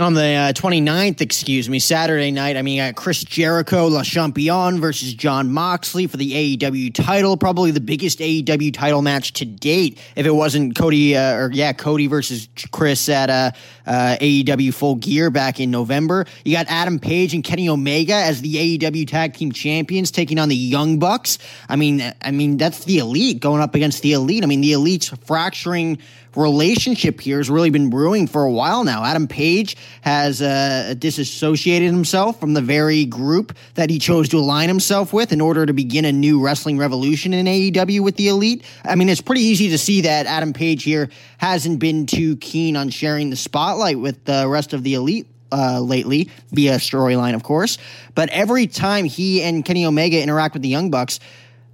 on 0.00 0.14
the 0.14 0.32
uh, 0.34 0.52
29th, 0.52 1.20
excuse 1.20 1.68
me, 1.68 1.78
Saturday 1.78 2.30
night, 2.30 2.56
I 2.56 2.62
mean, 2.62 2.80
uh, 2.80 2.92
Chris 2.94 3.22
Jericho, 3.24 3.86
Le 3.86 4.02
Champion 4.02 4.80
versus 4.80 5.14
Jon 5.14 5.50
Moxley 5.52 6.06
for 6.06 6.16
the 6.16 6.56
AEW 6.56 6.94
title. 6.94 7.36
Probably 7.36 7.70
the 7.70 7.80
biggest 7.80 8.18
AEW 8.18 8.72
title 8.72 9.02
match 9.02 9.32
to 9.34 9.44
date. 9.44 9.98
If 10.16 10.26
it 10.26 10.30
wasn't 10.30 10.76
Cody, 10.76 11.16
uh, 11.16 11.34
or 11.34 11.50
yeah, 11.52 11.72
Cody 11.72 12.06
versus 12.06 12.48
Chris 12.72 13.08
at 13.08 13.30
uh, 13.30 13.50
uh 13.86 14.16
AEW 14.20 14.72
Full 14.74 14.96
Gear 14.96 15.30
back 15.30 15.60
in 15.60 15.70
November. 15.70 16.26
You 16.44 16.56
got 16.56 16.66
Adam 16.68 16.98
Page 16.98 17.34
and 17.34 17.44
Kenny 17.44 17.68
Omega 17.68 18.14
as 18.14 18.40
the 18.40 18.78
AEW 18.78 19.08
Tag 19.08 19.34
Team 19.34 19.52
Champions 19.52 20.10
taking 20.10 20.38
on 20.38 20.48
the 20.48 20.56
Young 20.56 20.98
Bucks. 20.98 21.38
I 21.68 21.76
mean, 21.76 22.02
I 22.22 22.30
mean 22.30 22.56
that's 22.56 22.84
the 22.84 22.98
elite 22.98 23.40
going 23.40 23.62
up 23.62 23.74
against 23.74 24.02
the 24.02 24.12
elite. 24.12 24.44
I 24.44 24.46
mean, 24.46 24.60
the 24.60 24.72
elite's 24.72 25.08
fracturing 25.24 25.98
relationship 26.36 27.20
here 27.20 27.38
has 27.38 27.50
really 27.50 27.70
been 27.70 27.90
brewing 27.90 28.26
for 28.26 28.44
a 28.44 28.52
while 28.52 28.84
now. 28.84 29.04
Adam 29.04 29.26
Page 29.26 29.76
has 30.02 30.40
uh, 30.40 30.94
disassociated 30.98 31.90
himself 31.90 32.38
from 32.38 32.54
the 32.54 32.60
very 32.60 33.04
group 33.04 33.56
that 33.74 33.90
he 33.90 33.98
chose 33.98 34.28
to 34.28 34.38
align 34.38 34.68
himself 34.68 35.12
with 35.12 35.32
in 35.32 35.40
order 35.40 35.66
to 35.66 35.72
begin 35.72 36.04
a 36.04 36.12
new 36.12 36.40
wrestling 36.40 36.78
revolution 36.78 37.34
in 37.34 37.46
AEW 37.46 38.00
with 38.00 38.16
the 38.16 38.28
Elite. 38.28 38.64
I 38.84 38.94
mean, 38.94 39.08
it's 39.08 39.20
pretty 39.20 39.42
easy 39.42 39.70
to 39.70 39.78
see 39.78 40.02
that 40.02 40.26
Adam 40.26 40.52
Page 40.52 40.82
here 40.82 41.08
hasn't 41.38 41.78
been 41.78 42.06
too 42.06 42.36
keen 42.36 42.76
on 42.76 42.90
sharing 42.90 43.30
the 43.30 43.36
spotlight 43.36 43.98
with 43.98 44.24
the 44.24 44.48
rest 44.48 44.72
of 44.72 44.82
the 44.82 44.94
Elite 44.94 45.26
uh, 45.52 45.80
lately 45.80 46.30
via 46.52 46.76
storyline, 46.76 47.34
of 47.34 47.42
course. 47.42 47.78
But 48.14 48.28
every 48.30 48.66
time 48.66 49.04
he 49.04 49.42
and 49.42 49.64
Kenny 49.64 49.84
Omega 49.84 50.22
interact 50.22 50.54
with 50.54 50.62
the 50.62 50.68
Young 50.68 50.90
Bucks, 50.90 51.20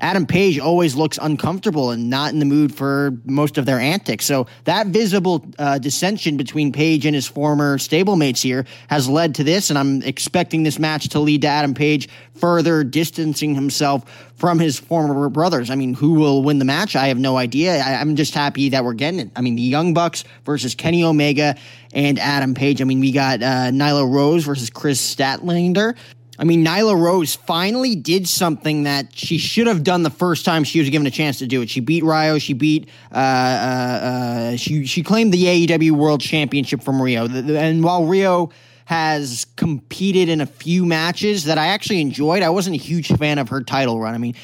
Adam 0.00 0.26
Page 0.26 0.58
always 0.58 0.94
looks 0.94 1.18
uncomfortable 1.20 1.90
and 1.90 2.10
not 2.10 2.32
in 2.32 2.38
the 2.38 2.44
mood 2.44 2.74
for 2.74 3.18
most 3.24 3.56
of 3.56 3.64
their 3.64 3.80
antics. 3.80 4.26
So 4.26 4.46
that 4.64 4.88
visible 4.88 5.46
uh, 5.58 5.78
dissension 5.78 6.36
between 6.36 6.72
Page 6.72 7.06
and 7.06 7.14
his 7.14 7.26
former 7.26 7.78
stablemates 7.78 8.42
here 8.42 8.66
has 8.88 9.08
led 9.08 9.36
to 9.36 9.44
this, 9.44 9.70
and 9.70 9.78
I'm 9.78 10.02
expecting 10.02 10.62
this 10.62 10.78
match 10.78 11.08
to 11.10 11.20
lead 11.20 11.42
to 11.42 11.48
Adam 11.48 11.74
Page 11.74 12.08
further 12.34 12.84
distancing 12.84 13.54
himself 13.54 14.04
from 14.36 14.58
his 14.58 14.78
former 14.78 15.28
brothers. 15.30 15.70
I 15.70 15.74
mean, 15.74 15.94
who 15.94 16.14
will 16.14 16.42
win 16.42 16.58
the 16.58 16.64
match? 16.64 16.94
I 16.94 17.08
have 17.08 17.18
no 17.18 17.38
idea. 17.38 17.78
I, 17.78 18.02
am 18.02 18.16
just 18.16 18.34
happy 18.34 18.70
that 18.70 18.84
we're 18.84 18.92
getting 18.92 19.20
it. 19.20 19.30
I 19.34 19.40
mean, 19.40 19.56
the 19.56 19.62
Young 19.62 19.94
Bucks 19.94 20.24
versus 20.44 20.74
Kenny 20.74 21.02
Omega 21.02 21.56
and 21.94 22.18
Adam 22.18 22.54
Page. 22.54 22.82
I 22.82 22.84
mean, 22.84 23.00
we 23.00 23.12
got 23.12 23.42
uh, 23.42 23.70
Nyla 23.70 24.10
Rose 24.10 24.44
versus 24.44 24.68
Kris 24.68 25.00
Statlander. 25.14 25.96
I 26.38 26.44
mean, 26.44 26.64
Nyla 26.64 26.98
Rose 27.00 27.34
finally 27.34 27.94
did 27.94 28.28
something 28.28 28.82
that 28.82 29.16
she 29.16 29.38
should 29.38 29.66
have 29.66 29.82
done 29.82 30.02
the 30.02 30.10
first 30.10 30.44
time 30.44 30.64
she 30.64 30.78
was 30.78 30.90
given 30.90 31.06
a 31.06 31.10
chance 31.10 31.38
to 31.38 31.46
do 31.46 31.62
it. 31.62 31.70
She 31.70 31.80
beat 31.80 32.02
Riho. 32.02 32.40
She 32.40 32.52
beat. 32.52 32.88
Uh, 33.12 33.16
uh, 33.16 33.18
uh, 33.20 34.56
she 34.56 34.84
she 34.86 35.02
claimed 35.02 35.32
the 35.32 35.44
AEW 35.44 35.92
World 35.92 36.20
Championship 36.20 36.82
from 36.82 36.96
Riho. 36.96 37.28
And 37.56 37.82
while 37.82 38.02
Riho 38.02 38.52
has 38.84 39.46
competed 39.56 40.28
in 40.28 40.40
a 40.40 40.46
few 40.46 40.84
matches 40.84 41.44
that 41.44 41.58
I 41.58 41.68
actually 41.68 42.00
enjoyed, 42.00 42.42
I 42.42 42.50
wasn't 42.50 42.76
a 42.76 42.78
huge 42.78 43.08
fan 43.08 43.38
of 43.38 43.48
her 43.48 43.60
title 43.60 43.98
run. 43.98 44.14
I 44.14 44.18
mean, 44.18 44.34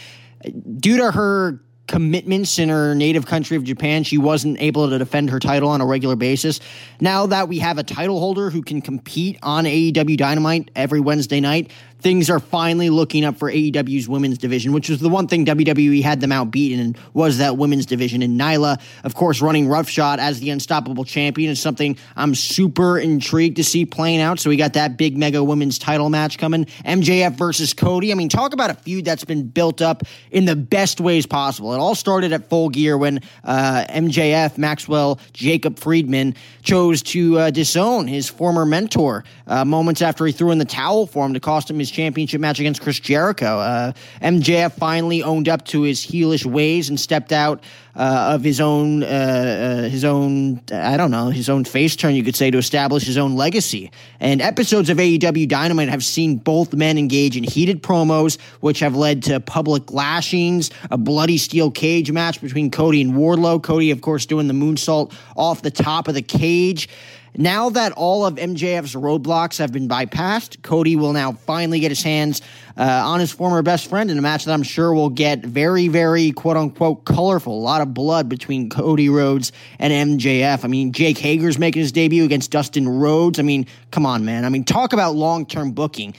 due 0.79 0.97
to 0.97 1.13
her 1.13 1.61
commitments 1.87 2.59
in 2.59 2.69
her 2.69 2.95
native 2.95 3.27
country 3.27 3.57
of 3.57 3.65
Japan, 3.65 4.05
she 4.05 4.19
wasn't 4.19 4.61
able 4.61 4.89
to 4.89 4.99
defend 4.99 5.31
her 5.31 5.39
title 5.39 5.69
on 5.69 5.81
a 5.81 5.87
regular 5.87 6.17
basis. 6.17 6.61
Now 7.01 7.27
that 7.27 7.49
we 7.49 7.59
have 7.59 7.79
a 7.79 7.83
title 7.83 8.19
holder 8.19 8.51
who 8.51 8.63
can 8.63 8.81
compete 8.81 9.39
on 9.43 9.65
AEW 9.65 10.17
Dynamite 10.17 10.71
every 10.77 11.01
Wednesday 11.01 11.41
night, 11.41 11.71
things 12.03 12.29
are 12.29 12.41
finally 12.41 12.91
looking 12.91 13.25
up 13.25 13.37
for 13.37 13.51
AEW's 13.51 14.09
women's 14.09 14.37
division, 14.37 14.73
which 14.73 14.89
was 14.89 14.99
the 14.99 15.09
one 15.09 15.29
thing 15.29 15.47
WWE 15.47 16.03
had 16.03 16.21
them 16.21 16.31
outbeaten 16.31 16.97
was 17.15 17.39
that 17.39 17.57
women's 17.57 17.87
division. 17.87 18.23
And 18.23 18.39
Nyla, 18.39 18.81
of 19.05 19.15
course, 19.15 19.41
running 19.41 19.69
roughshod 19.69 20.19
as 20.19 20.41
the 20.41 20.51
unstoppable 20.51 21.05
champion 21.05 21.51
is 21.51 21.61
something 21.61 21.97
I'm 22.17 22.35
super 22.35 22.99
intrigued 22.99 23.57
to 23.57 23.65
see 23.65 23.87
playing 23.87 24.21
out. 24.21 24.41
So 24.41 24.51
we 24.51 24.57
got 24.57 24.73
that 24.73 24.97
big 24.97 25.17
mega 25.17 25.43
women's 25.45 25.79
title 25.79 26.11
match 26.11 26.39
coming. 26.39 26.65
MJF 26.85 27.35
versus 27.35 27.73
Cody. 27.73 28.11
I 28.11 28.17
mean, 28.17 28.29
talk 28.29 28.53
about 28.53 28.71
a 28.71 28.75
feud 28.75 29.05
that's 29.05 29.25
been 29.25 29.47
built 29.47 29.81
up 29.81 30.03
in 30.33 30.45
the 30.45 30.57
best 30.57 31.01
ways 31.01 31.25
possible. 31.25 31.73
It 31.73 31.79
all 31.79 31.95
started 31.95 32.33
at 32.33 32.49
full 32.49 32.69
gear 32.69 32.99
when 32.99 33.21
uh, 33.45 33.85
MJF, 33.89 34.59
Maxwell, 34.59 35.21
Jacob 35.33 35.79
Friedman 35.79 36.35
chose 36.63 37.03
to 37.03 37.39
uh, 37.39 37.51
disown 37.51 38.09
his 38.09 38.29
former 38.29 38.67
mentor 38.67 39.25
uh, 39.47 39.65
moments 39.65 40.03
after 40.03 40.27
he 40.27 40.33
threw 40.33 40.51
in 40.51 40.59
the 40.59 40.65
towel 40.65 41.07
for 41.07 41.25
him 41.25 41.35
to 41.35 41.41
cost 41.41 41.71
him 41.71 41.79
his 41.79 41.92
championship 41.93 42.41
match 42.41 42.59
against 42.59 42.81
Chris 42.81 42.99
Jericho. 42.99 43.59
Uh, 43.59 43.93
MJF 44.21 44.73
finally 44.73 45.23
owned 45.23 45.49
up 45.49 45.65
to 45.67 45.83
his 45.83 46.05
heelish 46.05 46.45
ways 46.45 46.89
and 46.89 46.99
stepped 46.99 47.33
out 47.33 47.63
uh, 47.95 48.33
of 48.35 48.43
his 48.43 48.61
own, 48.61 49.03
uh, 49.03 49.07
uh, 49.07 49.89
his 49.89 50.05
own, 50.05 50.63
I 50.73 50.97
don't 50.97 51.11
know, 51.11 51.29
his 51.29 51.49
own 51.49 51.65
face 51.65 51.95
turn, 51.95 52.15
you 52.15 52.25
could 52.25 52.37
say, 52.37 52.51
to 52.51 52.59
establish 52.59 53.05
his 53.05 53.19
own 53.19 53.37
legacy. 53.37 53.91
And 54.19 54.41
episodes 54.41 54.89
of 54.89 54.97
AEW 54.97 55.47
Dynamite 55.47 55.89
have 55.89 56.03
seen 56.03 56.37
both 56.37 56.73
men 56.73 56.97
engage 56.97 57.37
in 57.37 57.45
heated 57.45 57.83
promos, 57.83 58.41
which 58.61 58.81
have 58.81 58.97
led 58.97 59.25
to 59.25 59.41
public 59.41 59.93
lashings, 59.93 60.71
a 60.91 60.97
bloody 60.97 61.39
steel 61.39 61.71
cage 61.71 62.11
match 62.11 62.41
between 62.41 62.71
Cody 62.71 63.03
and 63.03 63.13
Wardlow. 63.13 63.63
Cody, 63.63 63.91
of 63.91 64.01
course, 64.01 64.25
doing 64.25 64.49
the 64.49 64.55
moonsault 64.55 65.13
off 65.37 65.63
the 65.63 65.71
top 65.71 66.09
of 66.09 66.15
the 66.15 66.23
cage. 66.23 66.89
Now 67.37 67.71
that 67.71 67.93
all 67.93 68.27
of 68.27 68.35
MJF's 68.35 68.95
roadblocks 68.95 69.59
have 69.59 69.73
been 69.73 69.89
bypassed, 69.89 70.63
Cody 70.63 70.97
will 70.97 71.15
now 71.15 71.33
finally 71.33 71.81
get 71.81 71.91
his 71.91 72.03
hands 72.03 72.43
uh, 72.77 72.83
on 72.83 73.21
his 73.21 73.33
former 73.33 73.63
best 73.63 73.89
friend 73.89 74.11
in 74.11 74.19
a 74.19 74.23
match 74.23 74.45
that 74.45 74.53
I'm 74.53 74.63
sure 74.63 74.93
will 74.93 75.09
get 75.09 75.45
very, 75.45 75.89
very 75.89 76.33
quote 76.33 76.59
unquote 76.59 77.07
colorful. 77.07 77.59
A 77.59 77.63
lot 77.63 77.81
of 77.81 77.95
blood 77.95 78.29
between 78.29 78.69
Cody 78.69 79.09
Rhodes 79.09 79.51
and 79.79 80.21
MJF. 80.21 80.63
I 80.65 80.69
mean, 80.69 80.93
Jake 80.93 81.17
Hager's 81.17 81.59
making 81.59 81.81
his 81.81 81.93
debut 81.93 82.25
against 82.25 82.51
Dustin 82.51 82.87
Rhodes. 82.87 83.39
I 83.39 83.43
mean, 83.43 83.67
come 83.91 84.05
on, 84.05 84.27
man. 84.27 84.45
I 84.45 84.51
mean, 84.51 84.65
talk 84.65 84.93
about 84.93 85.15
long 85.15 85.47
term 85.47 85.73
booking. 85.73 86.15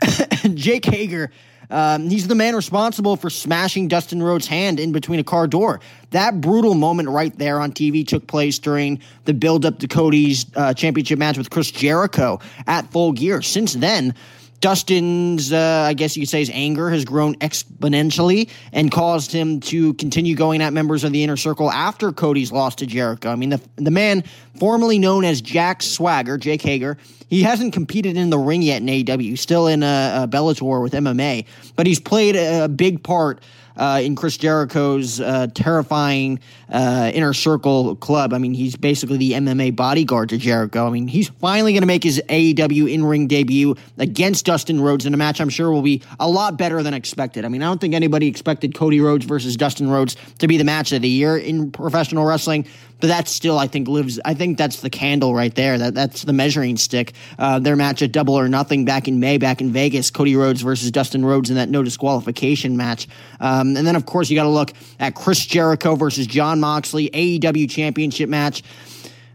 Jake 0.54 0.84
Hager 0.84 1.32
um, 1.72 2.10
he's 2.10 2.28
the 2.28 2.34
man 2.34 2.54
responsible 2.54 3.16
for 3.16 3.30
smashing 3.30 3.88
Dustin 3.88 4.22
Rhodes' 4.22 4.46
hand 4.46 4.78
in 4.78 4.92
between 4.92 5.18
a 5.18 5.24
car 5.24 5.46
door. 5.46 5.80
That 6.10 6.40
brutal 6.40 6.74
moment 6.74 7.08
right 7.08 7.36
there 7.38 7.58
on 7.58 7.72
TV 7.72 8.06
took 8.06 8.26
place 8.26 8.58
during 8.58 9.00
the 9.24 9.32
build 9.32 9.64
up 9.64 9.78
to 9.78 9.88
Cody's 9.88 10.44
uh, 10.54 10.74
championship 10.74 11.18
match 11.18 11.38
with 11.38 11.48
Chris 11.48 11.70
Jericho 11.70 12.38
at 12.66 12.92
Full 12.92 13.12
Gear. 13.12 13.40
Since 13.40 13.72
then, 13.72 14.14
Dustin's, 14.62 15.52
uh, 15.52 15.86
I 15.88 15.92
guess 15.92 16.16
you 16.16 16.22
could 16.22 16.30
say, 16.30 16.38
his 16.38 16.50
anger 16.54 16.88
has 16.88 17.04
grown 17.04 17.34
exponentially 17.36 18.48
and 18.72 18.92
caused 18.92 19.32
him 19.32 19.58
to 19.60 19.92
continue 19.94 20.36
going 20.36 20.62
at 20.62 20.72
members 20.72 21.02
of 21.02 21.12
the 21.12 21.24
inner 21.24 21.36
circle 21.36 21.70
after 21.70 22.12
Cody's 22.12 22.52
loss 22.52 22.76
to 22.76 22.86
Jericho. 22.86 23.28
I 23.28 23.34
mean, 23.34 23.50
the, 23.50 23.60
the 23.74 23.90
man 23.90 24.22
formerly 24.60 25.00
known 25.00 25.24
as 25.24 25.40
Jack 25.40 25.82
Swagger, 25.82 26.38
Jake 26.38 26.62
Hager, 26.62 26.96
he 27.28 27.42
hasn't 27.42 27.72
competed 27.72 28.16
in 28.16 28.30
the 28.30 28.38
ring 28.38 28.62
yet 28.62 28.82
in 28.82 28.86
AEW, 28.86 29.36
still 29.36 29.66
in 29.66 29.82
a, 29.82 30.22
a 30.22 30.28
Bellator 30.28 30.80
with 30.80 30.92
MMA, 30.92 31.44
but 31.74 31.86
he's 31.86 31.98
played 31.98 32.36
a, 32.36 32.64
a 32.64 32.68
big 32.68 33.02
part 33.02 33.42
uh, 33.76 34.00
in 34.02 34.16
Chris 34.16 34.36
Jericho's 34.36 35.20
uh, 35.20 35.46
terrifying 35.54 36.40
uh, 36.70 37.10
inner 37.14 37.32
circle 37.32 37.96
club. 37.96 38.32
I 38.32 38.38
mean, 38.38 38.54
he's 38.54 38.76
basically 38.76 39.18
the 39.18 39.32
MMA 39.32 39.76
bodyguard 39.76 40.30
to 40.30 40.38
Jericho. 40.38 40.86
I 40.86 40.90
mean, 40.90 41.08
he's 41.08 41.28
finally 41.28 41.72
going 41.72 41.82
to 41.82 41.86
make 41.86 42.04
his 42.04 42.22
AEW 42.28 42.92
in 42.92 43.04
ring 43.04 43.26
debut 43.26 43.76
against 43.98 44.46
Dustin 44.46 44.80
Rhodes 44.80 45.06
in 45.06 45.14
a 45.14 45.16
match 45.16 45.40
I'm 45.40 45.48
sure 45.48 45.70
will 45.70 45.82
be 45.82 46.02
a 46.18 46.28
lot 46.28 46.58
better 46.58 46.82
than 46.82 46.94
expected. 46.94 47.44
I 47.44 47.48
mean, 47.48 47.62
I 47.62 47.66
don't 47.66 47.80
think 47.80 47.94
anybody 47.94 48.26
expected 48.26 48.74
Cody 48.74 49.00
Rhodes 49.00 49.24
versus 49.24 49.56
Dustin 49.56 49.88
Rhodes 49.90 50.16
to 50.38 50.48
be 50.48 50.56
the 50.56 50.64
match 50.64 50.92
of 50.92 51.02
the 51.02 51.08
year 51.08 51.36
in 51.36 51.70
professional 51.70 52.24
wrestling, 52.24 52.66
but 53.02 53.08
that 53.08 53.26
still, 53.26 53.58
I 53.58 53.66
think, 53.66 53.88
lives. 53.88 54.20
I 54.24 54.34
think 54.34 54.56
that's 54.56 54.80
the 54.80 54.88
candle 54.88 55.34
right 55.34 55.52
there. 55.52 55.76
That 55.76 55.92
that's 55.92 56.22
the 56.22 56.32
measuring 56.32 56.76
stick. 56.76 57.14
Uh, 57.36 57.58
their 57.58 57.74
match 57.74 58.00
at 58.00 58.12
Double 58.12 58.38
or 58.38 58.48
Nothing 58.48 58.84
back 58.84 59.08
in 59.08 59.18
May, 59.18 59.38
back 59.38 59.60
in 59.60 59.72
Vegas, 59.72 60.12
Cody 60.12 60.36
Rhodes 60.36 60.62
versus 60.62 60.92
Dustin 60.92 61.24
Rhodes 61.24 61.50
in 61.50 61.56
that 61.56 61.68
no 61.68 61.82
disqualification 61.82 62.76
match. 62.76 63.08
Um, 63.40 63.76
and 63.76 63.84
then, 63.84 63.96
of 63.96 64.06
course, 64.06 64.30
you 64.30 64.36
got 64.36 64.44
to 64.44 64.50
look 64.50 64.72
at 65.00 65.16
Chris 65.16 65.44
Jericho 65.44 65.96
versus 65.96 66.28
Jon 66.28 66.60
Moxley 66.60 67.10
AEW 67.10 67.68
Championship 67.68 68.28
match. 68.28 68.62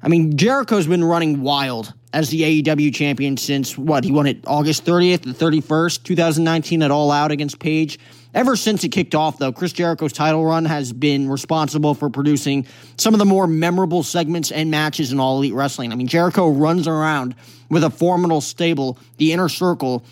I 0.01 0.07
mean, 0.07 0.37
Jericho's 0.37 0.87
been 0.87 1.03
running 1.03 1.41
wild 1.41 1.93
as 2.13 2.29
the 2.29 2.63
AEW 2.63 2.95
champion 2.95 3.35
since 3.35 3.77
what? 3.77 4.05
He 4.05 4.13
won 4.13 4.27
it 4.27 4.47
August 4.47 4.85
30th 4.85 5.25
and 5.25 5.35
31st, 5.35 6.03
2019 6.03 6.83
at 6.83 6.91
All 6.91 7.11
Out 7.11 7.31
against 7.31 7.59
Page. 7.59 7.99
Ever 8.33 8.55
since 8.55 8.83
it 8.83 8.89
kicked 8.89 9.15
off, 9.15 9.39
though, 9.39 9.51
Chris 9.51 9.73
Jericho's 9.73 10.13
title 10.13 10.45
run 10.45 10.65
has 10.65 10.93
been 10.93 11.29
responsible 11.29 11.93
for 11.93 12.09
producing 12.09 12.67
some 12.97 13.13
of 13.13 13.19
the 13.19 13.25
more 13.25 13.47
memorable 13.47 14.03
segments 14.03 14.51
and 14.51 14.69
matches 14.69 15.11
in 15.11 15.19
All 15.19 15.37
Elite 15.37 15.53
Wrestling. 15.53 15.91
I 15.91 15.95
mean, 15.95 16.07
Jericho 16.07 16.49
runs 16.49 16.87
around 16.87 17.35
with 17.69 17.83
a 17.83 17.89
formidable 17.89 18.41
stable, 18.41 18.97
the 19.17 19.31
Inner 19.31 19.49
Circle, 19.49 20.03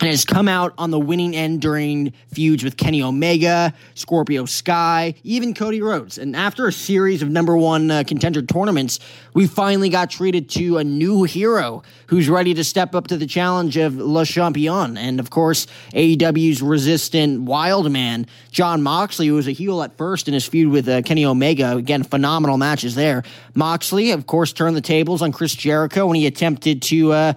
and 0.00 0.08
has 0.08 0.24
come 0.24 0.48
out 0.48 0.72
on 0.78 0.90
the 0.90 0.98
winning 0.98 1.36
end 1.36 1.60
during 1.60 2.12
feuds 2.32 2.64
with 2.64 2.78
Kenny 2.78 3.02
Omega, 3.02 3.74
Scorpio 3.94 4.46
Sky, 4.46 5.14
even 5.24 5.52
Cody 5.52 5.82
Rhodes. 5.82 6.16
And 6.16 6.34
after 6.34 6.66
a 6.66 6.72
series 6.72 7.20
of 7.20 7.28
number 7.28 7.54
one 7.54 7.90
uh, 7.90 8.04
contender 8.06 8.40
tournaments, 8.40 8.98
we 9.34 9.46
finally 9.46 9.90
got 9.90 10.10
treated 10.10 10.48
to 10.50 10.78
a 10.78 10.84
new 10.84 11.24
hero 11.24 11.82
who's 12.06 12.30
ready 12.30 12.54
to 12.54 12.64
step 12.64 12.94
up 12.94 13.08
to 13.08 13.18
the 13.18 13.26
challenge 13.26 13.76
of 13.76 13.96
Le 13.96 14.24
Champion. 14.24 14.96
And 14.96 15.20
of 15.20 15.28
course, 15.28 15.66
AEW's 15.92 16.62
resistant 16.62 17.42
wild 17.42 17.90
man, 17.92 18.26
Jon 18.50 18.82
Moxley, 18.82 19.26
who 19.26 19.34
was 19.34 19.48
a 19.48 19.52
heel 19.52 19.82
at 19.82 19.98
first 19.98 20.28
in 20.28 20.34
his 20.34 20.46
feud 20.46 20.72
with 20.72 20.88
uh, 20.88 21.02
Kenny 21.02 21.26
Omega. 21.26 21.76
Again, 21.76 22.04
phenomenal 22.04 22.56
matches 22.56 22.94
there. 22.94 23.22
Moxley, 23.54 24.12
of 24.12 24.26
course, 24.26 24.54
turned 24.54 24.76
the 24.76 24.80
tables 24.80 25.20
on 25.20 25.30
Chris 25.30 25.54
Jericho 25.54 26.06
when 26.06 26.16
he 26.16 26.26
attempted 26.26 26.80
to. 26.82 27.12
Uh, 27.12 27.32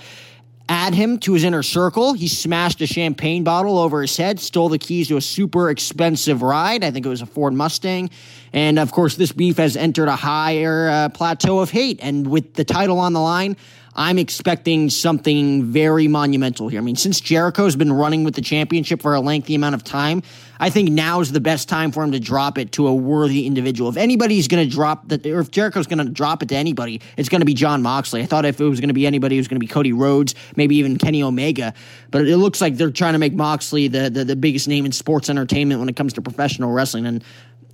add 0.69 0.93
him 0.93 1.17
to 1.19 1.33
his 1.33 1.43
inner 1.43 1.63
circle. 1.63 2.13
He 2.13 2.27
smashed 2.27 2.81
a 2.81 2.87
champagne 2.87 3.43
bottle 3.43 3.77
over 3.77 4.01
his 4.01 4.15
head, 4.15 4.39
stole 4.39 4.69
the 4.69 4.79
keys 4.79 5.09
to 5.09 5.17
a 5.17 5.21
super 5.21 5.69
expensive 5.69 6.41
ride. 6.41 6.83
I 6.83 6.91
think 6.91 7.05
it 7.05 7.09
was 7.09 7.21
a 7.21 7.25
Ford 7.25 7.53
Mustang. 7.53 8.09
And 8.53 8.79
of 8.79 8.91
course, 8.91 9.15
this 9.15 9.31
beef 9.31 9.57
has 9.57 9.75
entered 9.75 10.07
a 10.07 10.15
higher 10.15 10.89
uh, 10.89 11.09
plateau 11.09 11.59
of 11.59 11.69
hate. 11.69 11.99
And 12.01 12.27
with 12.27 12.53
the 12.53 12.63
title 12.63 12.99
on 12.99 13.13
the 13.13 13.19
line, 13.19 13.57
I'm 13.95 14.17
expecting 14.17 14.89
something 14.89 15.65
very 15.65 16.07
monumental 16.07 16.67
here. 16.67 16.79
I 16.79 16.83
mean, 16.83 16.95
since 16.95 17.21
Jericho's 17.21 17.75
been 17.75 17.93
running 17.93 18.23
with 18.23 18.33
the 18.33 18.41
championship 18.41 19.01
for 19.01 19.13
a 19.13 19.19
lengthy 19.19 19.53
amount 19.53 19.75
of 19.75 19.83
time, 19.83 20.23
I 20.59 20.69
think 20.69 20.89
now's 20.89 21.31
the 21.31 21.39
best 21.39 21.69
time 21.69 21.91
for 21.91 22.03
him 22.03 22.11
to 22.13 22.19
drop 22.19 22.57
it 22.57 22.71
to 22.73 22.87
a 22.87 22.93
worthy 22.93 23.45
individual. 23.45 23.89
If 23.89 23.97
anybody's 23.97 24.47
going 24.47 24.67
to 24.67 24.75
drop 24.75 25.07
that, 25.09 25.25
or 25.25 25.41
if 25.41 25.51
Jericho's 25.51 25.87
going 25.87 26.05
to 26.05 26.11
drop 26.11 26.41
it 26.41 26.49
to 26.49 26.55
anybody, 26.55 27.01
it's 27.17 27.29
going 27.29 27.41
to 27.41 27.45
be 27.45 27.53
Jon 27.53 27.81
Moxley. 27.81 28.21
I 28.21 28.25
thought 28.25 28.45
if 28.45 28.59
it 28.59 28.63
was 28.63 28.79
going 28.79 28.87
to 28.87 28.93
be 28.93 29.05
anybody, 29.05 29.35
it 29.35 29.39
was 29.39 29.47
going 29.47 29.59
to 29.59 29.65
be 29.65 29.67
Cody 29.67 29.93
Rhodes, 29.93 30.33
maybe 30.55 30.77
even 30.77 30.97
Kenny 30.97 31.21
Omega. 31.21 31.73
But 32.09 32.27
it 32.27 32.37
looks 32.37 32.61
like 32.61 32.77
they're 32.77 32.91
trying 32.91 33.13
to 33.13 33.19
make 33.19 33.33
Moxley 33.33 33.87
the, 33.89 34.09
the, 34.09 34.23
the 34.23 34.35
biggest 34.35 34.67
name 34.67 34.85
in 34.85 34.91
sports 34.91 35.29
entertainment 35.29 35.79
when 35.79 35.89
it 35.89 35.95
comes 35.95 36.13
to 36.13 36.21
professional 36.21 36.71
wrestling. 36.71 37.05
And 37.05 37.23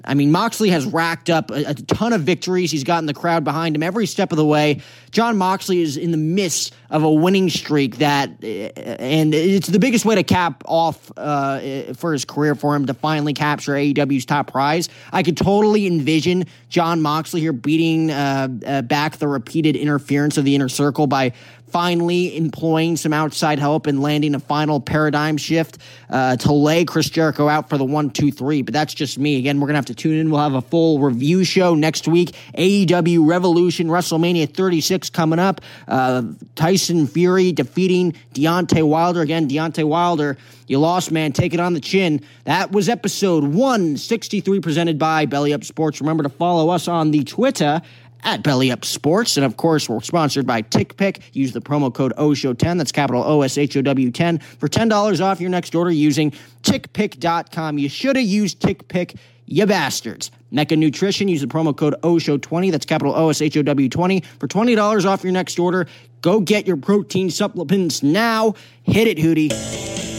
I 0.06 0.14
mean, 0.14 0.32
Moxley 0.32 0.70
has 0.70 0.86
racked 0.86 1.30
up 1.30 1.52
a, 1.52 1.70
a, 1.70 1.74
ton 1.74 2.14
of 2.14 2.22
victories. 2.22 2.72
He's 2.72 2.86
gotten 2.86 3.06
the 3.06 3.14
crowd 3.14 3.44
behind 3.44 3.76
him 3.76 3.84
every 3.84 4.06
step 4.06 4.32
of 4.32 4.38
the 4.38 4.46
way. 4.46 4.82
Jon 5.12 5.38
Moxley 5.38 5.82
is 5.82 5.98
in 5.98 6.12
the 6.12 6.18
midst 6.18 6.74
of 6.90 7.04
a 7.04 7.12
winning 7.12 7.50
streak 7.50 7.98
that, 7.98 8.30
and 8.44 9.36
it's 9.36 9.68
the 9.68 9.80
biggest 9.80 10.06
way 10.06 10.16
to 10.16 10.24
cap 10.24 10.64
off 10.66 11.12
uh, 11.18 11.94
for 11.94 12.14
his 12.14 12.24
career 12.26 12.56
for 12.56 12.76
him 12.76 12.86
to 12.88 12.94
finally 12.94 13.34
capture 13.34 13.74
AEW's 13.74 14.26
top 14.26 14.52
prize. 14.52 14.88
I 15.12 15.22
could 15.22 15.38
totally 15.38 15.86
envision 15.86 16.46
Jon 16.70 17.02
Moxley 17.02 17.42
here 17.42 17.54
beating 17.54 18.12
uh, 18.12 18.48
uh, 18.66 18.82
back 18.84 19.18
the 19.18 19.28
repeated 19.28 19.76
interference 19.76 20.38
of 20.38 20.46
the 20.46 20.56
inner 20.56 20.70
circle 20.70 21.08
by 21.08 21.34
finally 21.72 22.36
employing 22.36 22.98
some 22.98 23.14
outside 23.14 23.60
help 23.60 23.88
and 23.88 24.02
landing 24.02 24.36
a 24.36 24.40
final 24.40 24.80
paradigm 24.80 25.38
shift 25.38 25.78
uh, 26.10 26.36
to 26.38 26.52
lay 26.52 26.86
Chris 26.86 27.10
Jericho 27.10 27.48
out 27.48 27.70
for 27.70 27.78
the 27.78 27.86
one, 27.86 28.10
two, 28.10 28.32
three. 28.32 28.62
But 28.62 28.74
that's 28.74 28.94
just 28.94 29.18
me. 29.18 29.38
Again, 29.38 29.60
we're 29.60 29.68
going 29.68 29.76
to 29.76 29.80
have 29.80 29.86
to 29.86 29.96
tune 29.96 30.16
in. 30.16 30.32
We'll 30.32 30.42
have 30.42 30.54
a 30.56 30.62
full 30.62 31.00
review 31.00 31.44
show 31.44 31.76
next 31.76 32.08
week. 32.08 32.36
AEW 32.58 33.28
Revolution 33.28 33.88
WrestleMania 33.88 34.54
36 34.54 35.10
coming 35.10 35.40
up. 35.40 35.62
Uh, 35.88 36.24
Tyson 36.56 37.08
Fury 37.08 37.52
defeating 37.52 38.14
Deontay 38.34 38.88
Wilder. 38.88 39.22
Again, 39.22 39.48
Deontay 39.48 39.84
Wilder, 39.84 40.38
you 40.68 40.80
lost, 40.80 41.12
man. 41.12 41.32
Take 41.32 41.54
it 41.54 41.60
on 41.60 41.74
the 41.74 41.80
chin. 41.80 42.22
That 42.46 42.72
was 42.72 42.90
episode 42.90 43.44
163 43.44 44.60
presented 44.60 45.00
by 45.00 45.26
Belly 45.26 45.54
Up 45.54 45.64
Sports. 45.64 46.02
Remember 46.02 46.24
to 46.24 46.30
follow 46.30 46.70
us 46.70 46.88
on 46.88 47.12
the 47.12 47.24
Twitter 47.24 47.82
at 48.24 48.44
Belly 48.44 48.72
Up 48.72 48.86
Sports. 48.86 49.38
And 49.38 49.46
of 49.46 49.58
course, 49.58 49.90
we're 49.90 50.02
sponsored 50.02 50.46
by 50.46 50.62
TickPick. 50.62 51.22
Use 51.34 51.54
the 51.54 51.62
promo 51.62 51.94
code 51.94 52.14
OSHOW10, 52.18 52.78
that's 52.78 52.92
capital 52.92 53.24
O 53.24 53.42
S 53.42 53.58
H 53.58 53.78
O 53.78 53.82
W 53.82 54.12
10, 54.12 54.40
for 54.40 54.68
$10 54.68 55.22
off 55.22 55.42
your 55.42 55.50
next 55.50 55.76
order 55.76 55.92
using 55.92 56.32
TickPick.com. 56.64 57.78
You 57.78 57.90
should 57.90 58.16
have 58.16 58.26
used 58.26 58.60
TickPick, 58.60 59.18
you 59.46 59.66
bastards. 59.66 60.32
Mecca 60.52 60.76
Nutrition, 60.76 61.28
use 61.28 61.42
the 61.42 61.48
promo 61.48 61.76
code 61.76 61.96
OSHOW20, 62.02 62.72
that's 62.72 62.86
capital 62.86 63.14
O 63.16 63.30
S 63.30 63.42
H 63.42 63.58
O 63.58 63.62
W 63.62 63.90
20, 63.90 64.22
for 64.40 64.48
$20 64.48 65.06
off 65.06 65.24
your 65.24 65.34
next 65.34 65.60
order. 65.60 65.88
Go 66.22 66.40
get 66.40 66.68
your 66.68 66.78
protein 66.78 67.30
supplements 67.30 68.04
now. 68.04 68.56
Hit 68.84 69.08
it, 69.08 69.18
Hootie. 69.18 70.19